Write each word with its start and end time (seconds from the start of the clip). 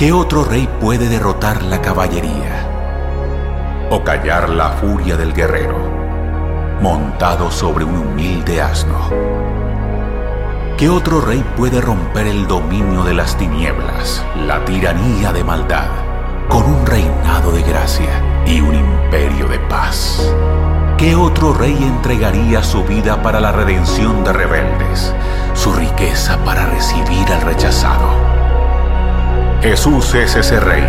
¿Qué 0.00 0.12
otro 0.12 0.44
rey 0.44 0.66
puede 0.80 1.10
derrotar 1.10 1.62
la 1.62 1.82
caballería 1.82 2.66
o 3.90 4.02
callar 4.02 4.48
la 4.48 4.70
furia 4.70 5.14
del 5.18 5.34
guerrero 5.34 5.76
montado 6.80 7.50
sobre 7.50 7.84
un 7.84 7.98
humilde 7.98 8.62
asno? 8.62 9.10
¿Qué 10.78 10.88
otro 10.88 11.20
rey 11.20 11.44
puede 11.54 11.82
romper 11.82 12.28
el 12.28 12.46
dominio 12.48 13.04
de 13.04 13.12
las 13.12 13.36
tinieblas, 13.36 14.24
la 14.46 14.64
tiranía 14.64 15.34
de 15.34 15.44
maldad, 15.44 15.90
con 16.48 16.62
un 16.62 16.86
reinado 16.86 17.52
de 17.52 17.62
gracia 17.62 18.22
y 18.46 18.62
un 18.62 18.74
imperio 18.74 19.48
de 19.48 19.58
paz? 19.58 20.34
¿Qué 20.96 21.14
otro 21.14 21.52
rey 21.52 21.76
entregaría 21.78 22.62
su 22.62 22.84
vida 22.84 23.22
para 23.22 23.38
la 23.38 23.52
redención 23.52 24.24
de 24.24 24.32
rebeldes, 24.32 25.14
su 25.52 25.74
riqueza 25.74 26.38
para 26.42 26.64
recibir 26.64 27.30
al 27.30 27.42
rechazado? 27.42 28.29
Jesús 29.62 30.14
es 30.14 30.36
ese 30.36 30.58
rey, 30.60 30.84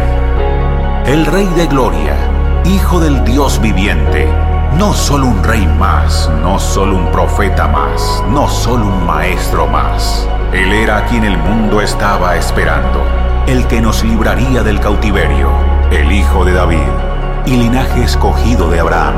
el 1.05 1.25
rey 1.25 1.47
de 1.55 1.67
gloria, 1.67 2.15
hijo 2.65 2.99
del 2.99 3.23
Dios 3.23 3.59
viviente 3.61 4.27
no 4.77 4.93
solo 4.93 5.27
un 5.27 5.43
rey 5.43 5.67
más, 5.67 6.29
no 6.41 6.57
solo 6.57 6.95
un 6.95 7.11
profeta 7.11 7.67
más, 7.67 8.23
no 8.29 8.47
solo 8.47 8.85
un 8.85 9.05
maestro 9.05 9.67
más. 9.67 10.27
Él 10.53 10.71
era 10.71 11.05
quien 11.05 11.23
el 11.23 11.37
mundo 11.37 11.81
estaba 11.81 12.35
esperando, 12.37 13.05
el 13.47 13.67
que 13.67 13.81
nos 13.81 14.03
libraría 14.03 14.63
del 14.63 14.79
cautiverio, 14.79 15.49
el 15.91 16.11
hijo 16.11 16.45
de 16.45 16.53
David 16.53 16.89
y 17.45 17.57
linaje 17.57 18.03
escogido 18.03 18.69
de 18.69 18.79
Abraham. 18.79 19.15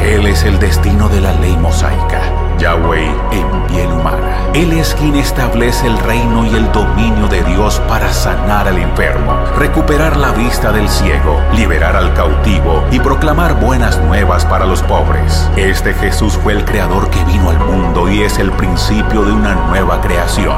Él 0.00 0.26
es 0.26 0.44
el 0.44 0.58
destino 0.58 1.08
de 1.08 1.20
la 1.20 1.32
ley 1.34 1.56
mosaica, 1.56 2.22
Yahweh 2.62 3.12
en 3.32 3.66
piel 3.66 3.88
humana. 3.88 4.46
Él 4.54 4.72
es 4.72 4.94
quien 4.94 5.16
establece 5.16 5.84
el 5.84 5.98
reino 5.98 6.46
y 6.46 6.54
el 6.54 6.70
dominio 6.70 7.26
de 7.26 7.42
Dios 7.42 7.82
para 7.88 8.12
sanar 8.12 8.68
al 8.68 8.78
enfermo, 8.78 9.34
recuperar 9.58 10.16
la 10.16 10.30
vista 10.30 10.70
del 10.70 10.88
ciego, 10.88 11.42
liberar 11.56 11.96
al 11.96 12.14
cautivo 12.14 12.84
y 12.92 13.00
proclamar 13.00 13.58
buenas 13.58 13.98
nuevas 14.02 14.44
para 14.44 14.64
los 14.64 14.80
pobres. 14.82 15.50
Este 15.56 15.92
Jesús 15.92 16.34
fue 16.34 16.52
el 16.52 16.64
creador 16.64 17.10
que 17.10 17.24
vino 17.24 17.50
al 17.50 17.58
mundo 17.58 18.08
y 18.08 18.22
es 18.22 18.38
el 18.38 18.52
principio 18.52 19.24
de 19.24 19.32
una 19.32 19.56
nueva 19.66 20.00
creación. 20.00 20.54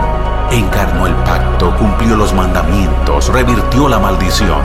Encarnó 0.50 1.06
el 1.06 1.14
pacto, 1.14 1.74
cumplió 1.78 2.16
los 2.16 2.34
mandamientos, 2.34 3.32
revirtió 3.32 3.88
la 3.88 3.98
maldición. 3.98 4.60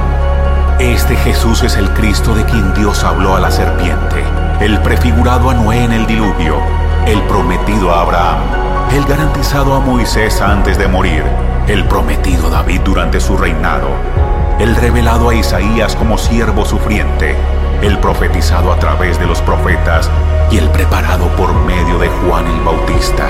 Este 0.79 1.15
Jesús 1.15 1.63
es 1.63 1.77
el 1.77 1.89
Cristo 1.93 2.35
de 2.35 2.43
quien 2.43 2.73
Dios 2.73 3.01
habló 3.05 3.37
a 3.37 3.39
la 3.39 3.49
serpiente, 3.49 4.25
el 4.59 4.77
prefigurado 4.81 5.49
a 5.49 5.53
Noé 5.53 5.85
en 5.85 5.93
el 5.93 6.05
diluvio, 6.05 6.78
el 7.09 7.23
prometido 7.23 7.91
a 7.91 8.01
Abraham, 8.01 8.37
el 8.93 9.03
garantizado 9.05 9.73
a 9.73 9.79
Moisés 9.79 10.41
antes 10.41 10.77
de 10.77 10.87
morir, 10.87 11.23
el 11.67 11.83
prometido 11.85 12.47
a 12.47 12.49
David 12.51 12.81
durante 12.81 13.19
su 13.19 13.35
reinado, 13.35 13.87
el 14.59 14.75
revelado 14.75 15.29
a 15.29 15.33
Isaías 15.33 15.95
como 15.95 16.19
siervo 16.19 16.65
sufriente, 16.65 17.35
el 17.81 17.97
profetizado 17.97 18.71
a 18.71 18.77
través 18.77 19.19
de 19.19 19.25
los 19.25 19.41
profetas 19.41 20.07
y 20.51 20.59
el 20.59 20.69
preparado 20.69 21.29
por 21.29 21.51
medio 21.65 21.97
de 21.97 22.09
Juan 22.09 22.45
el 22.45 22.61
Bautista. 22.61 23.27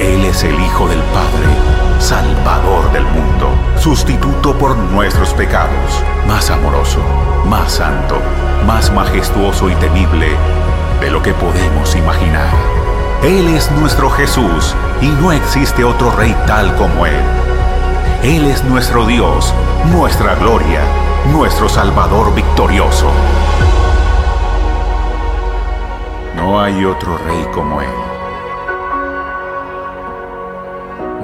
Él 0.00 0.24
es 0.24 0.42
el 0.42 0.58
Hijo 0.60 0.88
del 0.88 1.00
Padre, 1.14 2.00
Salvador 2.00 2.90
del 2.90 3.04
mundo, 3.04 3.48
sustituto 3.78 4.58
por 4.58 4.76
nuestros 4.76 5.34
pecados, 5.34 6.02
más 6.26 6.50
amoroso, 6.50 6.98
más 7.46 7.70
santo, 7.70 8.18
más 8.66 8.92
majestuoso 8.92 9.70
y 9.70 9.74
temible 9.76 10.30
de 11.00 11.10
lo 11.12 11.22
que 11.22 11.32
podemos 11.32 11.94
imaginar. 11.94 12.79
Él 13.22 13.48
es 13.48 13.70
nuestro 13.72 14.08
Jesús 14.08 14.74
y 15.02 15.08
no 15.08 15.30
existe 15.30 15.84
otro 15.84 16.10
rey 16.10 16.34
tal 16.46 16.74
como 16.76 17.04
Él. 17.04 17.22
Él 18.22 18.46
es 18.46 18.64
nuestro 18.64 19.04
Dios, 19.04 19.52
nuestra 19.92 20.36
gloria, 20.36 20.80
nuestro 21.30 21.68
Salvador 21.68 22.34
victorioso. 22.34 23.10
No 26.34 26.58
hay 26.62 26.82
otro 26.82 27.18
rey 27.18 27.46
como 27.52 27.82
Él. 27.82 27.88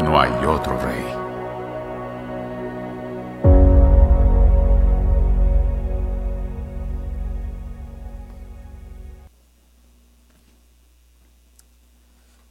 No 0.04 0.20
hay 0.20 0.32
otro 0.44 0.78
rey. 0.78 1.05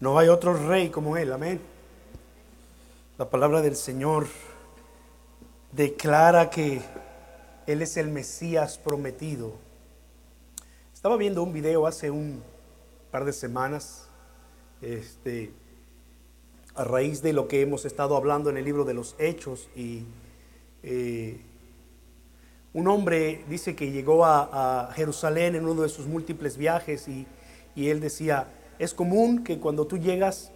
No 0.06 0.20
hay 0.20 0.28
otro 0.28 0.54
rey 0.54 0.90
como 0.90 1.18
Él, 1.18 1.34
amén. 1.34 1.60
La 3.18 3.28
palabra 3.28 3.64
del 3.64 3.76
Señor 3.76 4.28
declara 5.72 6.52
que 6.52 6.80
Él 7.66 7.82
es 7.82 7.98
el 7.98 8.10
Mesías 8.10 8.78
prometido. 8.78 9.54
Estaba 10.94 11.18
viendo 11.18 11.42
un 11.42 11.54
video 11.54 11.88
hace 11.88 12.12
un 12.12 12.44
par 13.10 13.26
de 13.26 13.34
semanas, 13.34 14.08
este, 14.80 15.52
a 16.76 16.84
raíz 16.84 17.24
de 17.24 17.34
lo 17.34 17.48
que 17.48 17.62
hemos 17.62 17.84
estado 17.84 18.16
hablando 18.16 18.52
en 18.52 18.58
el 18.58 18.66
libro 18.66 18.86
de 18.86 18.94
los 18.94 19.16
Hechos 19.18 19.70
y 19.76 20.04
eh, 20.84 21.42
un 22.74 22.88
hombre 22.88 23.44
dice 23.50 23.76
que 23.76 23.90
llegó 23.90 24.24
a, 24.24 24.84
a, 24.84 24.94
Jerusalén 24.94 25.56
en 25.56 25.68
uno 25.68 25.82
de 25.82 25.90
sus 25.90 26.06
múltiples 26.06 26.58
viajes 26.58 27.08
y, 27.08 27.26
y 27.76 27.90
él 27.90 28.02
decía, 28.02 28.50
es 28.80 28.94
común 28.94 29.44
que 29.44 29.60
cuando 29.60 29.86
tú 29.86 29.98
llegas 29.98 30.52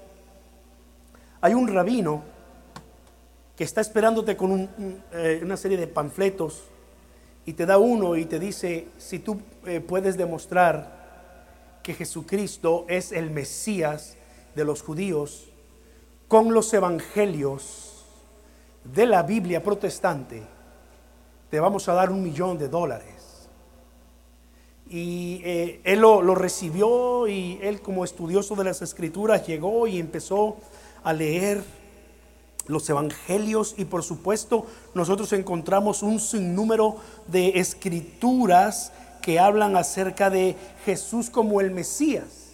hay 1.41 1.53
un 1.53 1.67
rabino 1.67 2.23
que 3.55 3.63
está 3.63 3.81
esperándote 3.81 4.37
con 4.37 4.69
eh, 5.11 5.41
una 5.43 5.57
serie 5.57 5.77
de 5.77 5.87
panfletos 5.87 6.63
y 7.45 7.53
te 7.53 7.65
da 7.65 7.77
uno 7.77 8.15
y 8.15 8.25
te 8.25 8.39
dice, 8.39 8.87
si 8.97 9.19
tú 9.19 9.41
eh, 9.65 9.81
puedes 9.81 10.17
demostrar 10.17 11.79
que 11.83 11.93
Jesucristo 11.93 12.85
es 12.87 13.11
el 13.11 13.31
Mesías 13.31 14.17
de 14.55 14.65
los 14.65 14.81
judíos 14.81 15.49
con 16.27 16.53
los 16.53 16.73
evangelios 16.73 18.05
de 18.83 19.05
la 19.05 19.23
Biblia 19.23 19.63
protestante, 19.63 20.43
te 21.49 21.59
vamos 21.59 21.89
a 21.89 21.93
dar 21.93 22.11
un 22.11 22.21
millón 22.21 22.57
de 22.57 22.69
dólares. 22.69 23.18
Y 24.89 25.41
eh, 25.43 25.81
él 25.83 25.99
lo, 25.99 26.33
recibió 26.33 27.27
y 27.27 27.59
él 27.61 27.79
como 27.79 28.03
estudioso 28.03 28.55
de 28.55 28.63
las 28.63 28.81
escrituras 28.81 29.45
llegó 29.45 29.85
y 29.85 29.99
empezó 29.99 30.57
a 31.03 31.13
leer 31.13 31.63
los 32.65 32.89
evangelios 32.89 33.75
y 33.77 33.85
por 33.85 34.03
supuesto 34.03 34.65
nosotros 34.95 35.31
encontramos 35.33 36.01
un 36.01 36.19
sinnúmero 36.19 36.97
de 37.27 37.59
escrituras 37.59 38.91
que 39.21 39.39
hablan 39.39 39.75
acerca 39.75 40.29
de 40.29 40.55
Jesús 40.85 41.29
como 41.29 41.61
el 41.61 41.69
Mesías. 41.69 42.49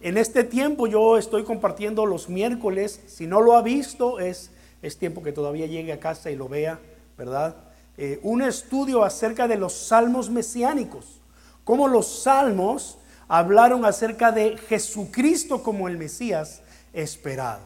En 0.00 0.18
este 0.18 0.44
tiempo 0.44 0.86
yo 0.86 1.16
estoy 1.16 1.42
compartiendo 1.42 2.06
los 2.06 2.28
miércoles, 2.28 3.00
si 3.06 3.26
no 3.26 3.40
lo 3.40 3.56
ha 3.56 3.62
visto 3.62 4.20
es, 4.20 4.50
es 4.82 4.98
tiempo 4.98 5.22
que 5.22 5.32
todavía 5.32 5.66
llegue 5.66 5.92
a 5.92 5.98
casa 5.98 6.30
y 6.30 6.36
lo 6.36 6.48
vea, 6.48 6.78
¿verdad? 7.18 7.56
Eh, 7.96 8.20
un 8.22 8.42
estudio 8.42 9.02
acerca 9.02 9.48
de 9.48 9.56
los 9.56 9.72
salmos 9.72 10.30
mesiánicos 10.30 11.20
cómo 11.64 11.88
los 11.88 12.22
salmos 12.22 12.98
hablaron 13.28 13.84
acerca 13.84 14.32
de 14.32 14.56
Jesucristo 14.56 15.62
como 15.62 15.88
el 15.88 15.98
Mesías 15.98 16.62
esperado. 16.92 17.60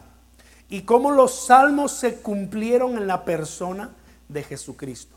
Y 0.69 0.81
cómo 0.81 1.11
los 1.11 1.45
salmos 1.47 1.91
se 1.91 2.15
cumplieron 2.15 2.97
en 2.97 3.07
la 3.07 3.25
persona 3.25 3.91
de 4.27 4.43
Jesucristo. 4.43 5.15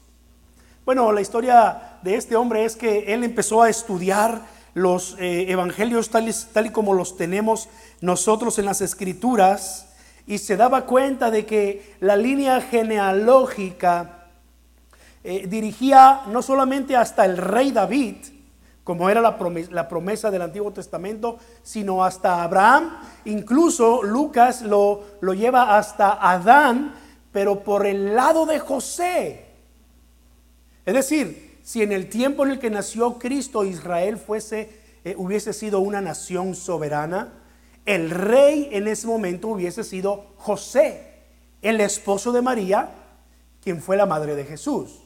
Bueno, 0.85 1.13
la 1.13 1.21
historia 1.21 1.99
de 2.03 2.17
este 2.17 2.35
hombre 2.35 2.65
es 2.65 2.75
que 2.75 3.15
él 3.15 3.23
empezó 3.23 3.63
a 3.63 3.69
estudiar 3.69 4.43
los 4.75 5.17
eh, 5.19 5.51
evangelios 5.51 6.09
tal 6.09 6.29
y, 6.29 6.33
tal 6.53 6.67
y 6.67 6.71
como 6.71 6.95
los 6.95 7.17
tenemos 7.17 7.69
nosotros 8.01 8.59
en 8.59 8.65
las 8.65 8.81
escrituras 8.81 9.89
y 10.27 10.39
se 10.39 10.57
daba 10.57 10.87
cuenta 10.87 11.31
de 11.31 11.45
que 11.45 11.97
la 12.01 12.17
línea 12.17 12.61
genealógica 12.61 14.29
eh, 15.25 15.47
dirigía 15.47 16.23
no 16.29 16.43
solamente 16.43 16.97
hasta 16.97 17.25
el 17.25 17.37
rey 17.37 17.71
David, 17.71 18.17
como 18.85 19.09
era 19.09 19.21
la 19.21 19.89
promesa, 19.89 20.31
del 20.31 20.43
Antiguo 20.43 20.73
Testamento, 20.73 21.39
sino 21.63 22.05
hasta 22.05 22.43
Abraham. 22.43 22.99
Incluso 23.25 24.03
Lucas 24.03 24.63
lo, 24.63 25.03
lo, 25.21 25.35
lleva 25.35 25.77
hasta 25.77 26.13
Adán, 26.13 26.95
pero 27.31 27.63
por 27.63 27.87
el 27.87 28.15
lado 28.15 28.45
de 28.45 28.59
José. 28.59 29.47
Es 30.85 30.95
decir, 30.95 31.61
si 31.63 31.83
en 31.83 31.93
el 31.93 32.09
tiempo 32.09 32.45
en 32.45 32.53
el 32.53 32.59
que 32.59 32.71
nació 32.71 33.19
Cristo 33.19 33.65
Israel 33.65 34.19
fuese, 34.19 34.81
eh, 35.05 35.15
hubiese 35.17 35.53
sido 35.53 35.79
una 35.79 36.01
nación 36.01 36.57
soberana, 36.57 37.35
el 37.87 38.11
rey 38.11 38.69
en 38.73 38.89
ese 38.89 39.07
momento 39.07 39.49
hubiese 39.49 39.85
sido 39.85 40.27
José, 40.37 41.13
el 41.63 41.81
esposo 41.81 42.33
de 42.33 42.43
María, 42.43 42.91
quien 43.63 43.81
fue 43.81 43.97
la 43.97 44.07
madre 44.07 44.35
de 44.35 44.45
Jesús. 44.45 45.02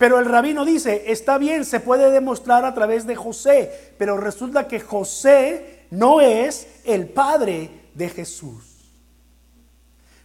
Pero 0.00 0.18
el 0.18 0.24
rabino 0.24 0.64
dice, 0.64 1.12
está 1.12 1.36
bien, 1.36 1.66
se 1.66 1.78
puede 1.78 2.10
demostrar 2.10 2.64
a 2.64 2.72
través 2.72 3.06
de 3.06 3.16
José, 3.16 3.92
pero 3.98 4.16
resulta 4.16 4.66
que 4.66 4.80
José 4.80 5.84
no 5.90 6.22
es 6.22 6.80
el 6.86 7.06
padre 7.06 7.68
de 7.92 8.08
Jesús. 8.08 8.64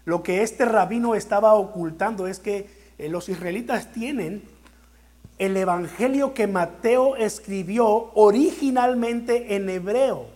Lo 0.06 0.24
que 0.24 0.44
este 0.44 0.63
rabino 0.63 1.13
estaba 1.13 1.56
ocultando 1.56 2.25
es 2.25 2.39
que 2.39 2.69
eh, 2.98 3.10
los 3.10 3.27
israelitas 3.27 3.92
tienen 3.92 4.44
el 5.39 5.57
evangelio 5.57 6.33
que 6.33 6.48
Mateo 6.48 7.18
escribió 7.18 8.13
originalmente 8.13 9.57
en 9.57 9.69
hebreo. 9.69 10.27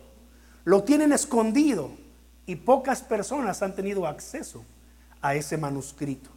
Lo 0.65 0.83
tienen 0.83 1.13
escondido 1.13 1.91
y 2.45 2.57
pocas 2.57 3.03
personas 3.03 3.61
han 3.61 3.73
tenido 3.73 4.05
acceso 4.05 4.65
a 5.21 5.33
ese 5.33 5.55
manuscrito. 5.55 6.29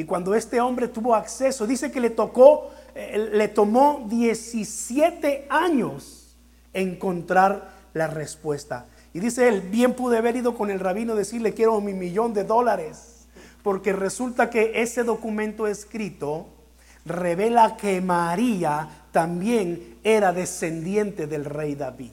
Y 0.00 0.04
cuando 0.04 0.34
este 0.34 0.62
hombre 0.62 0.88
tuvo 0.88 1.14
acceso, 1.14 1.66
dice 1.66 1.92
que 1.92 2.00
le 2.00 2.08
tocó, 2.08 2.70
eh, 2.94 3.28
le 3.34 3.48
tomó 3.48 4.06
17 4.08 5.46
años 5.50 6.38
encontrar 6.72 7.70
la 7.92 8.06
respuesta. 8.06 8.86
Y 9.12 9.20
dice 9.20 9.46
él, 9.46 9.60
bien 9.60 9.92
pude 9.92 10.16
haber 10.16 10.36
ido 10.36 10.56
con 10.56 10.70
el 10.70 10.80
rabino 10.80 11.14
decirle 11.14 11.52
quiero 11.52 11.78
mi 11.82 11.92
millón 11.92 12.32
de 12.32 12.44
dólares, 12.44 13.26
porque 13.62 13.92
resulta 13.92 14.48
que 14.48 14.80
ese 14.80 15.04
documento 15.04 15.66
escrito 15.66 16.46
revela 17.04 17.76
que 17.76 18.00
María 18.00 18.88
también 19.12 19.98
era 20.02 20.32
descendiente 20.32 21.26
del 21.26 21.44
rey 21.44 21.74
David. 21.74 22.12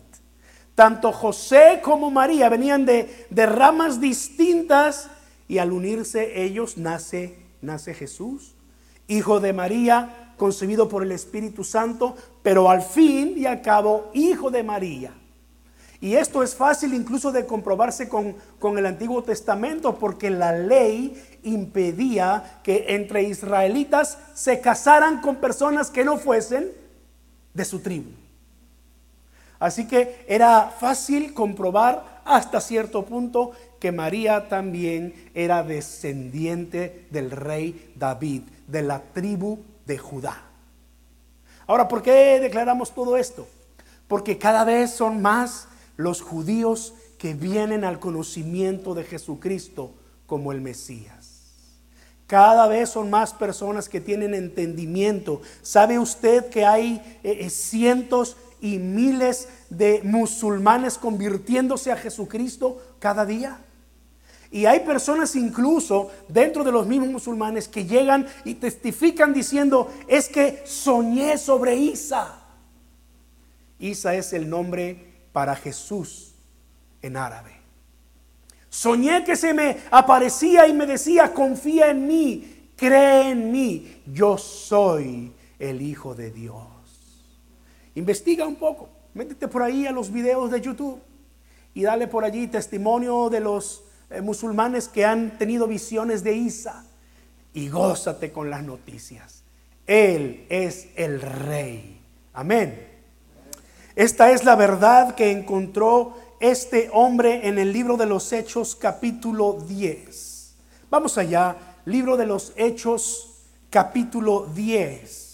Tanto 0.75 1.13
José 1.13 1.79
como 1.81 2.11
María 2.11 2.49
venían 2.49 2.85
de, 2.85 3.27
de 3.29 3.45
ramas 3.45 4.01
distintas 4.01 5.09
y 5.47 5.59
al 5.59 5.71
unirse 5.71 6.43
ellos 6.43 6.77
nace, 6.77 7.46
nace 7.61 7.93
Jesús, 7.93 8.55
hijo 9.07 9.39
de 9.39 9.53
María, 9.53 10.33
concebido 10.37 10.87
por 10.87 11.03
el 11.03 11.11
Espíritu 11.11 11.63
Santo, 11.63 12.15
pero 12.43 12.69
al 12.69 12.81
fin 12.81 13.33
y 13.37 13.45
al 13.45 13.61
cabo 13.61 14.11
hijo 14.13 14.51
de 14.51 14.63
María. 14.63 15.13
Y 15.99 16.13
esto 16.13 16.43
es 16.43 16.55
fácil 16.55 16.93
incluso 16.93 17.31
de 17.31 17.47
comprobarse 17.47 18.07
con, 18.07 18.35
con, 18.59 18.77
el 18.77 18.85
Antiguo 18.85 19.23
Testamento 19.23 19.97
porque 19.97 20.29
la 20.29 20.51
ley 20.51 21.39
impedía 21.41 22.59
que 22.63 22.85
entre 22.89 23.23
israelitas 23.23 24.19
se 24.35 24.61
casaran 24.61 25.21
con 25.21 25.37
personas 25.37 25.89
que 25.89 26.05
no 26.05 26.17
fuesen 26.17 26.71
de 27.53 27.65
su 27.65 27.79
tribu. 27.79 28.11
Así 29.59 29.87
que 29.87 30.23
era 30.27 30.69
fácil 30.69 31.33
comprobar 31.33 32.16
hasta 32.27 32.61
cierto 32.61 33.05
punto 33.05 33.51
que 33.79 33.91
María 33.91 34.49
también 34.49 35.13
era 35.33 35.63
descendiente 35.63 37.07
del 37.09 37.31
rey 37.31 37.93
David, 37.95 38.43
de 38.67 38.81
la 38.81 39.01
tribu 39.13 39.59
de 39.85 39.97
Judá. 39.97 40.43
Ahora, 41.65 41.87
¿por 41.87 42.01
qué 42.01 42.39
declaramos 42.39 42.93
todo 42.93 43.17
esto? 43.17 43.47
Porque 44.07 44.37
cada 44.37 44.63
vez 44.63 44.91
son 44.91 45.21
más 45.21 45.67
los 45.95 46.21
judíos 46.21 46.93
que 47.17 47.33
vienen 47.33 47.83
al 47.83 47.99
conocimiento 47.99 48.93
de 48.93 49.03
Jesucristo 49.03 49.93
como 50.25 50.51
el 50.51 50.61
Mesías. 50.61 51.37
Cada 52.27 52.67
vez 52.67 52.89
son 52.89 53.09
más 53.09 53.33
personas 53.33 53.87
que 53.87 54.01
tienen 54.01 54.33
entendimiento. 54.33 55.41
¿Sabe 55.61 55.97
usted 55.97 56.49
que 56.49 56.65
hay 56.65 57.01
eh, 57.23 57.37
eh, 57.41 57.49
cientos 57.49 58.35
y 58.61 58.77
miles 58.77 59.47
de 59.69 60.01
musulmanes 60.03 60.97
convirtiéndose 60.97 61.91
a 61.91 61.97
Jesucristo 61.97 62.81
cada 62.99 63.25
día? 63.25 63.59
Y 64.49 64.65
hay 64.65 64.79
personas 64.81 65.35
incluso 65.35 66.09
dentro 66.29 66.63
de 66.63 66.71
los 66.71 66.87
mismos 66.87 67.09
musulmanes 67.09 67.67
que 67.67 67.85
llegan 67.85 68.27
y 68.45 68.55
testifican 68.55 69.33
diciendo, 69.33 69.91
es 70.07 70.29
que 70.29 70.63
soñé 70.65 71.37
sobre 71.37 71.75
Isa. 71.75 72.39
Isa 73.79 74.15
es 74.15 74.33
el 74.33 74.49
nombre 74.49 75.05
para 75.33 75.55
Jesús 75.55 76.33
en 77.01 77.17
árabe. 77.17 77.57
Soñé 78.69 79.23
que 79.23 79.35
se 79.35 79.53
me 79.53 79.77
aparecía 79.91 80.67
y 80.67 80.73
me 80.73 80.85
decía, 80.85 81.33
confía 81.33 81.89
en 81.89 82.07
mí, 82.07 82.71
cree 82.75 83.31
en 83.31 83.51
mí, 83.51 84.01
yo 84.05 84.37
soy 84.37 85.33
el 85.59 85.81
Hijo 85.81 86.15
de 86.15 86.31
Dios. 86.31 86.76
Investiga 87.97 88.45
un 88.45 88.57
poco, 88.57 88.89
métete 89.15 89.47
por 89.47 89.63
ahí 89.63 89.87
a 89.87 89.91
los 89.91 90.11
videos 90.11 90.51
de 90.51 90.61
YouTube 90.61 91.01
y 91.73 91.81
dale 91.81 92.07
por 92.07 92.23
allí 92.23 92.45
testimonio 92.45 93.27
de 93.31 93.39
los 93.39 93.85
eh, 94.11 94.21
musulmanes 94.21 94.87
que 94.87 95.03
han 95.03 95.39
tenido 95.39 95.65
visiones 95.65 96.23
de 96.23 96.33
Isa 96.33 96.85
y 97.55 97.69
gózate 97.69 98.31
con 98.31 98.51
las 98.51 98.61
noticias. 98.61 99.43
Él 99.87 100.45
es 100.49 100.89
el 100.95 101.19
rey. 101.19 101.99
Amén. 102.33 102.87
Esta 103.95 104.29
es 104.31 104.45
la 104.45 104.55
verdad 104.55 105.15
que 105.15 105.31
encontró 105.31 106.13
este 106.39 106.91
hombre 106.93 107.47
en 107.47 107.57
el 107.57 107.73
libro 107.73 107.97
de 107.97 108.05
los 108.05 108.31
Hechos 108.31 108.75
capítulo 108.75 109.57
10. 109.67 110.53
Vamos 110.91 111.17
allá, 111.17 111.57
libro 111.85 112.15
de 112.15 112.27
los 112.27 112.53
Hechos 112.57 113.47
capítulo 113.71 114.45
10. 114.53 115.26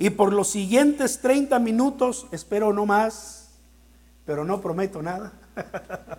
Y 0.00 0.08
por 0.08 0.32
los 0.32 0.48
siguientes 0.48 1.20
30 1.20 1.58
minutos, 1.58 2.26
espero 2.32 2.72
no 2.72 2.86
más, 2.86 3.50
pero 4.24 4.46
no 4.46 4.62
prometo 4.62 5.02
nada. 5.02 5.30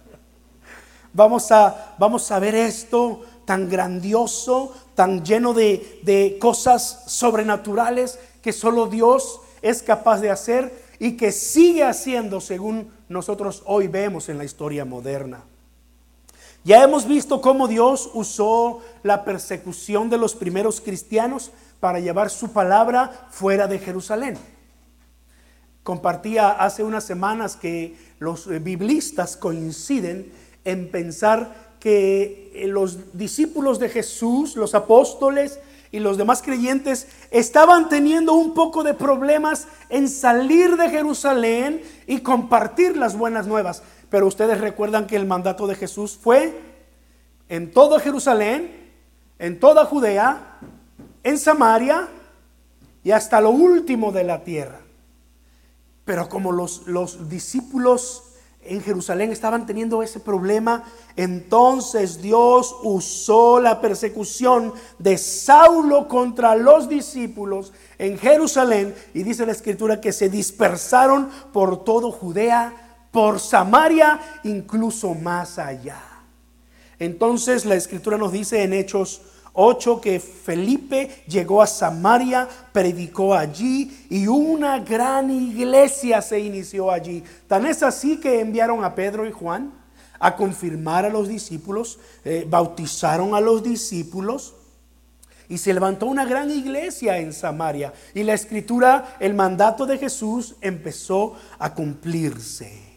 vamos, 1.14 1.52
a, 1.52 1.96
vamos 1.98 2.30
a 2.30 2.38
ver 2.38 2.54
esto 2.54 3.22
tan 3.44 3.68
grandioso, 3.68 4.72
tan 4.94 5.26
lleno 5.26 5.56
de, 5.56 6.00
de 6.04 6.38
cosas 6.40 7.06
sobrenaturales 7.08 8.20
que 8.44 8.54
solo 8.54 8.86
Dios 8.86 9.42
es 9.64 9.82
capaz 9.82 10.22
de 10.22 10.30
hacer 10.30 10.72
y 11.00 11.18
que 11.18 11.32
sigue 11.32 11.84
haciendo 11.84 12.40
según 12.40 12.92
nosotros 13.10 13.64
hoy 13.66 13.88
vemos 13.88 14.30
en 14.30 14.38
la 14.38 14.44
historia 14.44 14.86
moderna. 14.86 15.44
Ya 16.64 16.84
hemos 16.84 17.08
visto 17.08 17.42
cómo 17.42 17.68
Dios 17.68 18.12
usó 18.14 18.82
la 19.02 19.26
persecución 19.26 20.12
de 20.12 20.20
los 20.20 20.36
primeros 20.36 20.80
cristianos 20.80 21.50
para 21.82 22.00
llevar 22.00 22.30
su 22.30 22.54
palabra 22.54 23.28
fuera 23.30 23.68
de 23.68 23.80
Jerusalén. 23.80 24.38
Compartía 25.84 26.52
hace 26.52 26.84
unas 26.84 27.04
semanas 27.04 27.58
que 27.58 27.98
los 28.20 28.48
biblistas 28.64 29.36
coinciden 29.36 30.32
en 30.64 30.90
pensar 30.90 31.74
que 31.80 32.64
los 32.68 33.18
discípulos 33.18 33.80
de 33.80 33.90
Jesús, 33.90 34.56
los 34.56 34.76
apóstoles, 34.76 35.60
y 35.92 36.00
los 36.00 36.18
demás 36.18 36.42
creyentes 36.42 37.08
estaban 37.32 37.90
teniendo 37.90 38.34
un 38.34 38.54
poco 38.54 38.84
de 38.84 38.94
problemas 38.94 39.68
en 39.90 40.08
salir 40.08 40.78
de 40.78 40.90
Jerusalén 40.90 41.82
y 42.08 42.20
compartir 42.20 42.96
las 42.96 43.18
buenas 43.18 43.46
nuevas. 43.46 43.84
Pero 44.10 44.28
ustedes 44.28 44.62
recuerdan 44.62 45.06
que 45.06 45.18
el 45.18 45.26
mandato 45.26 45.68
de 45.68 45.76
Jesús 45.76 46.18
fue 46.22 46.58
en 47.50 47.72
todo 47.72 48.00
Jerusalén, 48.00 48.72
en 49.38 49.60
toda 49.60 49.84
Judea, 49.86 50.60
en 51.24 51.38
Samaria 51.38 52.08
y 53.04 53.12
hasta 53.12 53.42
lo 53.42 53.50
último 53.50 54.12
de 54.12 54.24
la 54.24 54.44
tierra. 54.44 54.80
Pero 56.06 56.30
como 56.30 56.52
los, 56.52 56.88
los 56.88 57.30
discípulos 57.30 58.24
en 58.64 58.82
Jerusalén 58.82 59.32
estaban 59.32 59.66
teniendo 59.66 60.04
ese 60.04 60.20
problema, 60.20 60.84
entonces 61.16 62.22
Dios 62.22 62.76
usó 62.84 63.60
la 63.60 63.82
persecución 63.82 64.74
de 65.00 65.18
Saulo 65.18 66.08
contra 66.08 66.56
los 66.56 66.88
discípulos 66.88 67.74
en 67.98 68.18
Jerusalén 68.18 68.94
y 69.14 69.24
dice 69.24 69.46
la 69.46 69.52
escritura 69.52 70.00
que 70.00 70.12
se 70.12 70.30
dispersaron 70.30 71.30
por 71.52 71.84
todo 71.84 72.12
Judea, 72.12 73.08
por 73.12 73.40
Samaria, 73.40 74.20
incluso 74.44 75.14
más 75.16 75.58
allá. 75.58 76.02
Entonces 77.00 77.66
la 77.66 77.76
escritura 77.76 78.18
nos 78.18 78.32
dice 78.32 78.62
en 78.64 78.74
Hechos 78.74 79.22
8 79.54 80.00
que 80.00 80.20
Felipe 80.20 81.24
llegó 81.28 81.62
a 81.62 81.68
Samaria, 81.68 82.48
predicó 82.72 83.34
allí 83.34 84.06
y 84.10 84.28
una 84.28 84.80
gran 84.80 85.30
iglesia 85.30 86.22
se 86.22 86.40
inició 86.40 86.92
allí. 86.92 87.24
Tan 87.48 87.66
es 87.66 87.84
así 87.84 88.20
que 88.20 88.40
enviaron 88.40 88.84
a 88.84 88.96
Pedro 88.96 89.28
y 89.28 89.32
Juan 89.32 89.74
a 90.20 90.36
confirmar 90.36 91.06
a 91.06 91.10
los 91.10 91.28
discípulos, 91.28 92.00
eh, 92.24 92.46
bautizaron 92.48 93.34
a 93.36 93.42
los 93.42 93.64
discípulos 93.64 94.54
y 95.50 95.58
se 95.58 95.74
levantó 95.74 96.06
una 96.06 96.26
gran 96.26 96.50
iglesia 96.50 97.18
en 97.18 97.34
Samaria. 97.34 97.92
Y 98.14 98.24
la 98.24 98.34
escritura, 98.34 99.18
el 99.20 99.34
mandato 99.34 99.86
de 99.86 99.98
Jesús 99.98 100.56
empezó 100.62 101.36
a 101.60 101.74
cumplirse. 101.74 102.90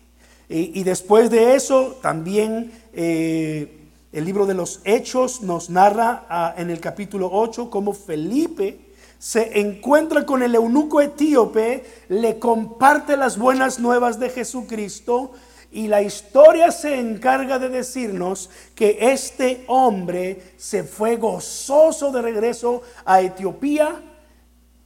Y, 0.48 0.84
después 0.84 1.30
de 1.30 1.56
eso 1.56 1.98
también... 2.00 2.70
Eh, 2.92 3.80
el 4.14 4.24
libro 4.24 4.46
de 4.46 4.54
los 4.54 4.80
Hechos 4.84 5.42
nos 5.42 5.70
narra 5.70 6.24
ah, 6.28 6.54
en 6.56 6.70
el 6.70 6.78
capítulo 6.78 7.30
8 7.32 7.68
cómo 7.68 7.92
Felipe 7.92 8.92
se 9.18 9.58
encuentra 9.58 10.24
con 10.24 10.44
el 10.44 10.54
eunuco 10.54 11.00
etíope, 11.00 11.84
le 12.08 12.38
comparte 12.38 13.16
las 13.16 13.36
buenas 13.36 13.80
nuevas 13.80 14.20
de 14.20 14.30
Jesucristo 14.30 15.32
y 15.72 15.88
la 15.88 16.00
historia 16.02 16.70
se 16.70 17.00
encarga 17.00 17.58
de 17.58 17.68
decirnos 17.68 18.50
que 18.76 18.98
este 19.00 19.64
hombre 19.66 20.54
se 20.58 20.84
fue 20.84 21.16
gozoso 21.16 22.12
de 22.12 22.22
regreso 22.22 22.82
a 23.04 23.20
Etiopía 23.20 24.00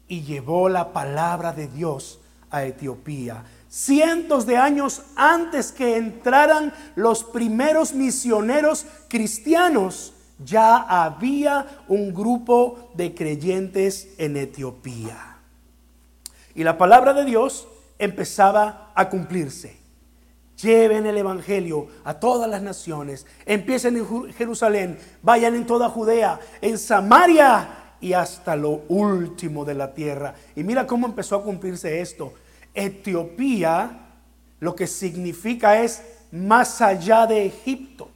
y 0.09 0.23
llevó 0.23 0.71
la 0.71 0.95
palabra 0.95 1.53
de 1.53 1.69
Dios 1.69 2.19
a 2.51 2.65
Etiopía 2.65 3.45
cientos 3.69 4.47
de 4.47 4.57
años 4.57 5.03
antes 5.17 5.73
que 5.73 5.97
entraran 5.97 6.73
los 6.97 7.25
primeros 7.25 7.95
misioneros 7.95 8.87
cristianos 9.09 10.15
ya 10.45 10.77
había 10.77 11.67
un 11.89 12.15
grupo 12.15 12.91
de 12.95 13.15
creyentes 13.15 14.09
en 14.19 14.37
Etiopía. 14.37 15.39
Y 16.55 16.65
la 16.65 16.79
palabra 16.79 17.13
de 17.13 17.25
Dios 17.25 17.69
empezaba 17.99 18.93
a 18.95 19.09
cumplirse. 19.09 19.77
Lleven 20.61 21.07
el 21.07 21.17
Evangelio 21.17 21.87
a 22.05 22.15
todas 22.15 22.51
las 22.51 22.63
naciones. 22.63 23.27
Empiecen 23.47 23.97
en 23.97 24.33
Jerusalén, 24.33 24.99
vayan 25.23 25.55
en 25.55 25.67
toda 25.67 25.89
Judea, 25.89 26.41
en 26.61 26.79
Samaria 26.79 27.95
y 28.01 28.13
hasta 28.13 28.57
lo 28.57 28.83
último 28.89 29.65
de 29.65 29.75
la 29.75 29.95
tierra. 29.95 30.35
Y 30.57 30.65
mira 30.65 30.87
cómo 30.87 31.07
empezó 31.07 31.37
a 31.37 31.43
cumplirse 31.43 32.01
esto. 32.01 32.33
Etiopía 32.85 34.09
lo 34.61 34.75
que 34.75 34.87
significa 34.87 35.83
es 35.83 36.03
más 36.33 36.81
allá 36.81 37.27
de 37.27 37.47
Egipto. 37.47 38.09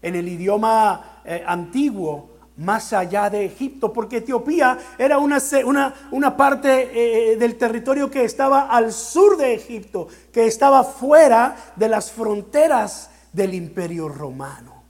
En 0.00 0.14
el 0.14 0.28
idioma 0.28 1.20
eh, 1.24 1.42
antiguo, 1.46 2.30
más 2.56 2.92
allá 2.92 3.30
de 3.30 3.44
Egipto, 3.44 3.92
porque 3.92 4.18
Etiopía 4.18 4.78
era 4.98 5.18
una, 5.18 5.38
una, 6.10 6.36
parte 6.36 7.32
eh, 7.32 7.36
del 7.36 7.56
territorio 7.56 8.10
que 8.10 8.24
estaba 8.24 8.68
al 8.68 8.92
sur 8.92 9.36
de 9.36 9.54
Egipto, 9.54 10.08
que 10.32 10.46
estaba 10.46 10.84
fuera 10.84 11.56
de 11.76 11.88
las 11.88 12.10
fronteras 12.12 13.10
del 13.32 13.54
imperio 13.54 14.08
romano. 14.08 14.82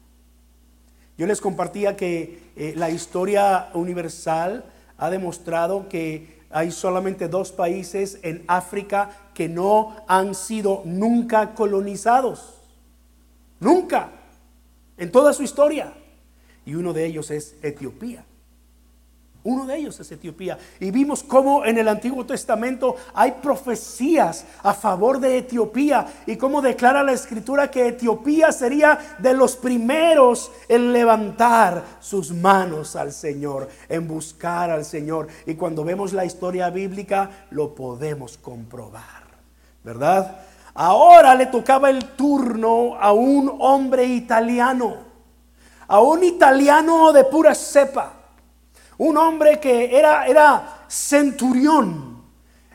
Yo 1.16 1.26
les 1.26 1.40
compartía 1.40 1.96
que 1.96 2.52
eh, 2.56 2.74
la 2.76 2.90
historia 2.90 3.68
universal 3.74 4.64
ha 4.98 5.10
demostrado 5.10 5.88
que 5.88 6.41
hay 6.52 6.70
solamente 6.70 7.28
dos 7.28 7.52
países 7.52 8.18
en 8.22 8.44
África 8.46 9.10
que 9.34 9.48
no 9.48 9.96
han 10.06 10.34
sido 10.34 10.82
nunca 10.84 11.54
colonizados. 11.54 12.60
Nunca. 13.60 14.10
En 14.96 15.10
toda 15.10 15.32
su 15.32 15.42
historia. 15.42 15.94
Y 16.64 16.74
uno 16.74 16.92
de 16.92 17.06
ellos 17.06 17.30
es 17.30 17.56
Etiopía. 17.62 18.24
Uno 19.44 19.66
de 19.66 19.76
ellos 19.76 19.98
es 19.98 20.12
Etiopía. 20.12 20.56
Y 20.78 20.92
vimos 20.92 21.24
cómo 21.24 21.64
en 21.64 21.76
el 21.76 21.88
Antiguo 21.88 22.24
Testamento 22.24 22.94
hay 23.12 23.32
profecías 23.42 24.44
a 24.62 24.72
favor 24.72 25.18
de 25.18 25.38
Etiopía 25.38 26.06
y 26.26 26.36
cómo 26.36 26.62
declara 26.62 27.02
la 27.02 27.12
escritura 27.12 27.70
que 27.70 27.88
Etiopía 27.88 28.52
sería 28.52 29.16
de 29.18 29.34
los 29.34 29.56
primeros 29.56 30.52
en 30.68 30.92
levantar 30.92 31.82
sus 31.98 32.32
manos 32.32 32.94
al 32.94 33.12
Señor, 33.12 33.68
en 33.88 34.06
buscar 34.06 34.70
al 34.70 34.84
Señor. 34.84 35.26
Y 35.44 35.54
cuando 35.54 35.82
vemos 35.82 36.12
la 36.12 36.24
historia 36.24 36.70
bíblica 36.70 37.46
lo 37.50 37.74
podemos 37.74 38.38
comprobar, 38.38 39.24
¿verdad? 39.82 40.36
Ahora 40.74 41.34
le 41.34 41.46
tocaba 41.46 41.90
el 41.90 42.04
turno 42.10 42.96
a 42.98 43.12
un 43.12 43.56
hombre 43.58 44.04
italiano 44.04 45.12
a 45.88 46.00
un 46.00 46.24
italiano 46.24 47.12
de 47.12 47.24
pura 47.24 47.54
cepa, 47.54 48.21
un 48.98 49.16
hombre 49.16 49.60
que 49.60 49.96
era, 49.96 50.26
era 50.26 50.84
centurión. 50.88 52.22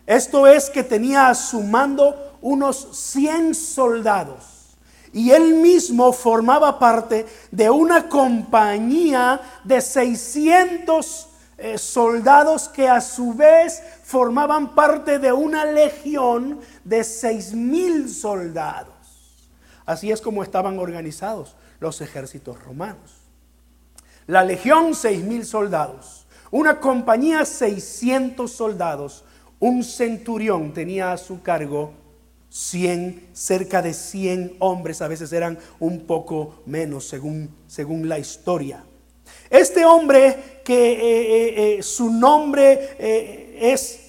Esto 0.06 0.48
es 0.48 0.70
que 0.70 0.84
tenía 0.84 1.30
a 1.30 1.36
su 1.36 1.62
mando 1.64 2.38
unos 2.42 2.88
100 2.94 3.56
soldados. 3.56 4.78
Y 5.14 5.32
él 5.32 5.56
mismo 5.56 6.14
formaba 6.14 6.78
parte 6.80 7.26
de 7.52 7.70
una 7.70 8.08
compañía 8.08 9.42
de 9.64 9.82
600 9.82 11.28
eh, 11.60 11.80
soldados 11.80 12.70
que 12.70 12.88
a 12.88 13.02
su 13.02 13.34
vez 13.34 13.82
formaban 14.04 14.76
parte 14.76 15.18
de 15.18 15.32
una 15.34 15.66
legión 15.66 16.60
de 16.84 17.04
seis 17.04 17.52
mil 17.52 18.10
soldados. 18.10 18.94
Así 19.84 20.12
es 20.12 20.22
como 20.22 20.44
estaban 20.44 20.78
organizados 20.78 21.56
los 21.80 22.00
ejércitos 22.02 22.64
romanos. 22.64 23.17
La 24.28 24.44
legión, 24.44 24.94
seis 24.94 25.24
mil 25.24 25.46
soldados. 25.46 26.28
Una 26.52 26.80
compañía, 26.80 27.46
600 27.46 28.52
soldados. 28.52 29.24
Un 29.60 29.84
centurión 29.84 30.74
tenía 30.74 31.12
a 31.12 31.18
su 31.18 31.42
cargo 31.42 31.94
100, 32.50 33.30
cerca 33.34 33.82
de 33.82 33.94
100 33.94 34.58
hombres. 34.60 35.02
A 35.02 35.08
veces 35.08 35.32
eran 35.34 35.58
un 35.80 36.06
poco 36.06 36.62
menos 36.66 37.08
según, 37.08 37.50
según 37.68 38.08
la 38.08 38.20
historia. 38.20 38.84
Este 39.50 39.86
hombre 39.86 40.62
que 40.64 40.92
eh, 40.92 40.98
eh, 41.00 41.78
eh, 41.78 41.84
su 41.84 42.12
nombre 42.12 42.98
es 43.00 44.00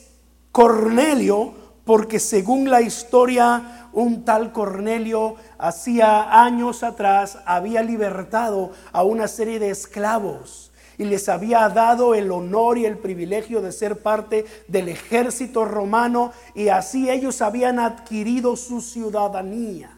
Cornelio, 0.53 1.55
porque 1.89 2.21
según 2.21 2.69
la 2.69 2.83
historia 2.83 3.89
un 3.95 4.23
tal 4.27 4.53
Cornelio 4.53 5.37
hacía 5.57 6.45
años 6.45 6.83
atrás 6.83 7.39
había 7.47 7.83
libertado 7.83 8.73
a 8.93 9.05
una 9.05 9.27
serie 9.27 9.59
de 9.59 9.71
esclavos 9.71 10.71
y 10.99 11.05
les 11.05 11.31
había 11.31 11.67
dado 11.71 12.15
el 12.15 12.31
honor 12.31 12.77
y 12.77 12.85
el 12.85 12.99
privilegio 12.99 13.63
de 13.63 13.73
ser 13.73 14.03
parte 14.03 14.45
del 14.67 14.91
ejército 14.91 15.65
romano 15.65 16.35
y 16.55 16.69
así 16.69 17.09
ellos 17.09 17.41
habían 17.41 17.79
adquirido 17.79 18.55
su 18.57 18.83
ciudadanía. 18.83 19.97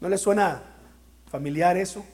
¿No 0.00 0.08
les 0.08 0.22
suena 0.22 0.62
familiar 1.26 1.76
eso? 1.76 2.06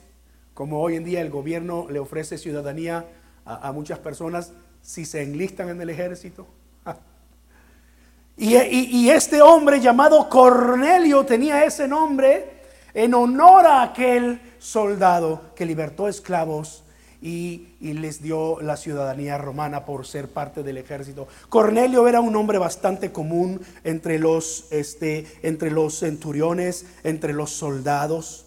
Como 0.54 0.80
hoy 0.80 0.96
en 0.96 1.04
día 1.04 1.20
el 1.20 1.30
gobierno 1.30 1.86
le 1.88 2.00
ofrece 2.00 2.36
ciudadanía 2.36 3.04
a, 3.44 3.68
a 3.68 3.70
muchas 3.70 4.00
personas 4.00 4.52
si 4.82 5.04
se 5.04 5.22
enlistan 5.22 5.68
en 5.68 5.80
el 5.80 5.90
ejército. 5.90 6.48
Y, 8.42 9.10
este 9.10 9.42
hombre 9.42 9.80
llamado 9.80 10.26
Cornelio 10.30 11.26
tenía 11.26 11.62
ese 11.64 11.86
nombre 11.86 12.62
en 12.94 13.12
honor 13.12 13.66
a 13.66 13.82
aquel 13.82 14.40
soldado 14.58 15.52
que 15.54 15.66
libertó 15.66 16.08
esclavos 16.08 16.82
y, 17.20 17.66
les 17.82 18.22
dio 18.22 18.58
la 18.62 18.78
ciudadanía 18.78 19.36
romana 19.36 19.84
por 19.84 20.06
ser 20.06 20.28
parte 20.28 20.62
del 20.62 20.78
ejército. 20.78 21.28
Cornelio 21.50 22.08
era 22.08 22.22
un 22.22 22.34
hombre 22.34 22.56
bastante 22.56 23.12
común 23.12 23.60
entre 23.84 24.18
los, 24.18 24.68
este, 24.70 25.26
entre 25.42 25.70
los 25.70 25.98
centuriones, 25.98 26.86
entre 27.04 27.34
los 27.34 27.50
soldados. 27.50 28.46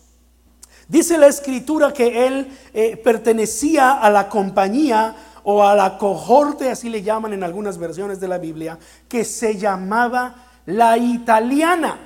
Dice 0.88 1.20
la 1.20 1.28
escritura 1.28 1.94
que 1.94 2.26
él 2.26 2.48
eh, 2.74 2.98
pertenecía 2.98 3.92
a 3.92 4.10
la 4.10 4.28
compañía 4.28 5.16
o 5.44 5.64
a 5.64 5.76
la 5.76 5.98
cohorte, 5.98 6.70
así 6.70 6.90
le 6.90 7.02
llaman 7.02 7.34
en 7.34 7.44
algunas 7.44 7.78
versiones 7.78 8.20
de 8.20 8.28
la 8.28 8.38
Biblia, 8.38 8.78
que 9.08 9.26
se 9.26 9.58
llamaba 9.58 10.36
la 10.66 10.98
italiana. 10.98 11.98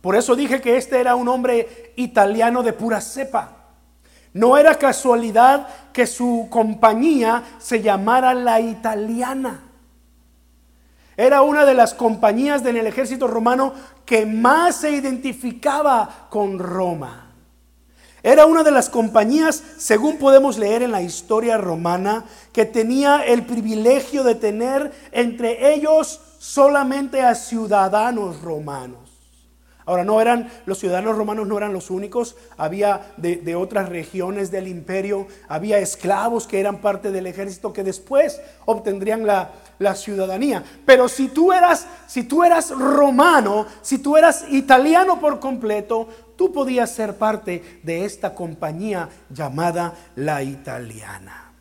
Por 0.00 0.16
eso 0.16 0.36
dije 0.36 0.60
que 0.60 0.76
este 0.76 1.00
era 1.00 1.14
un 1.14 1.28
hombre 1.28 1.92
italiano 1.96 2.62
de 2.62 2.72
pura 2.72 3.00
cepa. 3.00 3.56
No 4.32 4.56
era 4.56 4.76
casualidad 4.76 5.68
que 5.92 6.06
su 6.06 6.48
compañía 6.50 7.42
se 7.58 7.82
llamara 7.82 8.34
la 8.34 8.60
italiana. 8.60 9.62
Era 11.16 11.42
una 11.42 11.64
de 11.64 11.74
las 11.74 11.94
compañías 11.94 12.62
del 12.62 12.76
ejército 12.86 13.26
romano 13.26 13.72
que 14.04 14.24
más 14.24 14.76
se 14.76 14.92
identificaba 14.92 16.28
con 16.30 16.58
Roma. 16.58 17.27
Era 18.28 18.44
una 18.44 18.62
de 18.62 18.70
las 18.70 18.90
compañías, 18.90 19.62
según 19.78 20.18
podemos 20.18 20.58
leer 20.58 20.82
en 20.82 20.92
la 20.92 21.00
historia 21.00 21.56
romana, 21.56 22.26
que 22.52 22.66
tenía 22.66 23.24
el 23.24 23.46
privilegio 23.46 24.22
de 24.22 24.34
tener 24.34 24.92
entre 25.12 25.72
ellos 25.72 26.20
solamente 26.38 27.22
a 27.22 27.34
ciudadanos 27.34 28.42
romanos. 28.42 29.00
Ahora, 29.86 30.04
no 30.04 30.20
eran, 30.20 30.50
los 30.66 30.78
ciudadanos 30.78 31.16
romanos 31.16 31.48
no 31.48 31.56
eran 31.56 31.72
los 31.72 31.88
únicos, 31.88 32.36
había 32.58 33.14
de, 33.16 33.56
otras 33.56 33.88
regiones 33.88 34.50
del 34.50 34.68
imperio, 34.68 35.26
había 35.48 35.78
esclavos 35.78 36.46
que 36.46 36.60
eran 36.60 36.82
parte 36.82 37.10
del 37.10 37.26
ejército 37.26 37.72
que 37.72 37.82
después 37.82 38.38
obtendrían 38.66 39.26
la, 39.26 39.52
la 39.78 39.94
ciudadanía. 39.94 40.62
Pero 40.84 41.08
si 41.08 41.28
tú 41.28 41.54
eras, 41.54 41.86
si 42.06 42.24
tú 42.24 42.44
eras 42.44 42.68
romano, 42.68 43.64
si 43.80 43.96
tú 43.96 44.18
eras 44.18 44.44
italiano 44.50 45.18
por 45.18 45.40
completo, 45.40 46.08
tú 46.38 46.52
podías 46.52 46.88
ser 46.90 47.16
parte 47.16 47.80
de 47.82 48.04
esta 48.04 48.32
compañía 48.32 49.08
llamada 49.28 49.92
la 50.14 50.40
italiana. 50.44 51.52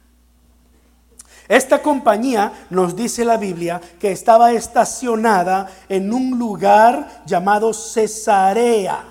Esta 1.48 1.82
compañía, 1.82 2.52
nos 2.70 2.96
dice 2.96 3.26
la 3.26 3.38
Biblia, 3.38 3.82
que 4.00 4.12
estaba 4.12 4.52
estacionada 4.52 5.68
en 5.90 6.14
un 6.14 6.38
lugar 6.38 7.24
llamado 7.26 7.74
Cesarea. 7.74 9.04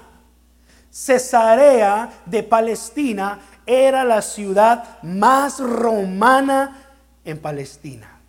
Cesarea 0.88 2.10
de 2.26 2.44
Palestina 2.44 3.40
era 3.66 4.04
la 4.04 4.22
ciudad 4.22 5.02
más 5.02 5.58
romana 5.58 6.76
en 7.24 7.40
Palestina. 7.40 8.20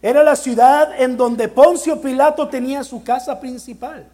Era 0.00 0.22
la 0.22 0.36
ciudad 0.36 1.00
en 1.00 1.16
donde 1.16 1.48
Poncio 1.48 2.00
Pilato 2.00 2.48
tenía 2.48 2.84
su 2.84 3.02
casa 3.02 3.40
principal. 3.40 4.06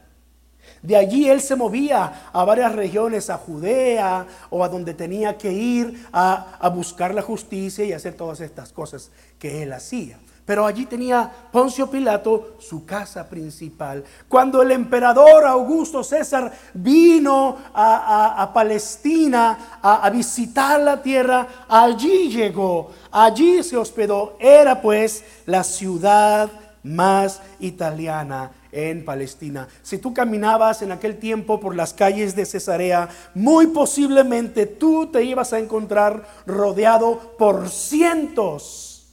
De 0.83 0.97
allí 0.97 1.29
él 1.29 1.41
se 1.41 1.57
movía 1.57 2.31
a 2.33 2.45
varias 2.45 2.75
regiones, 2.75 3.31
a 3.31 3.39
Judea 3.39 4.27
o 4.51 4.63
a 4.63 4.69
donde 4.69 4.95
tenía 4.95 5.37
que 5.37 5.53
ir 5.53 6.07
a, 6.13 6.69
buscar 6.75 7.15
la 7.15 7.23
justicia 7.23 7.85
y 7.85 7.93
hacer 7.93 8.15
todas 8.15 8.41
estas 8.41 8.73
cosas 8.73 9.11
que 9.39 9.63
él 9.63 9.73
hacía. 9.73 10.19
Pero 10.45 10.65
allí 10.65 10.87
tenía 10.87 11.31
Poncio 11.53 11.91
Pilato 11.91 12.57
su 12.59 12.87
casa 12.87 13.29
principal. 13.29 14.03
Cuando 14.29 14.63
el 14.63 14.71
emperador 14.71 15.45
Augusto 15.45 16.03
César 16.03 16.51
vino 16.73 17.59
a, 17.75 18.51
Palestina 18.55 19.79
a, 19.83 20.07
a 20.07 20.11
visitar 20.11 20.81
la 20.81 21.03
tierra, 21.03 21.47
allí 21.69 22.31
llegó, 22.31 22.93
allí 23.11 23.63
se 23.63 23.77
hospedó. 23.77 24.37
Era 24.41 24.81
pues 24.81 25.23
la 25.45 25.63
ciudad 25.63 26.49
más 26.83 27.43
italiana 27.61 28.51
en 28.73 29.05
Palestina. 29.05 29.69
Si 29.83 29.99
tú 29.99 30.13
caminabas 30.15 30.83
en 30.83 30.93
aquel 30.93 31.19
tiempo 31.19 31.61
por 31.61 31.75
las 31.75 31.93
calles 31.93 32.37
de 32.37 32.47
Cesarea, 32.47 33.09
muy 33.35 33.69
posiblemente 33.69 34.67
tú 34.67 35.07
te 35.07 35.25
ibas 35.25 35.53
a 35.53 35.59
encontrar 35.59 36.27
rodeado 36.47 37.37
por 37.39 37.69
cientos 37.69 39.09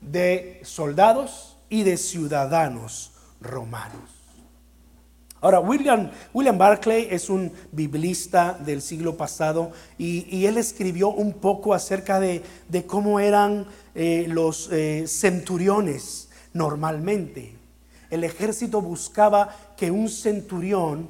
de 0.00 0.60
soldados 0.62 1.56
y 1.68 1.82
de 1.82 1.96
ciudadanos 1.96 3.12
romanos. 3.40 4.16
Ahora, 5.40 5.60
William, 5.60 6.10
William 6.32 6.56
Barclay 6.56 7.08
es 7.10 7.28
un 7.28 7.52
biblista 7.70 8.58
del 8.64 8.80
siglo 8.80 9.16
pasado 9.16 9.70
y, 9.98 10.46
él 10.46 10.56
escribió 10.56 11.10
un 11.10 11.34
poco 11.34 11.74
acerca 11.74 12.18
de, 12.18 12.42
cómo 12.86 13.20
eran 13.20 13.66
eh, 13.94 14.26
los 14.28 14.70
eh, 14.72 15.04
centuriones 15.06 16.30
normalmente. 16.52 17.55
El 18.10 18.24
ejército 18.24 18.80
buscaba 18.80 19.54
que 19.76 19.90
un 19.90 20.08
centurión 20.08 21.08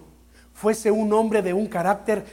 fuese 0.55 0.91
un 0.91 1.13
hombre 1.13 1.43
de 1.43 1.53
un 1.53 1.67
carácter 1.67 2.25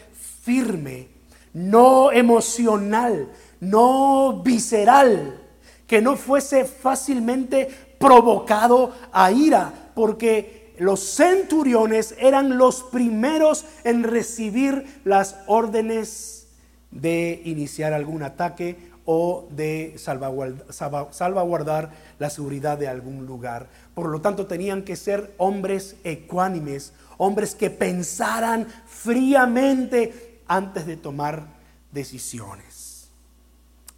firme, 0.41 1.07
no 1.53 2.11
emocional, 2.11 3.29
no 3.59 4.41
visceral, 4.43 5.39
que 5.87 6.01
no 6.01 6.15
fuese 6.15 6.65
fácilmente 6.65 7.69
provocado 7.99 8.93
a 9.11 9.31
ira, 9.31 9.91
porque 9.93 10.73
los 10.79 11.01
centuriones 11.01 12.15
eran 12.17 12.57
los 12.57 12.83
primeros 12.83 13.65
en 13.83 14.03
recibir 14.03 15.01
las 15.03 15.37
órdenes 15.47 16.47
de 16.91 17.41
iniciar 17.45 17.93
algún 17.93 18.23
ataque 18.23 18.91
o 19.05 19.47
de 19.51 19.95
salvaguardar 19.97 21.91
la 22.19 22.29
seguridad 22.29 22.77
de 22.77 22.87
algún 22.87 23.25
lugar. 23.25 23.67
Por 23.93 24.07
lo 24.09 24.21
tanto, 24.21 24.45
tenían 24.45 24.83
que 24.83 24.95
ser 24.95 25.33
hombres 25.37 25.95
ecuánimes, 26.03 26.93
hombres 27.17 27.55
que 27.55 27.69
pensaran 27.69 28.67
fríamente 28.85 30.41
antes 30.47 30.85
de 30.85 30.97
tomar 30.97 31.47
decisiones. 31.91 33.09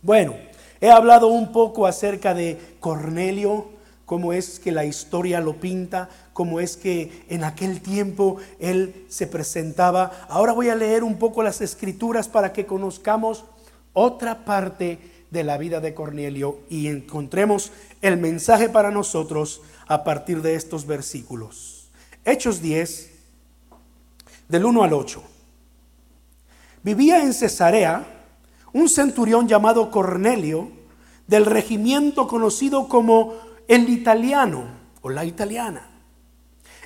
Bueno, 0.02 0.36
He 0.82 0.92
hablado 0.92 1.30
un 1.30 1.52
poco 1.52 1.88
acerca 1.88 2.34
de 2.34 2.60
Cornelio, 2.80 3.70
cómo 4.06 4.34
es 4.34 4.60
que 4.60 4.72
la 4.72 4.86
historia 4.86 5.40
lo 5.40 5.56
pinta, 5.60 6.10
cómo 6.34 6.60
es 6.60 6.76
que 6.76 7.26
en 7.30 7.44
aquel 7.44 7.82
tiempo 7.82 8.38
él 8.60 9.06
se 9.08 9.26
presentaba. 9.26 10.12
Ahora 10.30 10.52
voy 10.52 10.70
a 10.70 10.76
leer 10.76 11.04
un 11.04 11.18
poco 11.18 11.44
las 11.44 11.62
escrituras 11.62 12.28
para 12.28 12.52
que 12.52 12.66
conozcamos 12.66 13.46
otra 13.94 14.44
parte 14.44 15.15
de 15.32 15.44
la 15.44 15.58
vida 15.58 15.80
de 15.80 15.94
Cornelio 15.94 16.60
y 16.70 16.88
encontremos 16.88 17.72
el 18.02 18.18
mensaje 18.18 18.70
para 18.70 18.92
nosotros 18.92 19.62
a 19.88 20.04
partir 20.04 20.42
de 20.42 20.56
estos 20.56 20.86
versículos. 20.86 21.90
Hechos 22.24 22.62
10, 22.62 23.12
del 24.48 24.66
1 24.66 24.84
al 24.84 24.94
8. 24.94 25.24
Vivía 26.84 27.24
en 27.24 27.34
Cesarea 27.34 28.06
un 28.74 28.90
centurión 28.90 29.48
llamado 29.48 29.90
Cornelio, 29.90 30.70
del 31.28 31.46
regimiento 31.46 32.28
conocido 32.28 32.88
como 32.88 33.34
el 33.68 33.90
italiano 33.90 34.66
o 35.02 35.10
la 35.10 35.26
italiana. 35.26 35.90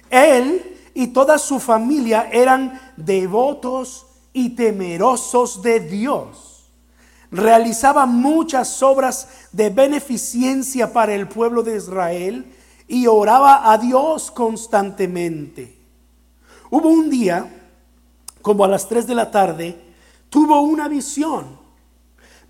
Él 0.09 0.77
y 0.93 1.07
toda 1.07 1.37
su 1.37 1.59
familia 1.59 2.29
eran 2.31 2.79
devotos 2.95 4.05
y 4.33 4.49
temerosos 4.49 5.61
de 5.61 5.79
Dios. 5.79 6.48
Realizaba 7.31 8.05
muchas 8.05 8.81
obras 8.81 9.27
de 9.51 9.69
beneficencia 9.69 10.91
para 10.91 11.13
el 11.13 11.27
pueblo 11.27 11.63
de 11.63 11.77
Israel 11.77 12.53
y 12.87 13.07
oraba 13.07 13.71
a 13.71 13.77
Dios 13.77 14.31
constantemente. 14.31 15.77
Hubo 16.69 16.89
un 16.89 17.09
día, 17.09 17.47
como 18.41 18.63
a 18.63 18.67
las 18.67 18.87
3 18.87 19.05
de 19.07 19.15
la 19.15 19.29
tarde, 19.29 19.79
tuvo 20.29 20.61
una 20.61 20.87
visión 20.87 21.59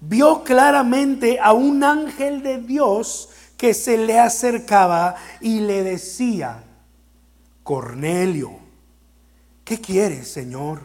vio 0.01 0.43
claramente 0.43 1.39
a 1.39 1.53
un 1.53 1.83
ángel 1.83 2.41
de 2.41 2.59
Dios 2.59 3.29
que 3.57 3.73
se 3.73 3.97
le 3.97 4.19
acercaba 4.19 5.15
y 5.41 5.59
le 5.59 5.83
decía, 5.83 6.63
Cornelio, 7.63 8.51
¿qué 9.65 9.79
quieres, 9.79 10.29
Señor? 10.29 10.81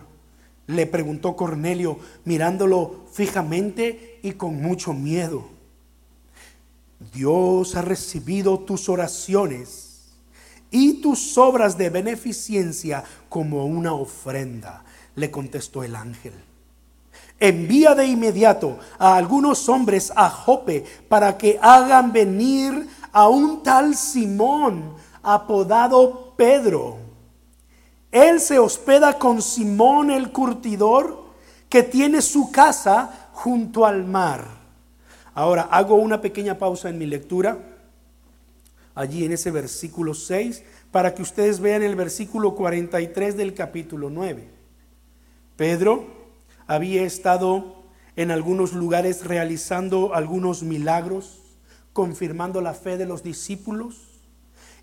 Le 0.67 0.87
preguntó 0.87 1.37
Cornelio 1.37 1.99
mirándolo 2.25 3.04
fijamente 3.15 4.21
y 4.23 4.33
con 4.33 4.61
mucho 4.61 4.93
miedo. 4.93 5.49
Dios 7.15 7.75
ha 7.77 7.83
recibido 7.83 8.59
tus 8.59 8.91
oraciones 8.91 10.13
y 10.71 11.01
tus 11.01 11.39
obras 11.39 11.79
de 11.79 11.89
beneficencia 11.89 13.05
como 13.31 13.65
una 13.65 13.95
ofrenda, 13.95 14.85
le 15.15 15.31
contestó 15.31 15.83
el 15.83 15.97
ángel 15.97 16.35
envía 17.41 17.95
de 17.95 18.07
inmediato 18.07 18.79
a 18.99 19.17
algunos 19.17 19.69
hombres 19.69 20.13
a 20.15 20.31
Jope 20.31 20.85
para 21.09 21.37
que 21.37 21.59
hagan 21.61 22.13
venir 22.13 22.89
a 23.13 23.29
un 23.29 23.63
tal 23.63 23.95
Simón 23.97 24.95
apodado 25.23 26.35
Pedro. 26.37 26.99
Él 28.11 28.41
se 28.41 28.59
hospeda 28.59 29.19
con 29.19 29.43
Simón 29.43 30.11
el 30.11 30.31
curtidor 30.31 31.24
que 31.75 31.83
tiene 31.83 32.23
su 32.23 32.53
casa 32.53 33.31
junto 33.33 33.85
al 33.85 34.05
mar. 34.05 34.47
Ahora 35.35 35.63
hago 35.63 35.97
una 35.97 36.21
pequeña 36.21 36.57
pausa 36.57 36.89
en 36.89 36.99
mi 36.99 37.05
lectura, 37.05 37.59
allí 38.95 39.25
en 39.25 39.33
ese 39.33 39.51
versículo 39.51 40.15
6, 40.15 40.63
para 40.93 41.17
que 41.17 41.23
ustedes 41.23 41.59
vean 41.59 41.83
el 41.83 41.97
versículo 41.97 42.55
43 42.55 43.37
del 43.37 43.55
capítulo 43.55 44.09
9. 44.09 44.47
Pedro 45.57 46.07
había 46.69 47.03
estado 47.03 47.83
en 48.15 48.31
algunos 48.31 48.73
lugares 48.73 49.27
realizando 49.27 50.15
algunos 50.15 50.63
milagros, 50.63 51.41
confirmando 51.93 52.61
la 52.61 52.75
fe 52.75 52.97
de 52.99 53.07
los 53.07 53.25
discípulos. 53.25 53.97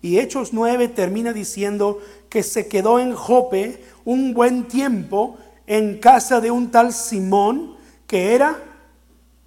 Y 0.02 0.18
Hechos 0.18 0.52
9 0.52 0.88
termina 0.88 1.32
diciendo 1.32 2.00
que 2.28 2.42
se 2.42 2.66
quedó 2.66 2.98
en 2.98 3.14
Jope 3.14 3.82
un 4.04 4.34
buen 4.34 4.68
tiempo 4.68 5.38
en 5.66 5.98
casa 5.98 6.40
de 6.40 6.50
un 6.50 6.70
tal 6.70 6.92
Simón 6.92 7.76
que 8.06 8.34
era 8.34 8.56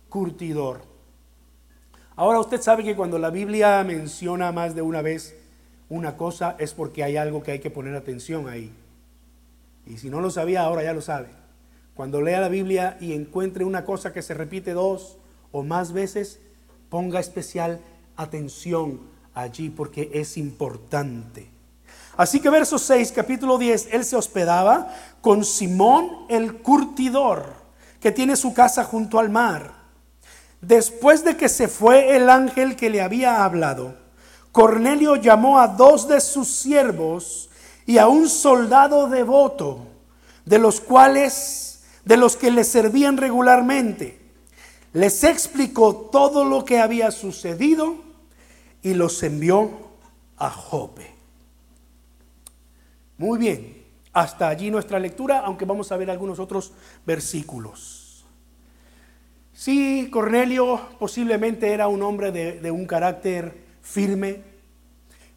curtidor. 0.10 0.82
Ahora 2.16 2.40
usted 2.40 2.62
sabe 2.62 2.84
que 2.84 2.96
cuando 2.96 3.20
la 3.20 3.30
Biblia 3.30 3.84
menciona 3.84 4.52
más 4.52 4.74
de 4.74 4.82
una 4.82 5.02
vez 5.02 5.36
una 5.90 6.18
cosa 6.18 6.56
es 6.58 6.74
porque 6.74 7.04
hay 7.04 7.18
algo 7.18 7.44
que 7.44 7.52
hay 7.52 7.60
que 7.60 7.70
poner 7.70 7.96
atención 7.96 8.48
ahí. 8.48 8.72
Y 9.86 9.98
si 9.98 10.10
no 10.10 10.22
lo 10.22 10.32
sabía, 10.32 10.62
ahora 10.62 10.84
ya 10.84 10.94
lo 10.94 11.02
sabe. 11.02 11.28
Cuando 11.94 12.22
lea 12.22 12.42
la 12.42 12.50
Biblia 12.50 12.98
y 13.00 13.14
encuentre 13.14 13.66
una 13.66 13.86
cosa 13.86 14.14
que 14.14 14.22
se 14.22 14.34
repite 14.34 14.74
dos 14.74 15.18
o 15.52 15.64
más 15.64 15.94
veces, 15.94 16.40
ponga 16.90 17.20
especial 17.20 17.80
atención 18.16 19.02
allí 19.34 19.70
porque 19.70 20.10
es 20.14 20.38
importante. 20.38 21.55
Así 22.18 22.40
que 22.40 22.50
verso 22.50 22.78
6, 22.78 23.12
capítulo 23.12 23.58
10, 23.58 23.90
él 23.92 24.06
se 24.06 24.16
hospedaba 24.16 24.94
con 25.22 25.44
Simón 25.44 26.26
el 26.30 26.62
curtidor, 26.62 27.54
que 28.00 28.12
tiene 28.12 28.36
su 28.36 28.54
casa 28.54 28.84
junto 28.86 29.20
al 29.20 29.30
mar. 29.30 29.74
Después 30.62 31.24
de 31.26 31.36
que 31.36 31.50
se 31.50 31.68
fue 31.68 32.16
el 32.16 32.30
ángel 32.30 32.76
que 32.76 32.90
le 32.90 33.02
había 33.02 33.44
hablado, 33.44 33.96
Cornelio 34.52 35.18
llamó 35.18 35.60
a 35.60 35.68
dos 35.68 36.08
de 36.08 36.22
sus 36.22 36.48
siervos 36.48 37.50
y 37.86 37.98
a 37.98 38.08
un 38.08 38.30
soldado 38.30 39.10
devoto, 39.10 39.86
de 40.46 40.60
los 40.60 40.80
cuales 40.80 41.84
de 42.06 42.16
los 42.16 42.38
que 42.38 42.52
le 42.52 42.64
servían 42.64 43.18
regularmente. 43.18 44.22
Les 44.94 45.26
explicó 45.26 45.96
todo 45.96 46.46
lo 46.46 46.64
que 46.64 46.80
había 46.80 47.12
sucedido 47.12 47.96
y 48.82 48.94
los 48.94 49.22
envió 49.24 49.72
a 50.38 50.50
Jope. 50.50 51.15
Muy 53.18 53.40
bien, 53.40 53.86
hasta 54.12 54.50
allí 54.50 54.70
nuestra 54.70 55.00
lectura, 55.00 55.40
aunque 55.40 55.66
vamos 55.66 55.92
a 55.92 55.98
ver 55.98 56.10
algunos 56.10 56.40
otros 56.40 56.74
versículos. 57.06 58.26
Sí, 59.54 60.10
Cornelio 60.12 60.82
posiblemente 61.00 61.72
era 61.72 61.88
un 61.88 62.02
hombre 62.02 62.34
de, 62.34 62.72
un 62.72 62.86
carácter 62.86 63.58
firme, 63.82 64.42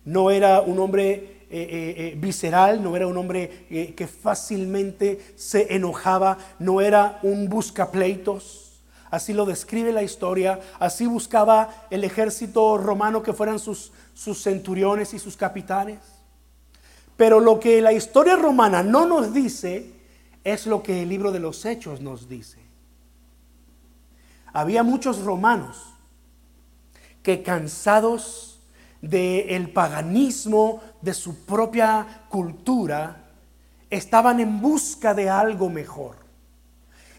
no 0.05 0.33
era 0.33 0.61
un 0.61 0.81
hombre 0.81 1.13
eh, 1.13 1.47
eh, 1.51 1.95
eh, 1.97 2.15
visceral, 2.19 2.83
no 2.83 2.97
era 2.97 3.07
un 3.07 3.17
hombre 3.17 3.95
que 3.97 4.09
fácilmente 4.09 5.35
se 5.37 5.73
enojaba, 5.73 6.37
no 6.59 6.81
era 6.81 7.21
un 7.23 7.49
buscapleitos. 7.49 8.83
Así 9.09 9.33
lo 9.33 9.47
describe 9.47 9.93
la 9.93 10.03
historia. 10.03 10.61
Así 10.81 11.07
buscaba 11.07 11.87
el 11.89 12.03
ejército 12.03 12.77
romano 12.77 13.23
que 13.23 13.33
fueran 13.33 13.59
sus, 13.59 13.93
sus 14.15 14.43
centuriones 14.43 15.15
y 15.15 15.19
sus 15.19 15.37
capitanes. 15.37 16.18
Pero 17.19 17.41
lo 17.41 17.59
que 17.59 17.83
la 17.83 17.93
historia 17.93 18.37
romana 18.37 18.85
no 18.85 19.05
nos 19.05 19.35
dice 19.35 19.91
es 20.45 20.69
lo 20.69 20.85
que 20.85 21.03
el 21.03 21.09
libro 21.09 21.33
de 21.33 21.41
los 21.41 21.65
hechos 21.65 22.01
nos 22.01 22.29
dice. 22.29 22.61
Había 24.53 24.85
muchos 24.85 25.25
romanos 25.25 25.95
que 27.25 27.43
cansados 27.43 28.61
del 29.03 29.73
paganismo, 29.73 30.81
de 31.03 31.13
su 31.13 31.45
propia 31.45 32.25
cultura, 32.29 33.25
estaban 33.91 34.39
en 34.39 34.61
busca 34.61 35.13
de 35.13 35.29
algo 35.29 35.69
mejor. 35.69 36.19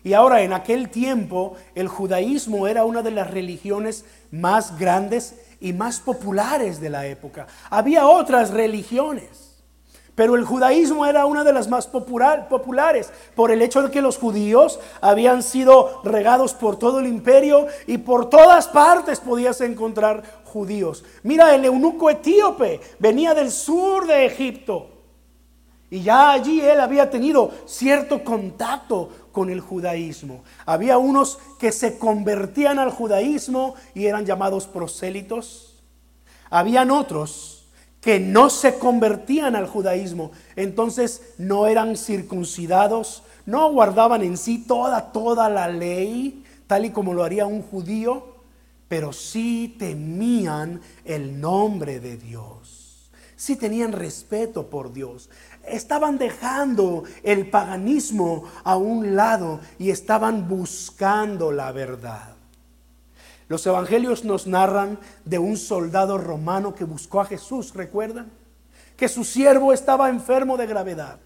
Y 0.01 0.13
ahora 0.13 0.43
en 0.43 0.53
aquel 0.53 0.87
tiempo 0.87 1.57
el 1.75 1.89
judaísmo 1.89 2.69
era 2.69 2.85
una 2.85 3.01
de 3.01 3.11
las 3.11 3.29
religiones 3.29 4.05
más 4.31 4.79
grandes 4.79 5.35
y 5.59 5.73
más 5.73 5.99
populares 5.99 6.79
de 6.79 6.89
la 6.89 7.05
época. 7.05 7.47
Había 7.69 8.07
otras 8.07 8.51
religiones 8.51 9.38
pero 10.19 10.35
el 10.35 10.43
judaísmo 10.43 11.05
era 11.05 11.25
una 11.25 11.45
de 11.45 11.53
las 11.53 11.69
más 11.69 11.87
populares 11.87 13.09
por 13.35 13.51
el 13.51 13.61
hecho 13.61 13.81
de 13.81 13.89
que 13.89 14.01
los 14.01 14.17
judíos 14.17 14.77
habían 14.99 15.41
sido 15.41 16.01
regados 16.03 16.53
por 16.53 16.77
todo 16.77 16.99
el 16.99 17.07
imperio 17.07 17.67
y 17.87 17.99
por 17.99 18.29
todas 18.29 18.67
partes 18.67 19.21
podías 19.21 19.61
encontrar 19.61 20.41
judíos. 20.43 21.05
Mira, 21.23 21.55
el 21.55 21.63
eunuco 21.63 22.09
etíope 22.09 22.81
venía 22.99 23.33
del 23.33 23.49
sur 23.49 24.07
de 24.07 24.25
Egipto 24.25 24.89
y 25.89 26.01
ya 26.01 26.31
allí 26.31 26.59
él 26.59 26.81
había 26.81 27.09
tenido 27.09 27.51
cierto 27.65 28.21
contacto 28.21 29.29
con 29.31 29.49
el 29.49 29.61
judaísmo. 29.61 30.43
Había 30.65 30.97
unos 30.97 31.39
que 31.57 31.71
se 31.71 31.97
convertían 31.97 32.77
al 32.77 32.91
judaísmo 32.91 33.75
y 33.95 34.07
eran 34.07 34.25
llamados 34.25 34.67
prosélitos. 34.67 35.81
Habían 36.49 36.91
otros 36.91 37.58
que 38.01 38.19
no 38.19 38.49
se 38.49 38.79
convertían 38.79 39.55
al 39.55 39.67
judaísmo, 39.67 40.31
entonces 40.55 41.21
no 41.37 41.67
eran 41.67 41.97
circuncidados, 41.97 43.23
no 43.45 43.71
guardaban 43.71 44.23
en 44.23 44.37
sí 44.37 44.59
toda, 44.59 45.11
toda 45.11 45.49
la 45.49 45.67
ley, 45.67 46.43
tal 46.67 46.85
y 46.85 46.91
como 46.91 47.13
lo 47.13 47.23
haría 47.23 47.45
un 47.45 47.61
judío, 47.61 48.35
pero 48.87 49.11
sí 49.11 49.75
temían 49.77 50.81
el 51.03 51.39
nombre 51.39 51.99
de 51.99 52.17
Dios, 52.17 53.09
sí 53.35 53.55
tenían 53.55 53.91
respeto 53.91 54.67
por 54.67 54.93
Dios, 54.93 55.29
estaban 55.67 56.17
dejando 56.17 57.03
el 57.23 57.49
paganismo 57.49 58.45
a 58.63 58.77
un 58.77 59.15
lado 59.15 59.59
y 59.77 59.91
estaban 59.91 60.47
buscando 60.47 61.51
la 61.51 61.71
verdad. 61.71 62.38
Los 63.49 63.65
evangelios 63.65 64.23
nos 64.23 64.45
narran 64.45 64.99
de 65.25 65.39
un 65.39 65.57
soldado 65.57 66.19
romano 66.19 66.75
que 66.75 66.83
buscó 66.83 67.19
a 67.19 67.25
Jesús, 67.25 67.73
¿recuerdan? 67.73 68.31
Que 68.95 69.09
su 69.09 69.23
siervo 69.23 69.73
estaba 69.73 70.09
enfermo 70.09 70.55
de 70.55 70.67
gravedad. 70.67 71.19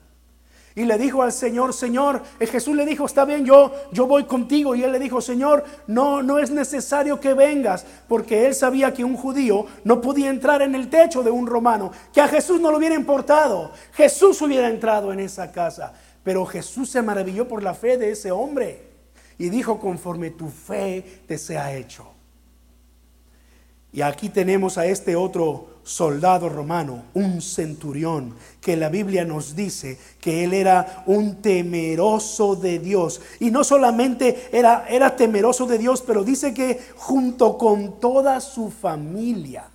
Y 0.73 0.85
le 0.85 0.97
dijo 0.97 1.21
al 1.21 1.33
Señor, 1.33 1.73
Señor, 1.73 2.23
y 2.39 2.47
Jesús 2.47 2.75
le 2.75 2.85
dijo, 2.85 3.05
está 3.05 3.25
bien, 3.25 3.45
yo, 3.45 3.73
yo 3.91 4.07
voy 4.07 4.23
contigo. 4.23 4.73
Y 4.73 4.83
él 4.83 4.93
le 4.93 4.99
dijo, 4.99 5.19
Señor, 5.19 5.65
no, 5.85 6.23
no 6.23 6.39
es 6.39 6.49
necesario 6.49 7.19
que 7.19 7.33
vengas, 7.33 7.85
porque 8.07 8.47
él 8.47 8.55
sabía 8.55 8.93
que 8.93 9.03
un 9.03 9.17
judío 9.17 9.67
no 9.83 9.99
podía 9.99 10.29
entrar 10.29 10.61
en 10.61 10.75
el 10.75 10.89
techo 10.89 11.23
de 11.23 11.29
un 11.29 11.45
romano, 11.45 11.91
que 12.13 12.21
a 12.21 12.27
Jesús 12.29 12.61
no 12.61 12.71
le 12.71 12.77
hubiera 12.77 12.95
importado. 12.95 13.71
Jesús 13.91 14.41
hubiera 14.41 14.69
entrado 14.69 15.11
en 15.11 15.19
esa 15.19 15.51
casa. 15.51 15.93
Pero 16.23 16.45
Jesús 16.45 16.89
se 16.89 17.01
maravilló 17.01 17.49
por 17.49 17.61
la 17.61 17.73
fe 17.73 17.97
de 17.97 18.11
ese 18.11 18.31
hombre 18.31 18.93
y 19.37 19.49
dijo, 19.49 19.77
conforme 19.77 20.31
tu 20.31 20.47
fe 20.47 21.21
te 21.27 21.37
sea 21.37 21.75
hecho. 21.75 22.12
Y 23.93 24.01
aquí 24.01 24.29
tenemos 24.29 24.79
a 24.79 24.87
este 24.87 25.15
otro 25.15 25.67
soldado 25.83 26.49
romano, 26.49 27.03
un 27.13 27.43
centurión, 27.43 28.33
que 28.59 28.75
la 28.75 28.89
Biblia 28.89 29.23
nos 29.23 29.55
dice 29.55 29.99
que 30.19 30.43
él 30.43 30.53
era 30.53 31.03
un 31.05 31.43
temeroso 31.43 32.55
de 32.55 32.79
Dios. 32.79 33.21
Y 33.39 33.51
no 33.51 33.63
solamente 33.63 34.49
era, 34.51 35.15
temeroso 35.15 35.67
de 35.67 35.77
Dios, 35.77 36.01
pero 36.01 36.23
dice 36.23 36.55
que 36.55 36.79
junto 36.95 37.55
con 37.55 37.99
toda 37.99 38.41
su 38.41 38.71
familia. 38.71 39.65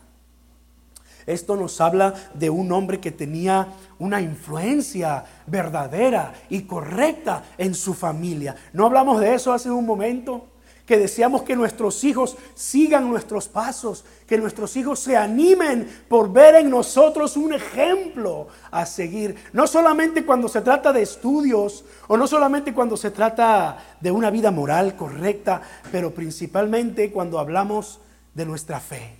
Esto 1.24 1.54
nos 1.54 1.80
habla 1.80 2.12
de 2.34 2.50
un 2.50 2.72
hombre 2.72 2.98
que 2.98 3.12
tenía 3.12 3.68
una 4.00 4.20
influencia 4.20 5.24
verdadera 5.46 6.32
y 6.48 6.62
correcta 6.62 7.44
en 7.56 7.72
su 7.72 7.94
familia. 7.94 8.56
¿No 8.72 8.86
hablamos 8.86 9.20
de 9.20 9.34
eso 9.34 9.52
hace 9.52 9.70
un 9.70 9.86
momento? 9.86 10.48
Que 10.88 10.96
deseamos 10.96 11.42
que 11.42 11.54
nuestros 11.54 12.02
hijos 12.02 12.38
sigan 12.54 13.10
nuestros 13.10 13.46
pasos, 13.46 14.06
que 14.26 14.38
nuestros 14.38 14.74
hijos 14.74 14.98
se 14.98 15.18
animen 15.18 15.86
por 16.08 16.32
ver 16.32 16.54
en 16.54 16.70
nosotros 16.70 17.36
un 17.36 17.52
ejemplo 17.52 18.48
a 18.70 18.86
seguir. 18.86 19.36
No 19.52 19.66
solamente 19.66 20.24
cuando 20.24 20.48
se 20.48 20.62
trata 20.62 20.90
de 20.90 21.02
estudios 21.02 21.84
o 22.06 22.16
no 22.16 22.26
solamente 22.26 22.72
cuando 22.72 22.96
se 22.96 23.10
trata 23.10 23.96
de 24.00 24.10
una 24.10 24.30
vida 24.30 24.50
moral 24.50 24.96
correcta, 24.96 25.60
pero 25.92 26.14
principalmente 26.14 27.12
cuando 27.12 27.38
hablamos 27.38 28.00
de 28.32 28.46
nuestra 28.46 28.80
fe. 28.80 29.14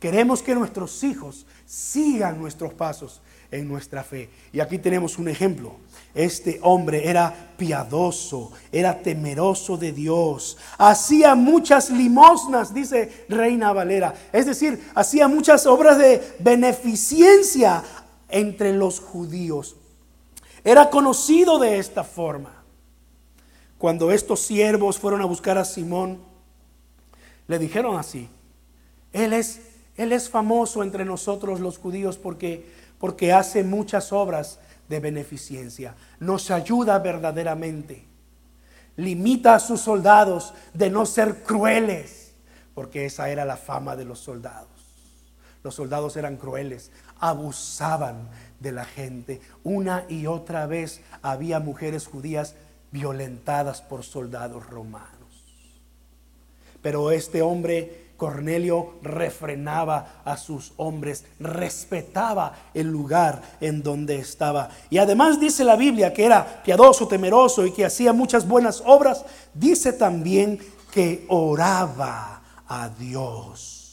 Queremos 0.00 0.42
que 0.42 0.56
nuestros 0.56 1.04
hijos 1.04 1.46
sigan 1.66 2.40
nuestros 2.40 2.74
pasos 2.74 3.22
en 3.54 3.68
nuestra 3.68 4.02
fe. 4.02 4.28
Y 4.52 4.60
aquí 4.60 4.78
tenemos 4.78 5.18
un 5.18 5.28
ejemplo. 5.28 5.76
Este 6.14 6.58
hombre 6.62 7.08
era 7.08 7.52
piadoso, 7.56 8.52
era 8.70 9.00
temeroso 9.02 9.76
de 9.76 9.92
Dios, 9.92 10.56
hacía 10.78 11.34
muchas 11.34 11.90
limosnas, 11.90 12.72
dice 12.72 13.24
Reina 13.28 13.72
Valera, 13.72 14.14
es 14.32 14.46
decir, 14.46 14.90
hacía 14.94 15.26
muchas 15.26 15.66
obras 15.66 15.98
de 15.98 16.36
beneficencia 16.38 17.82
entre 18.28 18.72
los 18.72 19.00
judíos. 19.00 19.76
Era 20.62 20.88
conocido 20.88 21.58
de 21.58 21.78
esta 21.78 22.04
forma. 22.04 22.62
Cuando 23.78 24.10
estos 24.10 24.40
siervos 24.40 24.98
fueron 24.98 25.20
a 25.20 25.26
buscar 25.26 25.58
a 25.58 25.64
Simón, 25.64 26.18
le 27.46 27.58
dijeron 27.58 27.96
así, 27.96 28.28
él 29.12 29.32
es, 29.32 29.60
él 29.96 30.12
es 30.12 30.30
famoso 30.30 30.82
entre 30.82 31.04
nosotros 31.04 31.60
los 31.60 31.78
judíos 31.78 32.16
porque, 32.16 32.66
porque 33.04 33.34
hace 33.34 33.62
muchas 33.64 34.14
obras 34.14 34.58
de 34.88 34.98
beneficencia, 34.98 35.94
nos 36.20 36.50
ayuda 36.50 36.98
verdaderamente. 37.00 38.06
Limita 38.96 39.56
a 39.56 39.60
sus 39.60 39.82
soldados 39.82 40.54
de 40.72 40.88
no 40.88 41.04
ser 41.04 41.42
crueles, 41.42 42.32
porque 42.74 43.04
esa 43.04 43.28
era 43.28 43.44
la 43.44 43.58
fama 43.58 43.94
de 43.94 44.06
los 44.06 44.20
soldados. 44.20 44.70
Los 45.62 45.74
soldados 45.74 46.16
eran 46.16 46.38
crueles, 46.38 46.92
abusaban 47.20 48.30
de 48.58 48.72
la 48.72 48.86
gente. 48.86 49.42
Una 49.64 50.06
y 50.08 50.26
otra 50.26 50.64
vez 50.64 51.02
había 51.20 51.60
mujeres 51.60 52.06
judías 52.06 52.54
violentadas 52.90 53.82
por 53.82 54.02
soldados 54.02 54.66
romanos. 54.70 55.44
Pero 56.80 57.10
este 57.10 57.42
hombre 57.42 58.03
Cornelio 58.16 58.94
refrenaba 59.02 60.22
a 60.24 60.36
sus 60.36 60.72
hombres, 60.76 61.24
respetaba 61.40 62.54
el 62.72 62.86
lugar 62.88 63.42
en 63.60 63.82
donde 63.82 64.16
estaba. 64.16 64.70
Y 64.90 64.98
además 64.98 65.40
dice 65.40 65.64
la 65.64 65.76
Biblia 65.76 66.12
que 66.12 66.24
era 66.24 66.62
piadoso, 66.62 67.08
temeroso 67.08 67.66
y 67.66 67.72
que 67.72 67.84
hacía 67.84 68.12
muchas 68.12 68.46
buenas 68.46 68.82
obras. 68.86 69.24
Dice 69.52 69.92
también 69.92 70.58
que 70.92 71.24
oraba 71.28 72.42
a 72.68 72.88
Dios. 72.88 73.84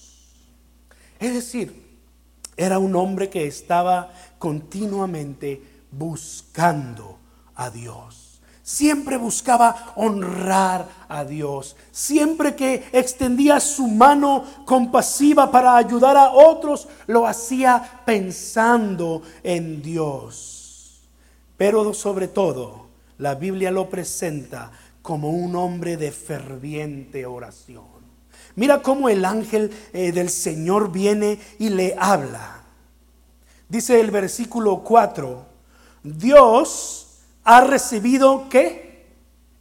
Es 1.19 1.33
decir, 1.33 1.99
era 2.55 2.79
un 2.79 2.95
hombre 2.95 3.29
que 3.29 3.47
estaba 3.47 4.11
continuamente 4.37 5.61
buscando 5.91 7.17
a 7.55 7.69
Dios. 7.69 8.30
Siempre 8.71 9.17
buscaba 9.17 9.91
honrar 9.97 10.87
a 11.09 11.25
Dios. 11.25 11.75
Siempre 11.91 12.55
que 12.55 12.85
extendía 12.93 13.59
su 13.59 13.85
mano 13.85 14.45
compasiva 14.63 15.51
para 15.51 15.75
ayudar 15.75 16.15
a 16.15 16.31
otros, 16.31 16.87
lo 17.05 17.27
hacía 17.27 18.01
pensando 18.05 19.23
en 19.43 19.81
Dios. 19.81 21.01
Pero 21.57 21.93
sobre 21.93 22.29
todo, 22.29 22.87
la 23.17 23.35
Biblia 23.35 23.71
lo 23.71 23.89
presenta 23.89 24.71
como 25.01 25.31
un 25.31 25.53
hombre 25.57 25.97
de 25.97 26.13
ferviente 26.13 27.25
oración. 27.25 27.83
Mira 28.55 28.81
cómo 28.81 29.09
el 29.09 29.25
ángel 29.25 29.69
eh, 29.91 30.13
del 30.13 30.29
Señor 30.29 30.93
viene 30.93 31.39
y 31.59 31.67
le 31.67 31.93
habla. 31.99 32.63
Dice 33.67 33.99
el 33.99 34.11
versículo 34.11 34.81
4, 34.81 35.45
Dios 36.03 37.00
ha 37.43 37.61
recibido 37.61 38.47
qué? 38.49 39.05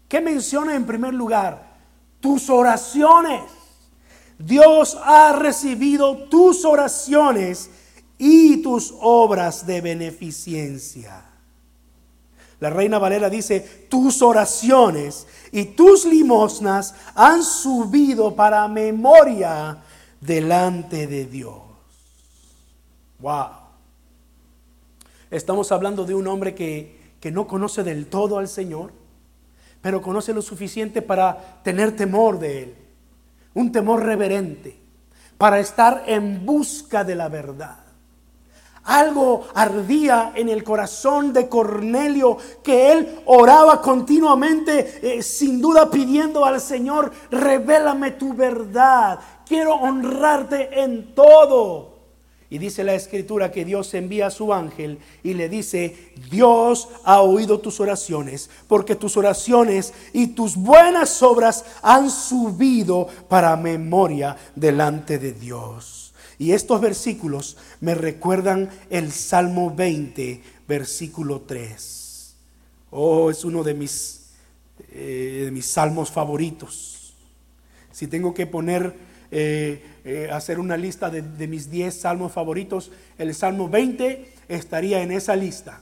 ¿Qué 0.09 0.21
menciona 0.21 0.75
en 0.75 0.87
primer 0.87 1.15
lugar? 1.15 1.77
Tus 2.21 2.51
oraciones. 2.51 3.43
Dios 4.39 4.99
ha 5.03 5.33
recibido 5.33 6.29
tus 6.29 6.65
oraciones 6.65 7.71
y 8.19 8.63
tus 8.63 8.95
obras 9.01 9.67
de 9.67 9.81
beneficencia. 9.81 11.25
La 12.59 12.69
Reina 12.69 12.99
Valera 12.99 13.31
dice, 13.31 13.87
tus 13.89 14.21
oraciones 14.21 15.27
y 15.51 15.65
tus 15.65 16.05
limosnas 16.05 16.95
han 17.15 17.43
subido 17.43 18.37
para 18.37 18.69
memoria 18.69 19.79
delante 20.21 21.07
de 21.07 21.25
Dios. 21.25 21.55
Wow. 23.19 23.49
Estamos 25.31 25.73
hablando 25.73 26.05
de 26.05 26.15
un 26.15 26.27
hombre 26.27 26.55
que, 26.55 27.00
que 27.21 27.31
no 27.31 27.47
conoce 27.47 27.83
del 27.83 28.07
todo 28.07 28.39
al 28.39 28.49
Señor, 28.49 28.93
pero 29.81 30.03
conoce 30.03 30.33
lo 30.33 30.43
suficiente 30.43 31.03
para 31.03 31.61
tener 31.63 31.95
temor 31.95 32.39
de 32.39 32.63
Él, 32.65 32.75
un 33.55 33.71
temor 33.73 34.03
reverente, 34.05 34.79
para 35.39 35.61
estar 35.61 36.05
en 36.07 36.45
busca 36.45 37.05
de 37.05 37.15
la 37.15 37.29
verdad. 37.29 37.79
Algo 38.85 39.47
ardía 39.55 40.33
en 40.35 40.49
el 40.49 40.65
corazón 40.65 41.33
de 41.33 41.49
Cornelio 41.49 42.39
que 42.63 42.93
él 42.93 43.21
oraba 43.27 43.83
continuamente, 43.83 45.01
eh, 45.03 45.23
sin 45.23 45.61
duda 45.61 45.91
pidiendo 45.91 46.45
al 46.47 46.61
Señor, 46.61 47.13
revélame 47.31 48.13
tu 48.13 48.33
verdad, 48.33 49.21
quiero 49.47 49.75
honrarte 49.75 50.81
en 50.83 51.15
todo. 51.15 51.90
Y 52.51 52.59
dice 52.59 52.83
la 52.83 52.95
escritura 52.95 53.53
que 53.53 53.65
Dios 53.65 53.95
envía 53.95 54.27
a 54.27 54.31
su 54.33 54.53
ángel 54.53 54.99
y 55.23 55.35
le 55.35 55.49
dice, 55.49 56.13
Dios 56.31 56.89
ha 57.05 57.23
oído 57.23 57.61
tus 57.61 57.79
oraciones, 57.79 58.51
porque 58.67 58.97
tus 58.97 59.17
oraciones 59.17 59.95
y 60.13 60.29
tus 60.29 60.57
buenas 60.57 61.23
obras 61.23 61.65
han 61.81 62.11
subido 62.11 63.07
para 63.29 63.57
memoria 63.57 64.37
delante 64.57 65.21
de 65.21 65.33
Dios. 65.33 66.13
Y 66.41 66.51
estos 66.51 66.81
versículos 66.81 67.57
me 67.81 67.95
recuerdan 67.95 68.69
el 68.89 69.13
Salmo 69.13 69.73
20, 69.73 70.43
versículo 70.67 71.43
3. 71.43 72.35
Oh, 72.91 73.31
es 73.31 73.45
uno 73.45 73.63
de 73.63 73.75
mis, 73.75 74.31
eh, 74.91 75.43
de 75.45 75.51
mis 75.53 75.67
salmos 75.67 76.11
favoritos. 76.11 77.15
Si 77.93 78.09
tengo 78.09 78.35
que 78.35 78.47
poner, 78.47 79.10
eh, 79.31 80.01
eh, 80.05 80.29
hacer 80.33 80.59
una 80.59 80.77
lista 80.77 81.09
de, 81.09 81.47
mis 81.47 81.71
10 81.71 82.01
salmos 82.01 82.33
favoritos, 82.33 82.91
el 83.19 83.35
Salmo 83.35 83.69
20 83.69 84.33
estaría 84.49 85.03
en 85.03 85.13
esa 85.13 85.37
lista. 85.37 85.81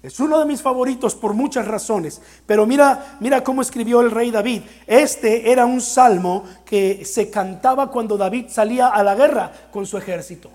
Es 0.00 0.20
uno 0.20 0.38
de 0.38 0.44
mis 0.44 0.62
favoritos 0.62 1.16
por 1.16 1.34
muchas 1.34 1.66
razones. 1.66 2.22
Pero 2.46 2.66
mira, 2.66 3.16
mira 3.18 3.42
cómo 3.42 3.62
escribió 3.62 4.00
el 4.00 4.12
rey 4.12 4.30
David. 4.30 4.62
Este 4.86 5.50
era 5.50 5.66
un 5.66 5.80
salmo 5.80 6.44
que 6.64 7.04
se 7.04 7.30
cantaba 7.30 7.90
cuando 7.90 8.16
David 8.16 8.46
salía 8.48 8.88
a 8.88 9.02
la 9.02 9.16
guerra 9.16 9.50
con 9.72 9.86
su 9.86 9.98
ejército. 9.98 10.50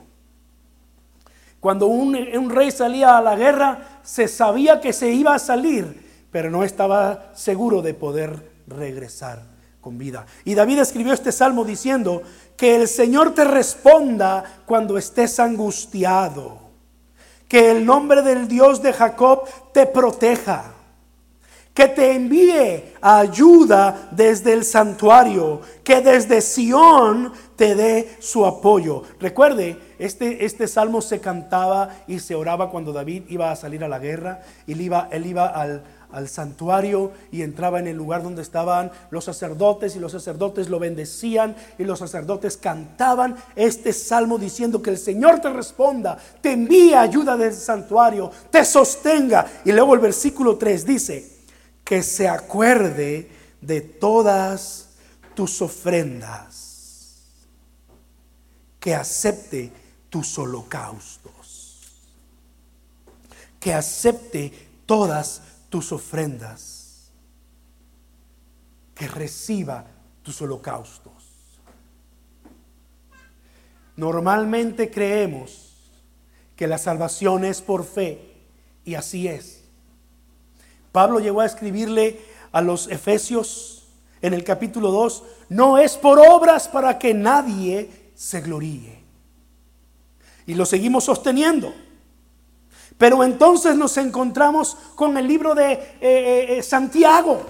Cuando 1.59 1.87
un 1.87 2.49
rey 2.49 2.71
salía 2.71 3.17
a 3.17 3.21
la 3.21 3.35
guerra, 3.35 3.99
se 4.03 4.27
sabía 4.27 4.79
que 4.79 4.93
se 4.93 5.11
iba 5.11 5.33
a 5.33 5.39
salir, 5.39 6.27
pero 6.31 6.49
no 6.49 6.63
estaba 6.63 7.31
seguro 7.35 7.81
de 7.81 7.93
poder 7.93 8.51
regresar 8.67 9.52
con 9.83 9.99
vida. 9.99 10.25
Y 10.45 10.55
David 10.55 10.79
escribió 10.79 11.13
este 11.13 11.31
salmo 11.31 11.63
diciendo, 11.63 12.23
que 12.57 12.75
el 12.75 12.87
Señor 12.87 13.35
te 13.35 13.43
responda 13.43 14.61
cuando 14.65 14.97
estés 14.97 15.39
angustiado 15.39 16.63
que 17.53 17.69
el 17.69 17.85
nombre 17.85 18.23
del 18.23 18.47
Dios 18.47 18.81
de 18.81 18.91
Jacob 18.91 19.43
te 19.71 19.85
proteja. 19.85 20.73
Que 21.71 21.87
te 21.87 22.13
envíe 22.13 22.93
ayuda 22.99 24.09
desde 24.09 24.53
el 24.53 24.65
santuario. 24.65 25.61
Que 25.83 26.01
desde 26.01 26.41
Sión 26.41 27.31
te 27.55 27.75
dé 27.75 28.17
su 28.19 28.43
apoyo. 28.47 29.03
Recuerde, 29.19 29.77
este, 29.99 30.45
este 30.45 30.67
salmo 30.67 30.99
se 30.99 31.19
cantaba 31.19 31.89
y 32.07 32.17
se 32.21 32.33
oraba 32.33 32.71
cuando 32.71 32.91
David 32.91 33.25
iba 33.29 33.51
a 33.51 33.55
salir 33.55 33.83
a 33.83 33.87
la 33.87 33.99
guerra. 33.99 34.41
Él 34.65 34.81
iba, 34.81 35.07
él 35.11 35.27
iba 35.27 35.45
al, 35.45 35.83
al 36.13 36.29
santuario 36.29 37.11
y 37.31 37.41
entraba 37.41 37.79
en 37.79 37.87
el 37.87 37.97
lugar 37.97 38.23
donde 38.23 38.41
estaban 38.41 38.91
los 39.09 39.25
sacerdotes 39.25 39.95
y 39.95 39.99
los 39.99 40.11
sacerdotes 40.11 40.69
lo 40.69 40.79
bendecían 40.79 41.55
y 41.77 41.83
los 41.83 41.99
sacerdotes 41.99 42.55
cantaban 42.55 43.35
este 43.55 43.91
salmo 43.91 44.37
diciendo 44.37 44.81
que 44.81 44.91
el 44.91 44.97
Señor 44.97 45.41
te 45.41 45.49
responda, 45.49 46.17
te 46.41 46.53
envíe 46.53 46.93
ayuda 46.93 47.35
del 47.35 47.53
santuario, 47.53 48.31
te 48.51 48.63
sostenga. 48.63 49.45
Y 49.65 49.71
luego 49.71 49.95
el 49.95 49.99
versículo 49.99 50.55
3 50.55 50.85
dice, 50.85 51.33
que 51.83 52.03
se 52.03 52.27
acuerde 52.27 53.29
de 53.59 53.81
todas 53.81 54.89
tus 55.33 55.61
ofrendas, 55.61 57.23
que 58.79 58.93
acepte 58.93 59.71
tus 60.09 60.37
holocaustos, 60.37 61.81
que 63.59 63.73
acepte 63.73 64.51
todas 64.85 65.41
tus 65.73 65.91
ofrendas, 65.91 67.09
que 68.93 69.07
reciba 69.07 69.87
tus 70.21 70.39
holocaustos. 70.39 71.13
Normalmente 73.95 74.91
creemos 74.91 75.73
que 76.55 76.67
la 76.67 76.77
salvación 76.77 77.43
es 77.43 77.59
por 77.63 77.85
fe 77.85 78.35
y 78.85 78.93
así 78.93 79.27
es. 79.27 79.63
Pablo 80.91 81.19
llegó 81.19 81.41
a 81.41 81.47
escribirle 81.47 82.21
a 82.51 82.61
los 82.61 82.87
Efesios 82.87 83.87
en 84.21 84.35
el 84.35 84.43
capítulo 84.43 84.91
2, 84.91 85.23
no 85.49 85.79
es 85.79 85.97
por 85.97 86.19
obras 86.19 86.67
para 86.67 86.99
que 86.99 87.15
nadie 87.15 88.11
se 88.13 88.41
gloríe. 88.41 88.99
Y 90.45 90.53
lo 90.53 90.67
seguimos 90.67 91.05
sosteniendo. 91.05 91.73
Pero 92.97 93.23
entonces 93.23 93.75
nos 93.75 93.97
encontramos 93.97 94.77
con 94.95 95.17
el 95.17 95.27
libro 95.27 95.55
de 95.55 95.73
eh, 95.73 95.79
eh, 96.01 96.57
eh, 96.57 96.63
Santiago. 96.63 97.41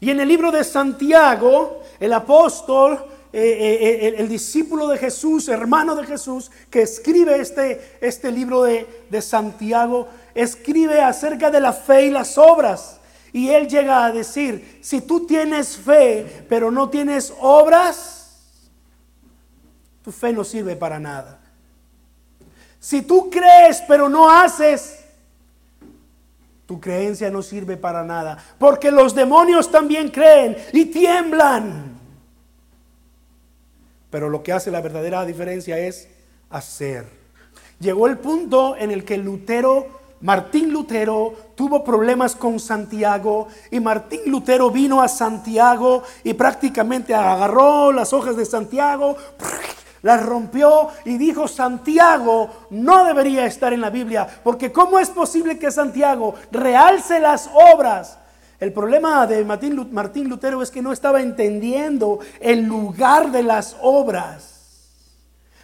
Y 0.00 0.10
en 0.10 0.20
el 0.20 0.28
libro 0.28 0.52
de 0.52 0.62
Santiago, 0.62 1.82
el 1.98 2.12
apóstol, 2.12 3.04
el, 3.32 4.28
discípulo 4.28 4.88
de 4.88 4.96
Jesús, 4.96 5.48
hermano 5.48 5.94
de 5.96 6.06
Jesús, 6.06 6.50
que 6.70 6.82
escribe 6.82 7.40
este, 7.40 7.98
este 8.00 8.30
libro 8.30 8.62
de, 8.62 9.04
de 9.10 9.20
Santiago, 9.20 10.08
escribe 10.34 11.02
acerca 11.02 11.50
de 11.50 11.60
la 11.60 11.72
fe 11.72 12.06
y 12.06 12.10
las 12.10 12.38
obras. 12.38 13.00
Y 13.32 13.50
él 13.50 13.68
llega 13.68 14.06
a 14.06 14.12
decir, 14.12 14.78
si 14.82 15.00
tú 15.00 15.26
tienes 15.26 15.76
fe, 15.76 16.46
pero 16.48 16.70
no 16.70 16.88
tienes 16.88 17.34
obras, 17.40 18.18
tu 20.02 20.12
fe 20.12 20.32
no 20.32 20.44
sirve 20.44 20.76
para 20.76 20.98
nada. 20.98 21.40
Si 22.80 23.02
tú 23.02 23.28
crees 23.30 23.82
pero 23.86 24.08
no 24.08 24.30
haces, 24.30 25.04
tu 26.66 26.78
creencia 26.78 27.30
no 27.30 27.42
sirve 27.42 27.76
para 27.76 28.04
nada. 28.04 28.36
Porque 28.58 28.90
los 28.90 29.14
demonios 29.14 29.70
también 29.70 30.10
creen 30.10 30.56
y 30.72 30.84
tiemblan. 30.84 31.98
Pero 34.10 34.28
lo 34.28 34.42
que 34.42 34.52
hace 34.52 34.70
la 34.70 34.80
verdadera 34.80 35.24
diferencia 35.24 35.78
es 35.78 36.08
hacer. 36.50 37.06
Llegó 37.80 38.06
el 38.06 38.18
punto 38.18 38.76
en 38.76 38.90
el 38.90 39.04
que 39.04 39.16
Lutero, 39.16 39.86
Martín 40.20 40.72
Lutero, 40.72 41.34
tuvo 41.54 41.84
problemas 41.84 42.34
con 42.34 42.58
Santiago 42.58 43.48
y 43.70 43.80
Martín 43.80 44.20
Lutero 44.26 44.70
vino 44.70 45.00
a 45.00 45.08
Santiago 45.08 46.02
y 46.24 46.34
prácticamente 46.34 47.14
agarró 47.14 47.92
las 47.92 48.12
hojas 48.12 48.36
de 48.36 48.44
Santiago 48.44 49.16
las 50.02 50.24
rompió 50.24 50.88
y 51.04 51.18
dijo, 51.18 51.48
Santiago 51.48 52.50
no 52.70 53.04
debería 53.04 53.46
estar 53.46 53.72
en 53.72 53.80
la 53.80 53.90
Biblia, 53.90 54.26
porque 54.42 54.72
¿cómo 54.72 54.98
es 54.98 55.10
posible 55.10 55.58
que 55.58 55.70
Santiago 55.70 56.34
realce 56.50 57.20
las 57.20 57.50
obras? 57.72 58.18
El 58.60 58.72
problema 58.72 59.26
de 59.26 59.44
Martín 59.44 60.28
Lutero 60.28 60.62
es 60.62 60.70
que 60.70 60.82
no 60.82 60.92
estaba 60.92 61.20
entendiendo 61.20 62.18
el 62.40 62.64
lugar 62.64 63.30
de 63.30 63.44
las 63.44 63.76
obras. 63.80 64.56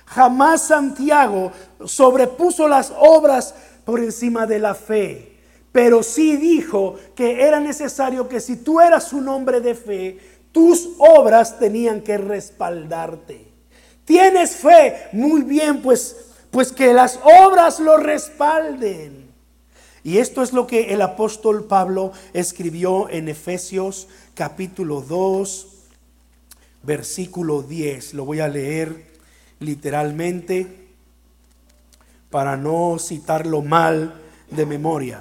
Jamás 0.07 0.63
Santiago 0.63 1.51
sobrepuso 1.85 2.69
las 2.69 2.93
obras 2.97 3.55
por 3.85 3.99
encima 3.99 4.47
de 4.47 4.61
la 4.61 4.75
fe, 4.75 5.41
pero 5.73 6.05
sí 6.05 6.37
dijo 6.37 6.95
que 7.17 7.43
era 7.43 7.59
necesario 7.59 8.29
que 8.29 8.39
si 8.39 8.57
tú 8.57 8.81
eras 8.81 9.13
un 9.13 9.29
hombre 9.29 9.61
de 9.61 9.75
fe, 9.75 10.19
tus 10.53 10.91
obras 10.99 11.59
tenían 11.59 12.01
que 12.01 12.17
respaldarte. 12.17 13.44
Tienes 14.05 14.57
fe, 14.57 15.09
muy 15.13 15.43
bien, 15.43 15.81
pues, 15.81 16.17
pues 16.51 16.73
que 16.73 16.93
las 16.93 17.19
obras 17.23 17.81
lo 17.81 17.97
respalden. 17.97 19.25
Y 20.03 20.19
esto 20.19 20.43
es 20.43 20.53
lo 20.53 20.67
que 20.67 20.93
el 20.93 21.01
apóstol 21.01 21.65
Pablo 21.65 22.13
escribió 22.35 23.09
en 23.09 23.29
Efesios 23.29 24.07
capítulo 24.35 25.01
2, 25.01 25.69
versículo 26.83 27.63
10. 27.63 28.13
Lo 28.13 28.27
voy 28.27 28.41
a 28.41 28.49
leer 28.49 29.07
literalmente 29.61 30.89
para 32.29 32.57
no 32.59 32.99
citarlo 32.99 33.63
mal 33.63 34.21
de 34.51 34.67
memoria. 34.67 35.21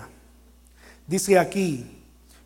Dice 1.08 1.40
aquí, 1.40 1.86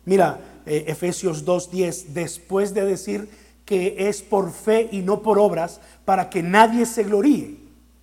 mira, 0.04 0.40
eh, 0.66 0.84
Efesios 0.86 1.44
2.10, 1.44 2.08
después 2.08 2.74
de 2.74 2.84
decir 2.84 3.28
que 3.68 4.08
es 4.08 4.22
por 4.22 4.50
fe 4.50 4.88
y 4.92 5.02
no 5.02 5.20
por 5.20 5.38
obras, 5.38 5.78
para 6.06 6.30
que 6.30 6.42
nadie 6.42 6.86
se 6.86 7.02
gloríe. 7.02 7.54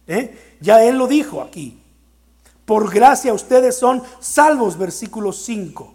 ¿eh? 0.06 0.56
Ya 0.62 0.84
él 0.84 1.00
lo 1.00 1.08
dijo 1.08 1.42
aquí. 1.42 1.82
Por 2.66 2.94
gracia 2.94 3.34
ustedes 3.34 3.76
son 3.76 4.04
salvos, 4.20 4.78
versículo 4.78 5.32
5. 5.32 5.92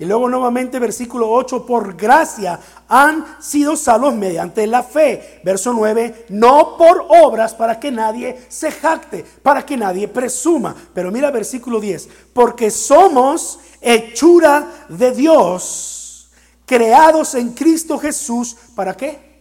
Y 0.00 0.04
luego 0.04 0.28
nuevamente 0.28 0.80
versículo 0.80 1.30
8, 1.30 1.64
por 1.64 1.94
gracia 1.96 2.58
han 2.88 3.40
sido 3.40 3.76
salvos 3.76 4.14
mediante 4.14 4.66
la 4.66 4.82
fe. 4.82 5.40
Verso 5.44 5.72
9, 5.72 6.26
no 6.30 6.76
por 6.76 7.06
obras 7.08 7.54
para 7.54 7.78
que 7.78 7.92
nadie 7.92 8.36
se 8.48 8.72
jacte, 8.72 9.24
para 9.44 9.64
que 9.64 9.76
nadie 9.76 10.08
presuma. 10.08 10.74
Pero 10.92 11.12
mira 11.12 11.30
versículo 11.30 11.78
10, 11.78 12.08
porque 12.32 12.72
somos 12.72 13.60
hechura 13.80 14.86
de 14.88 15.12
Dios, 15.12 15.93
creados 16.66 17.34
en 17.34 17.52
Cristo 17.52 17.98
Jesús, 17.98 18.56
¿para 18.74 18.96
qué? 18.96 19.34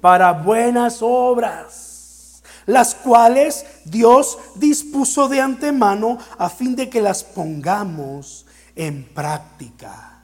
Para 0.00 0.32
buenas 0.32 0.98
obras, 1.00 2.42
las 2.66 2.94
cuales 2.94 3.64
Dios 3.84 4.38
dispuso 4.56 5.28
de 5.28 5.40
antemano 5.40 6.18
a 6.38 6.48
fin 6.48 6.76
de 6.76 6.90
que 6.90 7.00
las 7.00 7.24
pongamos 7.24 8.46
en 8.74 9.04
práctica. 9.04 10.22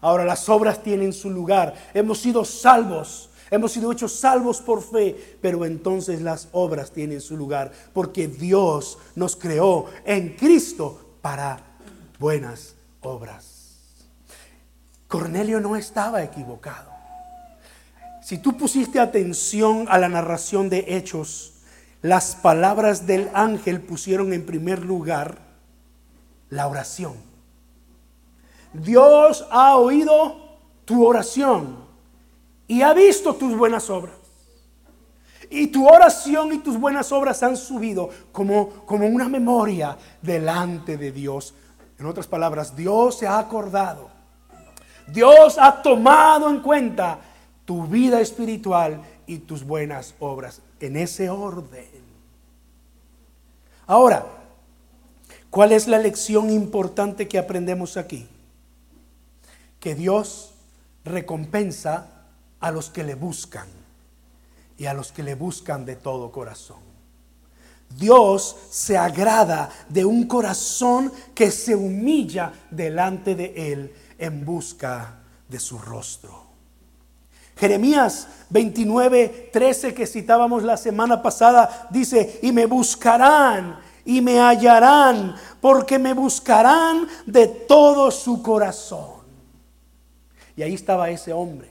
Ahora 0.00 0.24
las 0.24 0.48
obras 0.48 0.82
tienen 0.82 1.12
su 1.12 1.30
lugar. 1.30 1.74
Hemos 1.92 2.18
sido 2.20 2.44
salvos. 2.44 3.30
Hemos 3.50 3.72
sido 3.72 3.90
hechos 3.90 4.12
salvos 4.12 4.60
por 4.60 4.82
fe, 4.82 5.38
pero 5.40 5.64
entonces 5.64 6.20
las 6.20 6.48
obras 6.52 6.90
tienen 6.90 7.20
su 7.20 7.34
lugar, 7.34 7.72
porque 7.94 8.28
Dios 8.28 8.98
nos 9.14 9.36
creó 9.36 9.86
en 10.04 10.36
Cristo 10.36 11.16
para 11.22 11.58
buenas 12.18 12.74
obras. 13.00 13.47
Cornelio 15.08 15.58
no 15.60 15.74
estaba 15.74 16.22
equivocado. 16.22 16.90
Si 18.22 18.36
tú 18.36 18.56
pusiste 18.56 19.00
atención 19.00 19.86
a 19.88 19.98
la 19.98 20.10
narración 20.10 20.68
de 20.68 20.84
hechos, 20.86 21.54
las 22.02 22.36
palabras 22.36 23.06
del 23.06 23.30
ángel 23.32 23.80
pusieron 23.80 24.34
en 24.34 24.44
primer 24.44 24.84
lugar 24.84 25.38
la 26.50 26.66
oración. 26.66 27.14
Dios 28.74 29.46
ha 29.50 29.76
oído 29.76 30.58
tu 30.84 31.06
oración 31.06 31.78
y 32.66 32.82
ha 32.82 32.92
visto 32.92 33.34
tus 33.34 33.56
buenas 33.56 33.88
obras. 33.88 34.14
Y 35.50 35.68
tu 35.68 35.88
oración 35.88 36.52
y 36.52 36.58
tus 36.58 36.78
buenas 36.78 37.10
obras 37.10 37.42
han 37.42 37.56
subido 37.56 38.10
como, 38.30 38.68
como 38.84 39.06
una 39.06 39.28
memoria 39.30 39.96
delante 40.20 40.98
de 40.98 41.10
Dios. 41.10 41.54
En 41.98 42.04
otras 42.04 42.26
palabras, 42.26 42.76
Dios 42.76 43.16
se 43.16 43.26
ha 43.26 43.38
acordado. 43.38 44.17
Dios 45.12 45.56
ha 45.58 45.82
tomado 45.82 46.50
en 46.50 46.60
cuenta 46.60 47.18
tu 47.64 47.86
vida 47.86 48.20
espiritual 48.20 49.02
y 49.26 49.38
tus 49.38 49.64
buenas 49.64 50.14
obras 50.20 50.62
en 50.80 50.96
ese 50.96 51.30
orden. 51.30 51.86
Ahora, 53.86 54.26
¿cuál 55.50 55.72
es 55.72 55.88
la 55.88 55.98
lección 55.98 56.50
importante 56.50 57.26
que 57.28 57.38
aprendemos 57.38 57.96
aquí? 57.96 58.28
que 59.80 59.94
Dios 59.94 60.50
recompensa 61.04 62.08
a 62.60 62.70
los 62.70 62.90
que 62.90 63.04
le 63.04 63.14
buscan 63.14 63.68
y 64.76 64.86
a 64.86 64.94
los 64.94 65.12
que 65.12 65.22
le 65.22 65.34
buscan 65.34 65.84
de 65.84 65.96
todo 65.96 66.32
corazón. 66.32 66.88
Dios 67.96 68.56
se 68.70 68.98
agrada 68.98 69.70
de 69.88 70.04
un 70.04 70.26
corazón 70.26 71.10
que 71.34 71.50
se 71.50 71.74
humilla 71.74 72.52
delante 72.70 73.34
de 73.34 73.72
Él 73.72 73.94
en 74.18 74.44
busca 74.44 75.20
de 75.48 75.58
su 75.58 75.78
rostro. 75.78 76.48
Jeremías 77.56 78.28
29, 78.50 79.50
13 79.52 79.94
que 79.94 80.06
citábamos 80.06 80.62
la 80.62 80.76
semana 80.76 81.22
pasada 81.22 81.88
dice, 81.90 82.38
y 82.42 82.52
me 82.52 82.66
buscarán 82.66 83.78
y 84.04 84.22
me 84.22 84.38
hallarán, 84.40 85.34
porque 85.60 85.98
me 85.98 86.14
buscarán 86.14 87.06
de 87.26 87.46
todo 87.46 88.10
su 88.10 88.42
corazón. 88.42 89.18
Y 90.56 90.62
ahí 90.62 90.74
estaba 90.74 91.10
ese 91.10 91.32
hombre. 91.32 91.68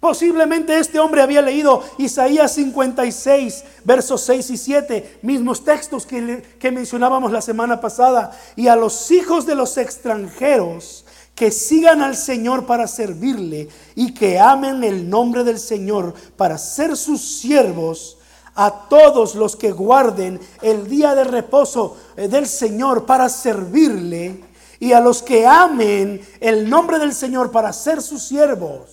Posiblemente 0.00 0.78
este 0.78 0.98
hombre 0.98 1.20
había 1.20 1.42
leído 1.42 1.84
Isaías 1.98 2.54
56, 2.54 3.64
versos 3.84 4.22
6 4.22 4.50
y 4.50 4.56
7, 4.56 5.18
mismos 5.20 5.62
textos 5.62 6.06
que, 6.06 6.42
que, 6.58 6.70
mencionábamos 6.72 7.30
la 7.30 7.42
semana 7.42 7.82
pasada. 7.82 8.32
Y 8.56 8.68
a 8.68 8.76
los 8.76 9.10
hijos 9.10 9.44
de 9.44 9.54
los 9.54 9.76
extranjeros 9.76 11.04
que 11.40 11.50
sigan 11.50 12.02
al 12.02 12.16
Señor 12.16 12.66
para 12.66 12.86
servirle 12.86 13.66
y 13.94 14.12
que 14.12 14.38
amen 14.38 14.84
el 14.84 15.08
nombre 15.08 15.42
del 15.42 15.58
Señor 15.58 16.12
para 16.36 16.58
ser 16.58 16.98
sus 16.98 17.40
siervos, 17.40 18.18
a 18.54 18.70
todos 18.90 19.34
los 19.34 19.56
que 19.56 19.72
guarden 19.72 20.38
el 20.60 20.86
día 20.86 21.14
de 21.14 21.24
reposo 21.24 21.96
eh, 22.14 22.28
del 22.28 22.46
Señor 22.46 23.06
para 23.06 23.30
servirle 23.30 24.44
y 24.80 24.92
a 24.92 25.00
los 25.00 25.22
que 25.22 25.46
amen 25.46 26.20
el 26.40 26.68
nombre 26.68 26.98
del 26.98 27.14
Señor 27.14 27.50
para 27.50 27.72
ser 27.72 28.02
sus 28.02 28.22
siervos, 28.22 28.90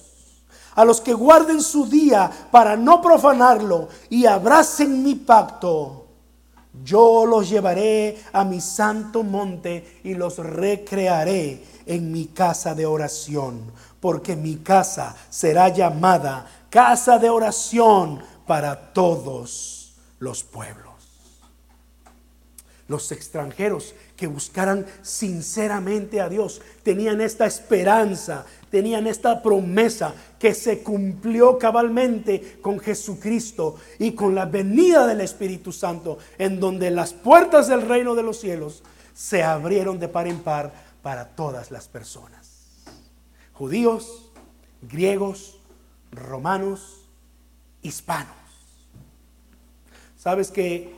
a 0.73 0.86
los 0.86 1.01
que 1.01 1.13
guarden 1.13 1.62
su 1.62 1.86
día 1.86 2.31
para 2.49 2.77
no 2.77 3.01
profanarlo 3.01 3.89
y 4.10 4.25
abracen 4.25 5.03
mi 5.03 5.15
pacto, 5.15 6.05
yo 6.81 7.25
los 7.25 7.49
llevaré 7.49 8.17
a 8.31 8.45
mi 8.45 8.62
santo 8.62 9.23
monte 9.23 9.99
y 10.05 10.13
los 10.13 10.38
recrearé 10.38 11.77
en 11.88 12.12
mi 12.12 12.28
casa 12.28 12.76
de 12.76 12.86
oración, 12.86 13.71
porque 14.00 14.36
mi 14.36 14.58
casa 14.58 15.15
será 15.30 15.69
llamada 15.69 16.45
casa 16.69 17.17
de 17.17 17.30
oración 17.30 18.21
para 18.45 18.93
todos 18.93 19.95
los 20.19 20.43
pueblos. 20.43 20.88
Los 22.88 23.12
extranjeros 23.12 23.93
que 24.15 24.28
buscaran 24.28 24.86
sinceramente 25.02 26.21
a 26.21 26.30
Dios 26.30 26.62
tenían 26.84 27.19
esta 27.19 27.45
esperanza, 27.45 28.45
tenían 28.69 29.08
esta 29.08 29.43
promesa 29.43 30.13
que 30.39 30.54
se 30.54 30.84
cumplió 30.84 31.58
cabalmente 31.58 32.60
con 32.62 32.80
Jesucristo 32.80 33.76
y 34.00 34.12
con 34.13 34.36
la 34.36 34.45
venida 34.45 35.06
del 35.06 35.19
Espíritu 35.19 35.73
Santo, 35.73 36.17
en 36.38 36.62
donde 36.62 36.89
las 36.89 37.12
puertas 37.12 37.67
del 37.67 37.82
reino 37.82 38.15
de 38.15 38.23
los 38.23 38.39
cielos 38.39 38.84
se 39.13 39.43
abrieron 39.43 40.00
de 40.00 40.08
par 40.08 40.28
en 40.28 40.39
par 40.39 40.71
para 41.01 41.36
todas 41.36 41.71
las 41.71 41.88
personas. 41.88 42.83
Judíos, 43.53 44.31
griegos, 44.81 45.60
romanos, 46.12 47.07
hispanos. 47.81 48.36
¿Sabes 50.17 50.51
que 50.51 50.93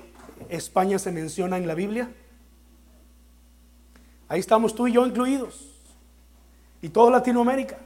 España 0.50 1.00
se 1.00 1.12
menciona 1.12 1.58
en 1.58 1.68
la 1.68 1.76
Biblia? 1.76 2.12
Ahí 4.28 4.40
estamos 4.40 4.76
tú 4.76 4.88
y 4.88 4.94
yo 4.94 5.06
incluidos. 5.06 5.68
Y 6.82 6.90
toda 6.90 7.12
Latinoamérica. 7.12 7.78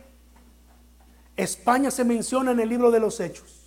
España 1.35 1.89
se 1.89 2.03
menciona 2.03 2.51
en 2.51 2.59
el 2.59 2.69
libro 2.69 2.91
de 2.91 2.99
los 2.99 3.19
Hechos. 3.19 3.63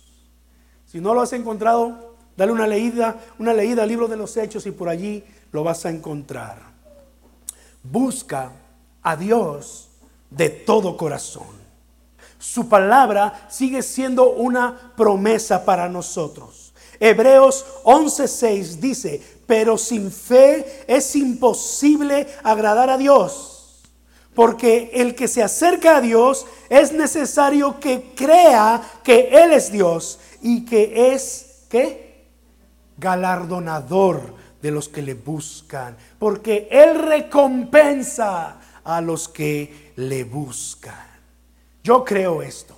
Si 0.85 1.01
no 1.01 1.13
lo 1.13 1.21
has 1.21 1.33
encontrado, 1.33 2.15
dale 2.37 2.51
una 2.51 2.65
leída, 2.65 3.19
una 3.39 3.53
leída 3.53 3.83
al 3.83 3.89
libro 3.89 4.07
de 4.07 4.15
los 4.15 4.37
Hechos 4.37 4.65
y 4.65 4.71
por 4.71 4.87
allí 4.87 5.23
lo 5.51 5.63
vas 5.63 5.85
a 5.85 5.89
encontrar. 5.89 6.76
Busca 7.91 8.51
a 9.01 9.15
Dios 9.15 9.89
de 10.29 10.49
todo 10.49 10.97
corazón. 10.97 11.47
Su 12.37 12.67
palabra 12.67 13.47
sigue 13.49 13.81
siendo 13.81 14.31
una 14.31 14.93
promesa 14.95 15.63
para 15.63 15.87
nosotros. 15.87 16.73
Hebreos 16.99 17.65
11:6 17.83 18.79
dice, 18.79 19.21
pero 19.45 19.77
sin 19.77 20.11
fe 20.11 20.83
es 20.87 21.15
imposible 21.15 22.27
agradar 22.43 22.89
a 22.89 22.97
Dios, 22.97 23.83
porque 24.35 24.91
el 24.93 25.15
que 25.15 25.27
se 25.27 25.41
acerca 25.41 25.97
a 25.97 26.01
Dios 26.01 26.45
es 26.69 26.91
necesario 26.91 27.79
que 27.79 28.13
crea 28.15 28.81
que 29.03 29.29
Él 29.31 29.53
es 29.53 29.71
Dios 29.71 30.19
y 30.41 30.65
que 30.65 31.13
es, 31.13 31.63
¿qué? 31.69 32.27
Galardonador 32.97 34.36
de 34.61 34.71
los 34.71 34.89
que 34.89 35.01
le 35.01 35.13
buscan, 35.13 35.95
porque 36.19 36.67
Él 36.71 36.99
recompensa 37.03 38.59
a 38.83 39.01
los 39.01 39.27
que 39.27 39.91
le 39.95 40.23
buscan. 40.23 41.07
Yo 41.83 42.03
creo 42.03 42.41
esto. 42.41 42.75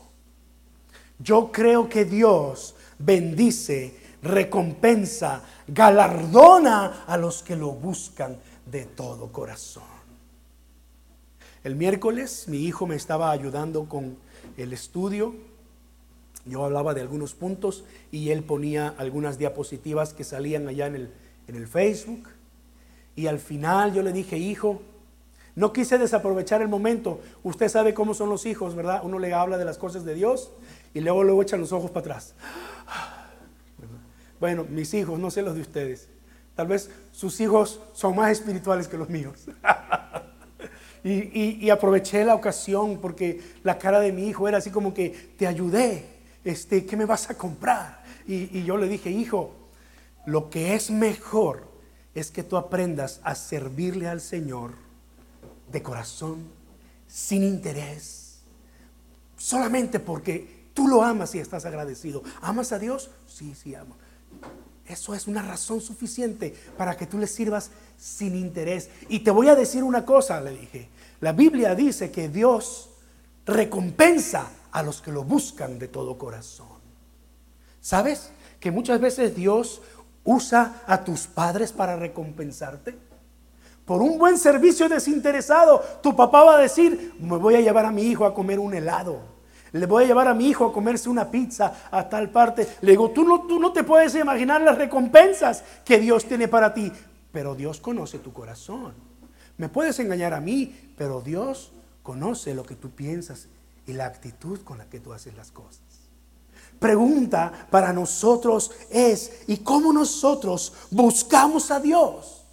Yo 1.20 1.52
creo 1.52 1.90
que 1.90 2.06
Dios 2.06 2.76
bendice 2.98 4.00
recompensa, 4.22 5.44
galardona 5.68 7.06
a 7.06 7.18
los 7.18 7.44
que 7.44 7.56
lo 7.56 7.72
buscan 7.72 8.38
de 8.66 8.86
todo 8.86 9.32
corazón. 9.32 9.84
El 11.64 11.76
miércoles 11.76 12.46
mi 12.48 12.60
hijo 12.66 12.88
me 12.88 12.96
estaba 12.96 13.32
ayudando 13.32 13.86
con 13.86 14.18
el 14.58 14.74
estudio. 14.74 15.36
Yo 16.46 16.64
hablaba 16.64 16.94
de 16.94 17.02
algunos 17.02 17.34
puntos 17.34 17.84
y 18.12 18.30
él 18.30 18.44
ponía 18.44 18.94
algunas 18.98 19.38
diapositivas 19.38 20.14
que 20.14 20.24
salían 20.24 20.68
allá 20.68 20.88
en 20.88 20.96
el, 20.96 21.14
en 21.50 21.56
el 21.56 21.68
Facebook. 21.68 22.30
Y 23.16 23.28
al 23.28 23.40
final 23.40 23.94
yo 23.94 24.02
le 24.02 24.14
dije, 24.14 24.38
hijo, 24.38 24.82
no 25.56 25.74
quise 25.74 25.98
desaprovechar 25.98 26.62
el 26.62 26.70
momento. 26.70 27.20
Usted 27.44 27.68
sabe 27.68 27.94
cómo 27.94 28.14
son 28.14 28.30
los 28.30 28.46
hijos, 28.46 28.76
¿verdad? 28.76 29.02
Uno 29.04 29.20
le 29.20 29.34
habla 29.34 29.58
de 29.58 29.66
las 29.66 29.78
cosas 29.78 30.06
de 30.06 30.14
Dios 30.14 30.52
y 30.94 31.02
luego 31.02 31.24
luego 31.24 31.42
echan 31.42 31.60
los 31.60 31.74
ojos 31.74 31.92
para 31.92 32.02
atrás. 32.02 32.36
Bueno, 34.40 34.66
mis 34.70 34.94
hijos, 34.94 35.20
no 35.20 35.30
sé 35.30 35.42
los 35.42 35.56
de 35.56 35.60
ustedes, 35.60 36.08
Tal 36.56 36.68
vez 36.68 36.90
sus 37.12 37.42
hijos 37.42 37.82
son 37.92 38.16
más 38.16 38.32
espirituales 38.32 38.88
que 38.88 38.98
los 38.98 39.10
míos. 39.10 39.48
y, 41.04 41.70
aproveché 41.70 42.24
la 42.24 42.36
ocasión 42.36 43.00
porque 43.02 43.42
la 43.64 43.78
cara 43.78 44.00
de 44.00 44.14
mi 44.14 44.30
hijo 44.30 44.48
era 44.48 44.60
así 44.60 44.70
como 44.70 44.94
que 44.94 45.34
te 45.38 45.46
ayudé, 45.46 46.06
este, 46.46 46.86
¿qué 46.86 46.96
me 46.96 47.04
vas 47.04 47.30
a 47.30 47.38
comprar? 47.38 48.02
y 48.26 48.64
yo 48.64 48.78
le 48.78 48.88
dije, 48.88 49.10
hijo, 49.10 49.59
lo 50.26 50.50
que 50.50 50.76
es 50.76 50.92
mejor 50.92 51.68
es 52.14 52.32
que 52.32 52.44
tú 52.44 52.58
aprendas 52.58 53.22
a 53.24 53.36
servirle 53.36 54.08
al 54.08 54.22
Señor 54.22 54.74
de 55.72 55.82
corazón, 55.84 56.48
sin 57.08 57.44
interés, 57.44 58.40
solamente 59.38 60.00
porque 60.00 60.70
tú 60.74 60.88
lo 60.88 61.04
amas 61.04 61.34
y 61.36 61.40
estás 61.40 61.66
agradecido. 61.66 62.24
¿Amas 62.42 62.72
a 62.72 62.80
Dios? 62.80 63.10
Sí, 63.28 63.56
sí, 63.56 63.76
amo. 63.76 63.96
Eso 64.86 65.14
es 65.14 65.28
una 65.28 65.44
razón 65.44 65.82
suficiente 65.82 66.56
para 66.76 66.98
que 66.98 67.06
tú 67.06 67.20
le 67.20 67.28
sirvas 67.28 67.70
sin 67.98 68.36
interés. 68.36 68.90
Y 69.08 69.20
te 69.20 69.30
voy 69.30 69.48
a 69.48 69.56
decir 69.56 69.84
una 69.84 70.04
cosa, 70.04 70.42
le 70.42 70.52
dije. 70.52 70.90
La 71.22 71.32
Biblia 71.32 71.76
dice 71.76 72.12
que 72.12 72.28
Dios 72.28 72.90
recompensa 73.46 74.50
a 74.72 74.82
los 74.82 75.02
que 75.02 75.12
lo 75.12 75.24
buscan 75.24 75.78
de 75.78 75.88
todo 75.88 76.18
corazón. 76.18 76.80
¿Sabes? 77.82 78.32
Que 78.60 78.72
muchas 78.72 79.00
veces 79.00 79.36
Dios 79.36 79.82
usa 80.32 80.84
a 80.86 81.04
tus 81.04 81.28
padres 81.28 81.72
para 81.72 81.96
recompensarte. 81.96 82.98
Por 83.86 84.02
un 84.02 84.18
buen 84.18 84.38
servicio 84.38 84.88
desinteresado, 84.88 85.80
tu 86.04 86.16
papá 86.16 86.44
va 86.44 86.56
a 86.56 86.62
decir, 86.62 87.16
me 87.20 87.38
voy 87.38 87.56
a 87.56 87.62
llevar 87.62 87.86
a 87.86 87.92
mi 87.92 88.04
hijo 88.04 88.26
a 88.26 88.34
comer 88.34 88.60
un 88.60 88.74
helado 88.74 89.40
le 89.72 89.86
voy 89.86 90.04
a 90.04 90.08
llevar 90.08 90.28
a 90.28 90.34
mi 90.34 90.48
hijo 90.48 90.66
a 90.66 90.74
comerse 90.74 91.10
una 91.10 91.30
pizza 91.30 91.90
a 91.92 92.10
tal 92.10 92.30
parte. 92.32 92.68
Le 92.82 92.92
digo, 92.92 93.12
tú 93.12 93.24
no, 93.24 93.42
tú 93.42 93.60
no 93.60 93.72
te 93.72 93.84
puedes 93.84 94.16
imaginar 94.16 94.62
las 94.62 94.78
recompensas 94.78 95.64
que 95.86 96.00
Dios 96.00 96.26
tiene 96.26 96.48
para 96.48 96.74
ti. 96.74 96.92
Pero 97.32 97.54
Dios 97.56 97.80
conoce 97.80 98.18
tu 98.20 98.34
corazón. 98.34 98.94
Me 99.58 99.70
puedes 99.70 100.00
engañar 100.00 100.34
a 100.34 100.42
mí, 100.42 100.94
pero 100.98 101.22
Dios 101.22 101.72
conoce 102.02 102.56
lo 102.56 102.64
que 102.64 102.76
tú 102.76 102.90
piensas 102.90 103.48
y 103.86 103.94
la 103.94 104.06
actitud 104.06 104.62
con 104.64 104.80
la 104.80 104.86
que 104.86 105.00
tú 105.00 105.14
haces 105.14 105.36
las 105.36 105.52
cosas. 105.52 105.82
Pregunta 106.80 107.68
para 107.70 107.92
nosotros 107.92 108.72
es, 108.90 109.44
¿y 109.48 109.58
cómo 109.58 109.92
nosotros 109.92 110.74
buscamos 110.90 111.72
a 111.72 111.80
Dios? 111.80 112.46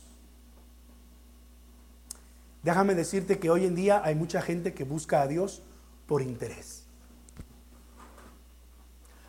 Déjame 2.62 2.96
decirte 2.96 3.38
que 3.38 3.48
hoy 3.48 3.64
en 3.64 3.76
día 3.76 4.02
hay 4.04 4.16
mucha 4.16 4.42
gente 4.42 4.74
que 4.74 4.82
busca 4.82 5.22
a 5.22 5.28
Dios 5.28 5.62
por 6.08 6.22
interés. 6.22 6.82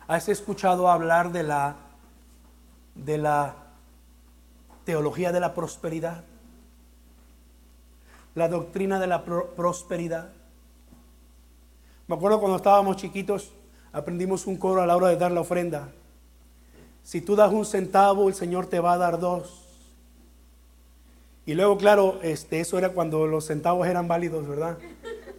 ¿Has 0.08 0.28
escuchado 0.28 0.90
hablar 0.90 1.30
de 1.30 1.44
la, 1.44 1.76
de 2.96 3.18
la 3.18 3.54
teología 4.84 5.30
de 5.30 5.38
la 5.38 5.54
prosperidad? 5.54 6.24
La 8.34 8.48
doctrina 8.48 8.98
de 8.98 9.06
la 9.06 9.24
prosperidad. 9.24 10.32
Me 12.08 12.16
acuerdo 12.16 12.40
cuando 12.40 12.56
estábamos 12.56 12.96
chiquitos, 12.96 13.52
aprendimos 13.92 14.46
un 14.46 14.56
coro 14.56 14.82
a 14.82 14.86
la 14.86 14.96
hora 14.96 15.08
de 15.08 15.16
dar 15.16 15.32
la 15.32 15.40
ofrenda. 15.40 15.88
Si 17.02 17.20
tú 17.20 17.36
das 17.36 17.52
un 17.52 17.64
centavo, 17.64 18.28
el 18.28 18.34
Señor 18.34 18.66
te 18.66 18.80
va 18.80 18.92
a 18.92 18.98
dar 18.98 19.18
dos. 19.18 19.64
Y 21.46 21.54
luego, 21.54 21.78
claro, 21.78 22.18
este, 22.22 22.60
eso 22.60 22.76
era 22.76 22.90
cuando 22.90 23.26
los 23.26 23.46
centavos 23.46 23.86
eran 23.86 24.06
válidos, 24.06 24.46
¿verdad? 24.46 24.76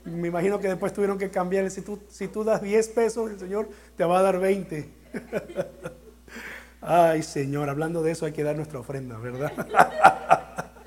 me 0.05 0.27
imagino 0.27 0.59
que 0.59 0.67
después 0.67 0.93
tuvieron 0.93 1.17
que 1.17 1.29
cambiarle. 1.29 1.69
Si 1.69 1.81
tú, 1.81 1.99
si 2.09 2.27
tú 2.27 2.43
das 2.43 2.61
10 2.61 2.89
pesos, 2.89 3.29
el 3.31 3.39
Señor 3.39 3.69
te 3.95 4.03
va 4.03 4.19
a 4.19 4.21
dar 4.21 4.39
20. 4.39 4.89
Ay, 6.81 7.23
Señor, 7.23 7.69
hablando 7.69 8.01
de 8.01 8.11
eso 8.11 8.25
hay 8.25 8.31
que 8.31 8.43
dar 8.43 8.55
nuestra 8.55 8.79
ofrenda, 8.79 9.17
¿verdad? 9.17 9.51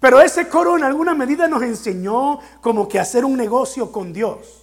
Pero 0.00 0.20
ese 0.20 0.48
coro 0.48 0.76
en 0.76 0.84
alguna 0.84 1.14
medida 1.14 1.46
nos 1.48 1.62
enseñó 1.62 2.38
como 2.60 2.88
que 2.88 2.98
hacer 2.98 3.24
un 3.24 3.36
negocio 3.36 3.92
con 3.92 4.12
Dios. 4.12 4.59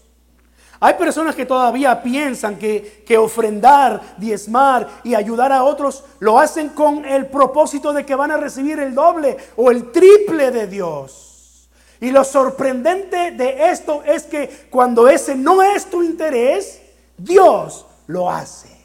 Hay 0.79 0.93
personas 0.93 1.35
que 1.35 1.45
todavía 1.45 2.03
piensan 2.03 2.57
que, 2.57 3.03
que, 3.05 3.17
ofrendar, 3.17 4.15
diezmar 4.17 4.87
y 5.03 5.15
ayudar 5.15 5.51
a 5.51 5.63
otros 5.63 6.03
lo 6.19 6.37
hacen 6.39 6.69
con 6.69 7.03
el 7.03 7.27
propósito 7.27 7.93
de 7.93 8.05
que 8.05 8.15
van 8.15 8.31
a 8.31 8.37
recibir 8.37 8.79
el 8.79 8.93
doble 8.93 9.37
o 9.55 9.71
el 9.71 9.91
triple 9.91 10.51
de 10.51 10.67
Dios. 10.67 11.69
Y 11.99 12.11
lo 12.11 12.23
sorprendente 12.23 13.31
de 13.31 13.71
esto 13.71 14.03
es 14.03 14.23
que 14.23 14.67
cuando 14.69 15.07
ese 15.07 15.35
no 15.35 15.63
es 15.63 15.89
tu 15.89 16.03
interés, 16.03 16.79
Dios 17.17 17.85
lo 18.05 18.29
hace. 18.29 18.77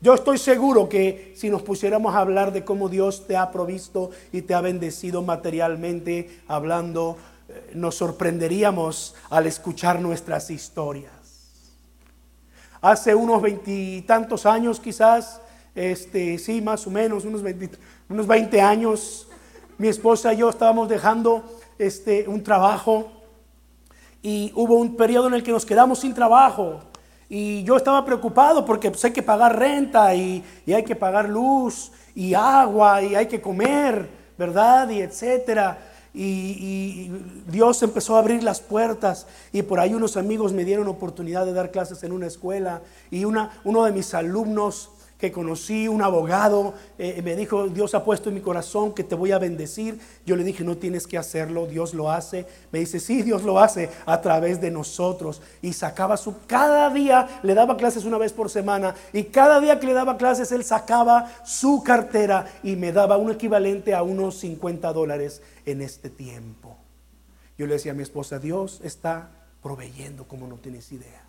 Yo 0.00 0.12
estoy 0.12 0.36
seguro 0.36 0.88
que 0.88 1.32
si 1.34 1.48
nos 1.48 1.62
pusiéramos 1.62 2.14
a 2.14 2.18
hablar 2.18 2.52
de 2.52 2.62
cómo 2.62 2.90
Dios 2.90 3.26
te 3.26 3.38
ha 3.38 3.50
provisto 3.50 4.10
y 4.32 4.42
te 4.42 4.52
ha 4.52 4.60
bendecido 4.60 5.22
materialmente, 5.22 6.42
hablando, 6.46 7.16
nos 7.74 7.96
sorprenderíamos 7.96 9.14
al 9.30 9.46
escuchar 9.46 10.00
nuestras 10.00 10.50
historias. 10.50 11.12
Hace 12.80 13.14
unos 13.14 13.40
veintitantos 13.40 14.46
años 14.46 14.78
quizás, 14.78 15.40
este, 15.74 16.38
sí, 16.38 16.60
más 16.60 16.86
o 16.86 16.90
menos, 16.90 17.24
unos, 17.24 17.42
unos 18.08 18.26
20 18.26 18.60
años, 18.60 19.26
mi 19.78 19.88
esposa 19.88 20.32
y 20.32 20.38
yo 20.38 20.50
estábamos 20.50 20.88
dejando 20.88 21.44
este, 21.78 22.28
un 22.28 22.42
trabajo 22.42 23.10
y 24.22 24.52
hubo 24.54 24.76
un 24.76 24.96
periodo 24.96 25.28
en 25.28 25.34
el 25.34 25.42
que 25.42 25.52
nos 25.52 25.66
quedamos 25.66 25.98
sin 26.00 26.14
trabajo. 26.14 26.80
Y 27.28 27.62
yo 27.64 27.76
estaba 27.76 28.04
preocupado 28.04 28.64
porque 28.64 28.90
pues, 28.90 29.04
hay 29.04 29.12
que 29.12 29.22
pagar 29.22 29.58
renta 29.58 30.14
y, 30.14 30.44
hay 30.66 30.84
que 30.84 30.96
pagar 30.96 31.28
luz 31.28 31.90
y 32.14 32.34
agua 32.34 33.02
y 33.02 33.14
hay 33.14 33.26
que 33.26 33.40
comer, 33.40 34.08
¿verdad? 34.38 34.88
Y 34.90 35.00
etcétera. 35.00 35.93
Y, 36.14 37.10
Dios 37.50 37.82
empezó 37.82 38.16
a 38.16 38.20
abrir 38.20 38.42
las 38.42 38.60
puertas 38.60 39.26
y 39.52 39.62
por 39.62 39.80
ahí 39.80 39.94
unos 39.94 40.16
amigos 40.16 40.52
me 40.52 40.64
dieron 40.64 40.88
oportunidad 40.88 41.44
de 41.44 41.52
dar 41.52 41.70
clases 41.70 42.02
en 42.04 42.12
una 42.12 42.26
escuela 42.26 42.82
y 43.10 43.24
una, 43.24 43.60
uno 43.64 43.84
de 43.84 43.92
mis 43.92 44.14
alumnos 44.14 44.90
que 45.18 45.32
conocí, 45.32 45.88
un 45.88 46.02
abogado, 46.02 46.74
eh, 46.98 47.22
me 47.22 47.36
dijo, 47.36 47.68
Dios 47.68 47.94
ha 47.94 48.04
puesto 48.04 48.28
en 48.28 48.34
mi 48.34 48.40
corazón 48.40 48.92
que 48.92 49.04
te 49.04 49.14
voy 49.14 49.32
a 49.32 49.38
bendecir. 49.38 49.98
Yo 50.26 50.36
le 50.36 50.44
dije, 50.44 50.64
no 50.64 50.76
tienes 50.76 51.06
que 51.06 51.16
hacerlo, 51.16 51.66
Dios 51.66 51.94
lo 51.94 52.10
hace. 52.10 52.46
Me 52.72 52.80
dice, 52.80 53.00
sí, 53.00 53.22
Dios 53.22 53.42
lo 53.42 53.58
hace 53.58 53.90
a 54.06 54.20
través 54.20 54.60
de 54.60 54.70
nosotros. 54.70 55.40
Y 55.62 55.72
sacaba 55.72 56.16
su, 56.16 56.34
cada 56.46 56.90
día 56.90 57.40
le 57.42 57.54
daba 57.54 57.76
clases 57.76 58.04
una 58.04 58.18
vez 58.18 58.32
por 58.32 58.50
semana 58.50 58.94
y 59.12 59.24
cada 59.24 59.60
día 59.60 59.78
que 59.80 59.86
le 59.86 59.94
daba 59.94 60.16
clases 60.16 60.52
él 60.52 60.64
sacaba 60.64 61.32
su 61.44 61.82
cartera 61.82 62.46
y 62.62 62.76
me 62.76 62.92
daba 62.92 63.16
un 63.16 63.30
equivalente 63.30 63.94
a 63.94 64.02
unos 64.02 64.36
50 64.38 64.92
dólares 64.92 65.42
en 65.64 65.80
este 65.80 66.10
tiempo. 66.10 66.76
Yo 67.56 67.66
le 67.66 67.74
decía 67.74 67.92
a 67.92 67.94
mi 67.94 68.02
esposa, 68.02 68.38
Dios 68.38 68.80
está 68.82 69.30
proveyendo 69.62 70.26
como 70.28 70.46
no 70.46 70.56
tienes 70.56 70.90
idea. 70.92 71.23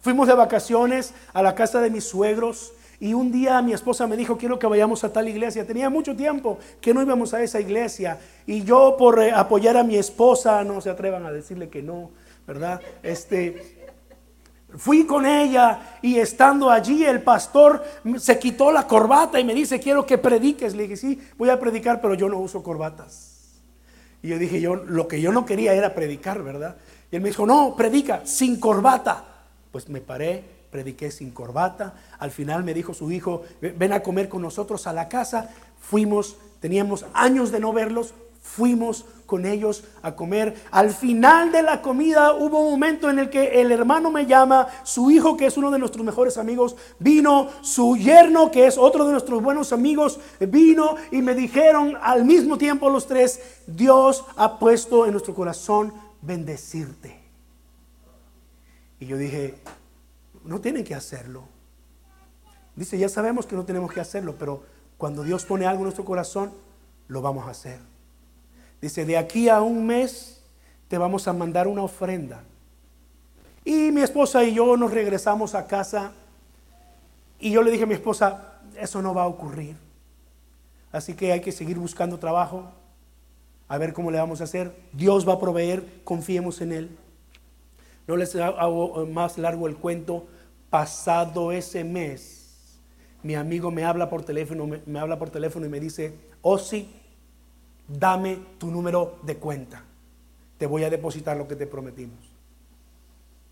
Fuimos 0.00 0.28
de 0.28 0.34
vacaciones 0.34 1.12
a 1.32 1.42
la 1.42 1.54
casa 1.54 1.80
de 1.80 1.90
mis 1.90 2.04
suegros 2.04 2.72
y 3.00 3.14
un 3.14 3.32
día 3.32 3.60
mi 3.62 3.72
esposa 3.72 4.06
me 4.06 4.16
dijo, 4.16 4.36
quiero 4.36 4.58
que 4.58 4.66
vayamos 4.66 5.04
a 5.04 5.12
tal 5.12 5.26
iglesia. 5.26 5.66
Tenía 5.66 5.88
mucho 5.88 6.14
tiempo 6.14 6.58
que 6.80 6.92
no 6.92 7.00
íbamos 7.00 7.32
a 7.32 7.42
esa 7.42 7.58
iglesia. 7.58 8.18
Y 8.46 8.62
yo 8.62 8.96
por 8.98 9.22
eh, 9.22 9.32
apoyar 9.32 9.78
a 9.78 9.84
mi 9.84 9.96
esposa, 9.96 10.62
no 10.64 10.82
se 10.82 10.90
atrevan 10.90 11.24
a 11.24 11.32
decirle 11.32 11.70
que 11.70 11.82
no, 11.82 12.10
¿verdad? 12.46 12.80
Este, 13.02 13.88
fui 14.76 15.06
con 15.06 15.24
ella 15.24 15.98
y 16.02 16.18
estando 16.18 16.70
allí 16.70 17.04
el 17.04 17.22
pastor 17.22 17.82
se 18.18 18.38
quitó 18.38 18.70
la 18.70 18.86
corbata 18.86 19.40
y 19.40 19.44
me 19.44 19.54
dice, 19.54 19.80
quiero 19.80 20.04
que 20.04 20.18
prediques. 20.18 20.74
Le 20.74 20.82
dije, 20.82 20.96
sí, 20.98 21.20
voy 21.38 21.48
a 21.48 21.58
predicar, 21.58 22.02
pero 22.02 22.12
yo 22.12 22.28
no 22.28 22.38
uso 22.38 22.62
corbatas. 22.62 23.60
Y 24.22 24.28
yo 24.28 24.38
dije, 24.38 24.60
yo 24.60 24.76
lo 24.76 25.08
que 25.08 25.22
yo 25.22 25.32
no 25.32 25.46
quería 25.46 25.72
era 25.72 25.94
predicar, 25.94 26.42
¿verdad? 26.42 26.76
Y 27.10 27.16
él 27.16 27.22
me 27.22 27.30
dijo, 27.30 27.46
no, 27.46 27.74
predica 27.76 28.26
sin 28.26 28.60
corbata. 28.60 29.24
Pues 29.72 29.88
me 29.88 30.00
paré, 30.00 30.44
prediqué 30.70 31.10
sin 31.10 31.30
corbata. 31.30 31.94
Al 32.18 32.30
final 32.30 32.64
me 32.64 32.74
dijo 32.74 32.94
su 32.94 33.10
hijo, 33.12 33.42
ven 33.60 33.92
a 33.92 34.02
comer 34.02 34.28
con 34.28 34.42
nosotros 34.42 34.86
a 34.86 34.92
la 34.92 35.08
casa. 35.08 35.50
Fuimos, 35.80 36.36
teníamos 36.60 37.06
años 37.12 37.50
de 37.50 37.60
no 37.60 37.72
verlos, 37.72 38.14
fuimos 38.42 39.04
con 39.26 39.46
ellos 39.46 39.84
a 40.02 40.16
comer. 40.16 40.56
Al 40.72 40.90
final 40.90 41.52
de 41.52 41.62
la 41.62 41.82
comida 41.82 42.34
hubo 42.34 42.60
un 42.60 42.72
momento 42.72 43.08
en 43.08 43.20
el 43.20 43.30
que 43.30 43.60
el 43.60 43.70
hermano 43.70 44.10
me 44.10 44.26
llama, 44.26 44.66
su 44.82 45.10
hijo 45.10 45.36
que 45.36 45.46
es 45.46 45.56
uno 45.56 45.70
de 45.70 45.78
nuestros 45.78 46.04
mejores 46.04 46.36
amigos, 46.36 46.76
vino, 46.98 47.48
su 47.60 47.96
yerno 47.96 48.50
que 48.50 48.66
es 48.66 48.76
otro 48.76 49.04
de 49.04 49.12
nuestros 49.12 49.40
buenos 49.40 49.72
amigos, 49.72 50.18
vino 50.40 50.96
y 51.12 51.22
me 51.22 51.34
dijeron 51.34 51.96
al 52.02 52.24
mismo 52.24 52.58
tiempo 52.58 52.90
los 52.90 53.06
tres, 53.06 53.40
Dios 53.68 54.24
ha 54.36 54.58
puesto 54.58 55.06
en 55.06 55.12
nuestro 55.12 55.34
corazón 55.34 55.92
bendecirte. 56.20 57.19
Y 59.00 59.06
yo 59.06 59.16
dije, 59.16 59.54
no 60.44 60.60
tienen 60.60 60.84
que 60.84 60.94
hacerlo. 60.94 61.44
Dice, 62.76 62.98
ya 62.98 63.08
sabemos 63.08 63.46
que 63.46 63.56
no 63.56 63.64
tenemos 63.64 63.92
que 63.92 64.00
hacerlo, 64.00 64.36
pero 64.38 64.62
cuando 64.98 65.24
Dios 65.24 65.44
pone 65.44 65.66
algo 65.66 65.80
en 65.80 65.84
nuestro 65.84 66.04
corazón, 66.04 66.52
lo 67.08 67.22
vamos 67.22 67.48
a 67.48 67.50
hacer. 67.50 67.80
Dice, 68.80 69.04
de 69.04 69.16
aquí 69.16 69.48
a 69.48 69.62
un 69.62 69.86
mes 69.86 70.42
te 70.88 70.98
vamos 70.98 71.26
a 71.26 71.32
mandar 71.32 71.66
una 71.66 71.82
ofrenda. 71.82 72.44
Y 73.64 73.90
mi 73.90 74.02
esposa 74.02 74.44
y 74.44 74.54
yo 74.54 74.76
nos 74.76 74.92
regresamos 74.92 75.54
a 75.54 75.66
casa 75.66 76.12
y 77.38 77.50
yo 77.50 77.62
le 77.62 77.70
dije 77.70 77.84
a 77.84 77.86
mi 77.86 77.94
esposa, 77.94 78.60
eso 78.78 79.02
no 79.02 79.14
va 79.14 79.22
a 79.22 79.26
ocurrir. 79.26 79.76
Así 80.92 81.14
que 81.14 81.32
hay 81.32 81.40
que 81.40 81.52
seguir 81.52 81.78
buscando 81.78 82.18
trabajo, 82.18 82.70
a 83.68 83.78
ver 83.78 83.92
cómo 83.92 84.10
le 84.10 84.18
vamos 84.18 84.40
a 84.40 84.44
hacer. 84.44 84.74
Dios 84.92 85.28
va 85.28 85.34
a 85.34 85.40
proveer, 85.40 86.02
confiemos 86.04 86.60
en 86.60 86.72
Él. 86.72 86.98
No 88.10 88.16
les 88.16 88.34
hago 88.34 89.06
más 89.06 89.38
largo 89.38 89.68
el 89.68 89.76
cuento. 89.76 90.26
Pasado 90.68 91.52
ese 91.52 91.84
mes, 91.84 92.80
mi 93.22 93.36
amigo 93.36 93.70
me 93.70 93.84
habla 93.84 94.10
por 94.10 94.24
teléfono, 94.24 94.66
me, 94.84 94.98
habla 94.98 95.16
por 95.16 95.30
teléfono 95.30 95.64
y 95.64 95.68
me 95.68 95.78
dice, 95.78 96.12
Osi, 96.42 96.88
dame 97.86 98.38
tu 98.58 98.68
número 98.68 99.20
de 99.22 99.36
cuenta. 99.36 99.84
Te 100.58 100.66
voy 100.66 100.82
a 100.82 100.90
depositar 100.90 101.36
lo 101.36 101.46
que 101.46 101.54
te 101.54 101.68
prometimos. 101.68 102.18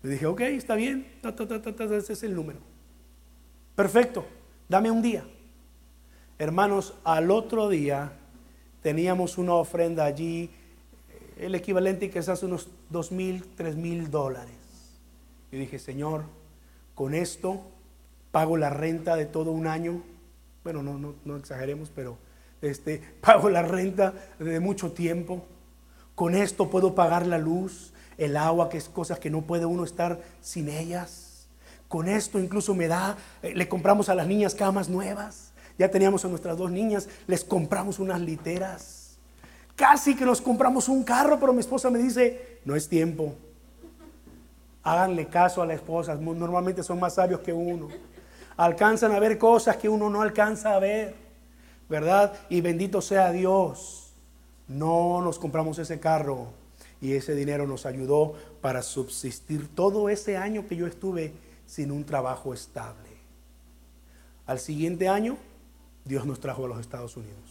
Le 0.03 0.09
dije, 0.09 0.25
ok, 0.25 0.41
está 0.41 0.75
bien, 0.75 1.07
ese 1.23 2.11
es 2.11 2.23
el 2.23 2.35
número. 2.35 2.59
Perfecto, 3.77 4.25
dame 4.67 4.91
un 4.91 5.01
día. 5.01 5.23
Hermanos, 6.37 6.95
al 7.05 7.31
otro 7.31 7.69
día 7.69 8.11
teníamos 8.81 9.37
una 9.37 9.53
ofrenda 9.53 10.03
allí, 10.03 10.43
eh, 10.43 10.49
el 11.39 11.55
equivalente 11.55 12.09
quizás 12.09 12.43
unos 12.43 12.69
dos 12.89 13.11
mil, 13.11 13.45
tres 13.55 13.75
mil 13.75 14.11
dólares. 14.11 14.53
Y 15.51 15.57
dije, 15.57 15.79
Señor, 15.79 16.23
con 16.95 17.13
esto 17.13 17.61
pago 18.31 18.57
la 18.57 18.69
renta 18.69 19.15
de 19.15 19.25
todo 19.25 19.51
un 19.51 19.67
año. 19.67 20.03
Bueno, 20.63 20.83
no, 20.83 20.97
no, 20.97 21.15
no 21.25 21.37
exageremos, 21.37 21.91
pero 21.95 22.17
este, 22.61 23.01
pago 23.21 23.49
la 23.49 23.63
renta 23.63 24.13
de 24.37 24.59
mucho 24.59 24.91
tiempo. 24.91 25.45
Con 26.15 26.35
esto 26.35 26.69
puedo 26.69 26.95
pagar 26.95 27.25
la 27.25 27.37
luz, 27.37 27.93
el 28.17 28.35
agua, 28.35 28.69
que 28.69 28.77
es 28.77 28.89
cosas 28.89 29.19
que 29.19 29.29
no 29.29 29.41
puede 29.41 29.65
uno 29.65 29.85
estar 29.85 30.21
sin 30.41 30.67
ellas. 30.67 31.47
Con 31.87 32.07
esto 32.07 32.37
incluso 32.39 32.75
me 32.75 32.87
da, 32.87 33.17
eh, 33.41 33.53
le 33.55 33.67
compramos 33.67 34.09
a 34.09 34.15
las 34.15 34.27
niñas 34.27 34.53
camas 34.53 34.89
nuevas. 34.89 35.53
Ya 35.77 35.89
teníamos 35.89 36.25
a 36.25 36.27
nuestras 36.27 36.57
dos 36.57 36.69
niñas, 36.69 37.07
les 37.25 37.45
compramos 37.45 37.99
unas 37.99 38.19
literas. 38.19 38.98
Casi 39.79 40.13
que 40.13 40.25
nos 40.25 40.41
compramos 40.41 40.89
un 40.89 41.05
carro, 41.05 41.39
pero 41.39 41.53
mi 41.53 41.61
esposa 41.61 41.89
me 41.89 41.99
dice, 41.99 42.59
no 42.65 42.75
es 42.75 42.89
tiempo. 42.89 43.33
Háganle 44.83 45.27
caso 45.27 45.61
a 45.61 45.65
la 45.65 45.73
esposa, 45.73 46.15
normalmente 46.15 46.83
son 46.83 46.99
más 46.99 47.15
sabios 47.15 47.39
que 47.39 47.53
uno. 47.53 47.87
Alcanzan 48.57 49.13
a 49.13 49.19
ver 49.19 49.37
cosas 49.37 49.77
que 49.77 49.87
uno 49.87 50.09
no 50.09 50.21
alcanza 50.21 50.75
a 50.75 50.79
ver, 50.79 51.15
¿verdad? 51.87 52.33
Y 52.49 52.59
bendito 52.59 53.01
sea 53.01 53.31
Dios. 53.31 54.11
No 54.67 55.21
nos 55.21 55.39
compramos 55.39 55.79
ese 55.79 55.97
carro 55.97 56.47
y 56.99 57.13
ese 57.13 57.33
dinero 57.33 57.65
nos 57.65 57.85
ayudó 57.85 58.33
para 58.59 58.81
subsistir 58.81 59.73
todo 59.73 60.09
ese 60.09 60.35
año 60.35 60.67
que 60.67 60.75
yo 60.75 60.87
estuve 60.87 61.31
sin 61.65 61.91
un 61.91 62.03
trabajo 62.03 62.53
estable. 62.53 63.09
Al 64.45 64.59
siguiente 64.59 65.07
año 65.07 65.37
Dios 66.03 66.25
nos 66.25 66.41
trajo 66.41 66.65
a 66.65 66.67
los 66.67 66.81
Estados 66.81 67.15
Unidos. 67.15 67.48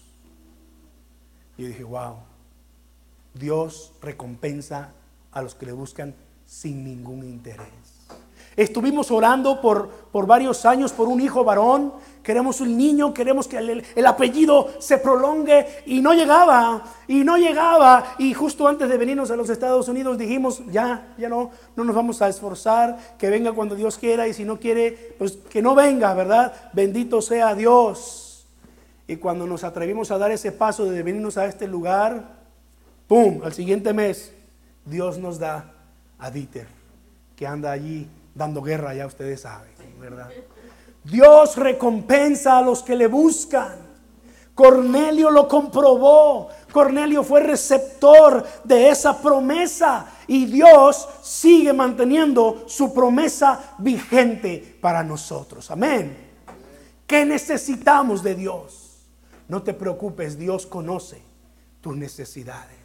Y 1.58 1.66
dije, 1.66 1.84
wow, 1.84 2.14
Dios 3.34 3.92
recompensa 4.00 4.92
a 5.32 5.42
los 5.42 5.54
que 5.54 5.66
le 5.66 5.72
buscan 5.72 6.14
sin 6.46 6.84
ningún 6.84 7.24
interés. 7.24 7.98
Estuvimos 8.56 9.12
orando 9.12 9.60
por, 9.60 9.88
por 10.10 10.26
varios 10.26 10.64
años 10.64 10.92
por 10.92 11.06
un 11.06 11.20
hijo 11.20 11.44
varón. 11.44 11.92
Queremos 12.24 12.60
un 12.60 12.76
niño, 12.76 13.14
queremos 13.14 13.46
que 13.46 13.56
el, 13.58 14.06
apellido 14.06 14.68
se 14.80 14.98
prolongue 14.98 15.84
y 15.86 16.00
no 16.00 16.12
llegaba, 16.12 16.82
y 17.06 17.22
no 17.22 17.36
llegaba. 17.36 18.16
Y 18.18 18.34
justo 18.34 18.66
antes 18.66 18.88
de 18.88 18.98
venirnos 18.98 19.30
a 19.30 19.36
los 19.36 19.48
Estados 19.48 19.86
Unidos 19.88 20.18
dijimos, 20.18 20.62
ya, 20.72 21.14
ya 21.16 21.28
no, 21.28 21.52
no 21.76 21.84
nos 21.84 21.94
vamos 21.94 22.20
a 22.20 22.28
esforzar, 22.28 23.16
que 23.16 23.30
venga 23.30 23.52
cuando 23.52 23.76
Dios 23.76 23.96
quiera 23.96 24.26
y 24.26 24.34
si 24.34 24.44
no 24.44 24.58
quiere, 24.58 25.14
pues 25.18 25.38
que 25.48 25.62
no 25.62 25.76
venga, 25.76 26.12
¿verdad? 26.14 26.52
Bendito 26.72 27.22
sea 27.22 27.54
Dios. 27.54 28.27
Y 29.08 29.16
cuando 29.16 29.46
nos 29.46 29.64
atrevimos 29.64 30.10
a 30.10 30.18
dar 30.18 30.30
ese 30.30 30.52
paso 30.52 30.84
de 30.84 31.02
venirnos 31.02 31.38
a 31.38 31.46
este 31.46 31.66
lugar, 31.66 32.36
¡pum! 33.06 33.40
Al 33.42 33.54
siguiente 33.54 33.94
mes, 33.94 34.34
Dios 34.84 35.16
nos 35.16 35.38
da 35.38 35.72
a 36.18 36.30
Dieter, 36.30 36.68
que 37.34 37.46
anda 37.46 37.72
allí 37.72 38.06
dando 38.34 38.60
guerra, 38.60 38.92
ya 38.94 39.06
ustedes 39.06 39.40
saben, 39.40 39.70
¿verdad? 39.98 40.28
Dios 41.04 41.56
recompensa 41.56 42.58
a 42.58 42.62
los 42.62 42.82
que 42.82 42.94
le 42.94 43.06
buscan. 43.06 43.88
Cornelio 44.54 45.30
lo 45.30 45.48
comprobó. 45.48 46.48
Cornelio 46.70 47.24
fue 47.24 47.40
receptor 47.40 48.44
de 48.64 48.90
esa 48.90 49.22
promesa 49.22 50.06
y 50.26 50.44
Dios 50.44 51.08
sigue 51.22 51.72
manteniendo 51.72 52.64
su 52.66 52.92
promesa 52.92 53.76
vigente 53.78 54.78
para 54.82 55.02
nosotros. 55.02 55.70
Amén. 55.70 56.14
¿Qué 57.06 57.24
necesitamos 57.24 58.22
de 58.22 58.34
Dios? 58.34 58.87
No 59.48 59.62
te 59.62 59.74
preocupes, 59.74 60.38
Dios 60.38 60.66
conoce 60.66 61.22
tus 61.80 61.96
necesidades. 61.96 62.76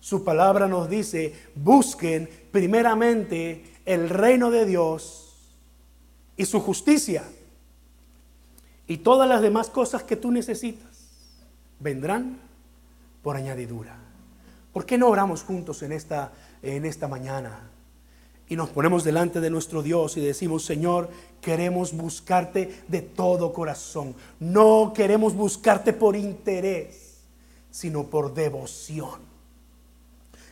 Su 0.00 0.24
palabra 0.24 0.66
nos 0.66 0.88
dice, 0.88 1.34
busquen 1.54 2.28
primeramente 2.50 3.64
el 3.84 4.08
reino 4.08 4.50
de 4.50 4.66
Dios 4.66 5.34
y 6.36 6.46
su 6.46 6.60
justicia. 6.60 7.24
Y 8.86 8.98
todas 8.98 9.28
las 9.28 9.42
demás 9.42 9.70
cosas 9.70 10.02
que 10.02 10.16
tú 10.16 10.32
necesitas 10.32 10.88
vendrán 11.78 12.38
por 13.22 13.36
añadidura. 13.36 13.96
¿Por 14.72 14.86
qué 14.86 14.98
no 14.98 15.08
oramos 15.08 15.42
juntos 15.42 15.82
en 15.82 15.92
esta, 15.92 16.32
en 16.62 16.84
esta 16.84 17.06
mañana? 17.06 17.70
Y 18.50 18.56
nos 18.56 18.70
ponemos 18.70 19.04
delante 19.04 19.40
de 19.40 19.48
nuestro 19.48 19.80
Dios 19.80 20.16
y 20.16 20.20
decimos, 20.20 20.64
Señor, 20.64 21.08
queremos 21.40 21.92
buscarte 21.92 22.82
de 22.88 23.00
todo 23.00 23.52
corazón. 23.52 24.16
No 24.40 24.92
queremos 24.92 25.34
buscarte 25.34 25.92
por 25.92 26.16
interés, 26.16 27.20
sino 27.70 28.06
por 28.06 28.34
devoción. 28.34 29.20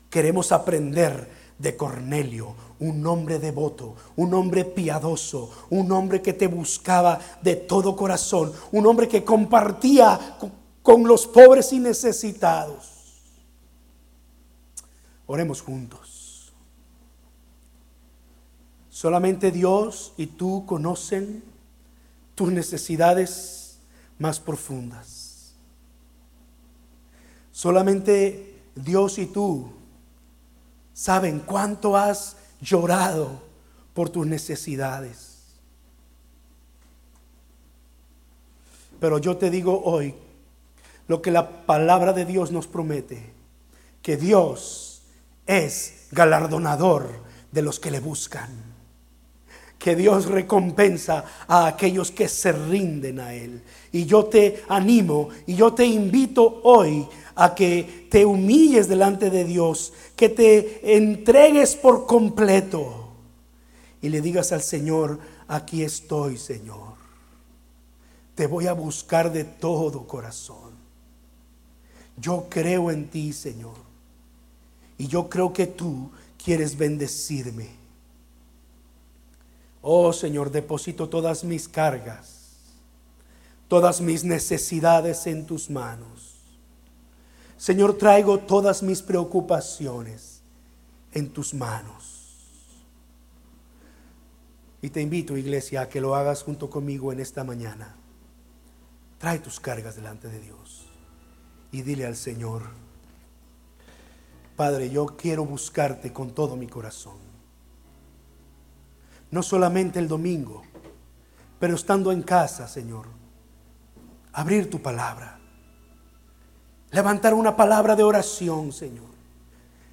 Queremos 0.09 0.53
aprender 0.53 1.29
de 1.59 1.77
Cornelio, 1.77 2.55
un 2.79 3.05
hombre 3.05 3.41
devoto, 3.41 3.97
un 4.15 4.33
hombre 4.33 4.65
piadoso, 4.65 5.51
un 5.71 5.91
hombre 5.91 6.23
que 6.23 6.35
te 6.35 6.47
buscaba 6.47 7.19
de 7.43 7.57
todo 7.57 7.97
corazón, 7.97 8.53
un 8.71 8.87
hombre 8.87 9.09
que 9.09 9.25
compartía 9.25 10.39
con 10.85 11.03
los 11.03 11.27
pobres 11.27 11.73
y 11.73 11.81
necesitados. 11.81 12.93
Oremos 15.27 15.61
juntos. 15.61 16.18
Solamente 18.99 19.53
Dios 19.53 20.13
y 20.17 20.27
tú 20.27 20.67
conocen 20.67 21.45
tus 22.35 22.51
necesidades 22.51 23.79
más 24.19 24.41
profundas. 24.41 25.53
Solamente 27.53 28.61
Dios 28.75 29.19
y 29.19 29.27
tú 29.27 29.71
saben 30.93 31.39
cuánto 31.39 31.97
has 31.97 32.39
llorado 32.61 33.41
por 33.95 34.11
tus 34.11 34.27
necesidades. 34.27 35.45
Pero 38.99 39.19
yo 39.19 39.37
te 39.37 39.49
digo 39.49 39.81
hoy 39.85 40.13
lo 41.07 41.23
que 41.23 41.31
la 41.31 41.65
palabra 41.67 42.13
de 42.13 42.25
Dios 42.25 42.51
nos 42.51 42.67
promete, 42.67 43.33
que 44.03 44.17
Dios 44.17 45.03
es 45.47 46.09
galardonador 46.11 47.09
de 47.53 47.63
los 47.63 47.79
que 47.79 47.93
le 47.93 48.01
buscan 48.01 48.68
que 49.79 49.95
Dios 49.95 50.27
recompensa 50.27 51.25
a 51.47 51.69
aquellos 51.69 52.11
que 52.11 52.29
se 52.29 52.53
rinden 52.53 53.21
a 53.21 53.35
Él. 53.35 53.63
Y 53.93 54.05
yo 54.05 54.25
te 54.25 54.63
animo 54.69 55.29
y 55.47 55.55
yo 55.55 55.73
te 55.73 55.87
invito 55.87 56.61
hoy 56.65 57.07
a 57.37 57.55
que 57.55 58.09
te 58.11 58.25
humilles 58.25 58.89
delante 58.89 59.31
de 59.31 59.45
Dios, 59.45 59.93
que 60.17 60.29
te 60.29 60.97
entregues 60.97 61.77
por 61.77 62.07
completo 62.07 63.13
y 64.03 64.09
le 64.09 64.21
digas 64.21 64.53
al 64.53 64.63
Señor, 64.63 65.21
aquí 65.47 65.83
estoy 65.83 66.37
Señor. 66.37 66.99
Te 68.35 68.47
voy 68.47 68.67
a 68.67 68.73
buscar 68.73 69.33
de 69.33 69.45
todo 69.45 70.07
corazón. 70.07 70.73
Yo 72.17 72.47
creo 72.49 72.91
en 72.91 73.09
ti, 73.09 73.33
Señor. 73.33 73.77
Y 74.97 75.07
yo 75.07 75.29
creo 75.29 75.53
que 75.53 75.67
tú 75.67 76.11
quieres 76.43 76.77
bendecirme. 76.77 77.78
Oh 79.81 80.13
Señor, 80.13 80.51
deposito 80.51 81.09
todas 81.09 81.45
mis 81.45 81.69
cargas, 81.69 82.57
todas 83.69 84.01
mis 84.01 84.25
necesidades 84.25 85.27
en 85.27 85.47
tus 85.47 85.71
manos. 85.71 86.35
Señor, 87.57 87.97
traigo 87.97 88.39
todas 88.39 88.83
mis 88.83 89.03
preocupaciones 89.03 90.43
en 91.13 91.31
tus 91.31 91.55
manos. 91.55 92.15
Y 94.81 94.91
te 94.91 95.01
invito, 95.01 95.37
iglesia, 95.37 95.83
a 95.83 95.89
que 95.89 96.01
lo 96.01 96.15
hagas 96.15 96.43
junto 96.43 96.71
conmigo 96.71 97.13
en 97.13 97.21
esta 97.21 97.43
mañana. 97.43 97.97
Trae 99.19 99.41
tus 99.41 99.59
cargas 99.59 99.97
delante 99.97 100.29
de 100.29 100.41
Dios 100.41 100.87
y 101.73 101.83
dile 101.83 102.07
al 102.07 102.17
Señor, 102.17 102.63
Padre, 104.57 104.91
yo 104.91 105.07
quiero 105.17 105.45
buscarte 105.45 106.13
con 106.13 106.31
todo 106.31 106.57
mi 106.57 106.67
corazón 106.67 107.28
no 109.31 109.43
solamente 109.43 109.99
el 109.99 110.09
domingo, 110.09 110.63
pero 111.59 111.75
estando 111.75 112.13
en 112.13 112.23
casa, 112.23 112.69
Señor, 112.69 113.07
abrir 114.33 114.71
tu 114.71 114.81
palabra, 114.81 115.39
levantar 116.91 117.35
una 117.35 117.57
palabra 117.57 117.97
de 117.97 118.03
oración, 118.03 118.73
Señor. 118.73 119.09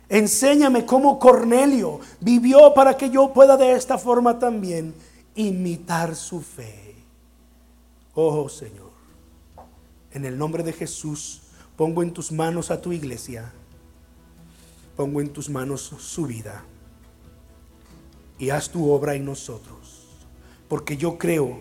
Enséñame 0.07 0.85
cómo 0.85 1.17
Cornelio 1.17 1.99
vivió 2.19 2.73
para 2.73 2.95
que 2.95 3.09
yo 3.09 3.33
pueda 3.33 3.57
de 3.57 3.73
esta 3.73 3.97
forma 3.97 4.37
también 4.37 4.93
imitar 5.33 6.15
su 6.15 6.41
fe. 6.41 6.95
Oh 8.13 8.47
Señor, 8.47 8.91
en 10.11 10.25
el 10.25 10.37
nombre 10.37 10.63
de 10.63 10.71
Jesús 10.71 11.41
pongo 11.75 12.03
en 12.03 12.13
tus 12.13 12.31
manos 12.31 12.69
a 12.69 12.79
tu 12.79 12.93
iglesia, 12.93 13.51
pongo 14.95 15.19
en 15.19 15.33
tus 15.33 15.49
manos 15.49 15.81
su 15.81 16.27
vida 16.27 16.63
y 18.39 18.49
haz 18.49 18.69
tu 18.69 18.89
obra 18.91 19.15
en 19.15 19.25
nosotros. 19.25 20.07
Porque 20.67 20.97
yo 20.97 21.17
creo 21.17 21.59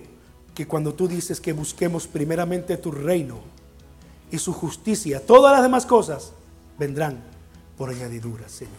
que 0.55 0.67
cuando 0.67 0.95
tú 0.95 1.09
dices 1.09 1.41
que 1.41 1.53
busquemos 1.53 2.07
primeramente 2.07 2.77
tu 2.77 2.91
reino 2.91 3.41
y 4.31 4.39
su 4.39 4.53
justicia, 4.53 5.25
todas 5.25 5.53
las 5.53 5.63
demás 5.63 5.87
cosas 5.87 6.33
vendrán 6.79 7.23
por 7.77 7.91
añadidura, 7.91 8.49
Señor. 8.49 8.75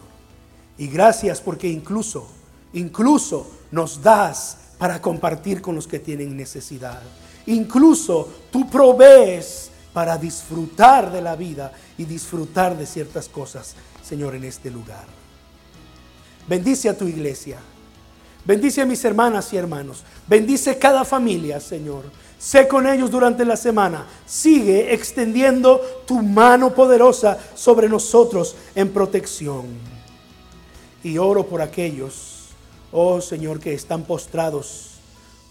Y 0.77 0.87
gracias 0.87 1.41
porque 1.41 1.67
incluso, 1.67 2.27
incluso 2.73 3.47
nos 3.71 4.01
das 4.01 4.57
para 4.77 5.01
compartir 5.01 5.61
con 5.61 5.75
los 5.75 5.87
que 5.87 5.99
tienen 5.99 6.35
necesidad. 6.35 7.01
Incluso 7.45 8.29
tú 8.51 8.69
provees 8.69 9.71
para 9.93 10.17
disfrutar 10.17 11.11
de 11.11 11.21
la 11.21 11.35
vida 11.35 11.71
y 11.97 12.03
disfrutar 12.03 12.77
de 12.77 12.85
ciertas 12.85 13.29
cosas, 13.29 13.75
Señor, 14.03 14.35
en 14.35 14.43
este 14.43 14.69
lugar. 14.69 15.05
Bendice 16.47 16.89
a 16.89 16.97
tu 16.97 17.07
iglesia. 17.07 17.59
Bendice 18.45 18.81
a 18.81 18.85
mis 18.85 19.03
hermanas 19.03 19.51
y 19.53 19.57
hermanos. 19.57 20.03
Bendice 20.27 20.77
cada 20.77 21.03
familia, 21.03 21.59
Señor. 21.59 22.03
Sé 22.37 22.67
con 22.67 22.85
ellos 22.85 23.09
durante 23.09 23.43
la 23.43 23.57
semana. 23.57 24.05
Sigue 24.25 24.93
extendiendo 24.93 25.81
tu 26.05 26.21
mano 26.21 26.73
poderosa 26.73 27.39
sobre 27.55 27.89
nosotros 27.89 28.55
en 28.75 28.93
protección. 28.93 29.65
Y 31.03 31.17
oro 31.17 31.47
por 31.47 31.61
aquellos, 31.61 32.49
oh 32.91 33.19
Señor, 33.19 33.59
que 33.59 33.73
están 33.73 34.03
postrados 34.03 34.99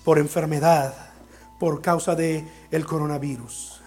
por 0.05 0.19
enfermedad, 0.19 0.95
por 1.59 1.81
causa 1.81 2.15
de 2.15 2.47
el 2.71 2.87
coronavirus. 2.87 3.81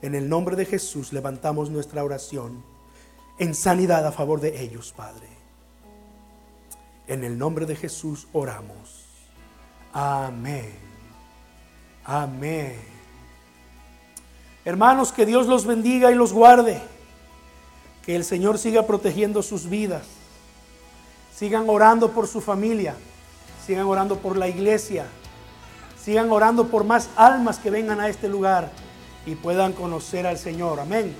En 0.00 0.14
el 0.14 0.28
nombre 0.28 0.54
de 0.54 0.66
Jesús 0.66 1.12
levantamos 1.12 1.70
nuestra 1.70 2.04
oración 2.04 2.62
en 3.38 3.54
sanidad 3.54 4.06
a 4.06 4.12
favor 4.12 4.40
de 4.40 4.62
ellos, 4.62 4.92
Padre. 4.96 5.43
En 7.06 7.24
el 7.24 7.38
nombre 7.38 7.66
de 7.66 7.76
Jesús 7.76 8.26
oramos. 8.32 9.04
Amén. 9.92 10.74
Amén. 12.04 12.76
Hermanos, 14.64 15.12
que 15.12 15.26
Dios 15.26 15.46
los 15.46 15.66
bendiga 15.66 16.10
y 16.10 16.14
los 16.14 16.32
guarde. 16.32 16.80
Que 18.04 18.16
el 18.16 18.24
Señor 18.24 18.58
siga 18.58 18.86
protegiendo 18.86 19.42
sus 19.42 19.68
vidas. 19.68 20.04
Sigan 21.34 21.68
orando 21.68 22.10
por 22.12 22.26
su 22.26 22.40
familia. 22.40 22.94
Sigan 23.66 23.86
orando 23.86 24.18
por 24.18 24.36
la 24.36 24.48
iglesia. 24.48 25.06
Sigan 26.02 26.30
orando 26.30 26.68
por 26.68 26.84
más 26.84 27.08
almas 27.16 27.58
que 27.58 27.70
vengan 27.70 28.00
a 28.00 28.08
este 28.08 28.28
lugar 28.28 28.70
y 29.26 29.34
puedan 29.34 29.72
conocer 29.72 30.26
al 30.26 30.38
Señor. 30.38 30.80
Amén. 30.80 31.14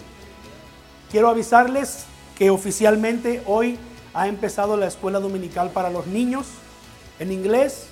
Quiero 1.10 1.28
avisarles 1.28 2.04
que 2.36 2.50
oficialmente 2.50 3.42
hoy 3.46 3.78
ha 4.14 4.28
empezado 4.28 4.76
la 4.76 4.86
escuela 4.86 5.20
dominical 5.20 5.70
para 5.70 5.90
los 5.90 6.06
niños 6.06 6.46
en 7.18 7.32
inglés. 7.32 7.86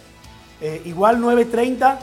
Eh, 0.61 0.81
igual 0.85 1.19
9.30. 1.19 1.99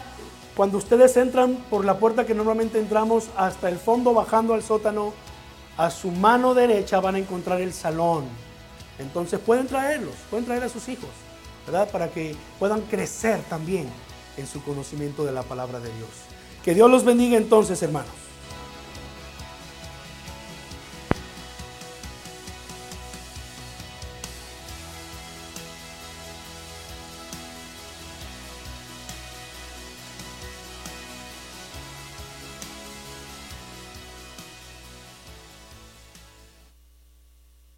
Cuando 0.56 0.78
ustedes 0.78 1.16
entran 1.16 1.56
por 1.70 1.86
la 1.86 1.98
puerta 1.98 2.26
que 2.26 2.36
normalmente 2.36 2.80
entramos 2.80 3.30
hasta 3.38 3.70
el 3.70 3.80
fondo 3.80 4.14
bajando 4.14 4.54
al 4.54 4.62
sótano, 4.62 5.14
a 5.78 5.90
su 5.90 6.12
mano 6.12 6.54
derecha 6.54 7.00
van 7.00 7.16
a 7.16 7.20
encontrar 7.20 7.62
el 7.62 7.72
salón. 7.72 8.26
Entonces 9.00 9.40
pueden 9.40 9.68
traerlos, 9.68 10.16
pueden 10.30 10.46
traer 10.46 10.64
a 10.66 10.70
sus 10.70 10.90
hijos, 10.90 11.10
¿verdad? 11.66 11.90
Para 11.90 12.10
que 12.10 12.36
puedan 12.60 12.82
crecer 12.82 13.40
también 13.50 13.88
en 14.36 14.46
su 14.46 14.62
conocimiento 14.62 15.24
de 15.24 15.32
la 15.32 15.44
palabra 15.44 15.80
de 15.80 15.88
Dios. 15.96 16.10
Que 16.66 16.74
Dios 16.74 16.92
los 16.92 17.06
bendiga 17.06 17.38
entonces, 17.38 17.82
hermanos. 17.82 18.29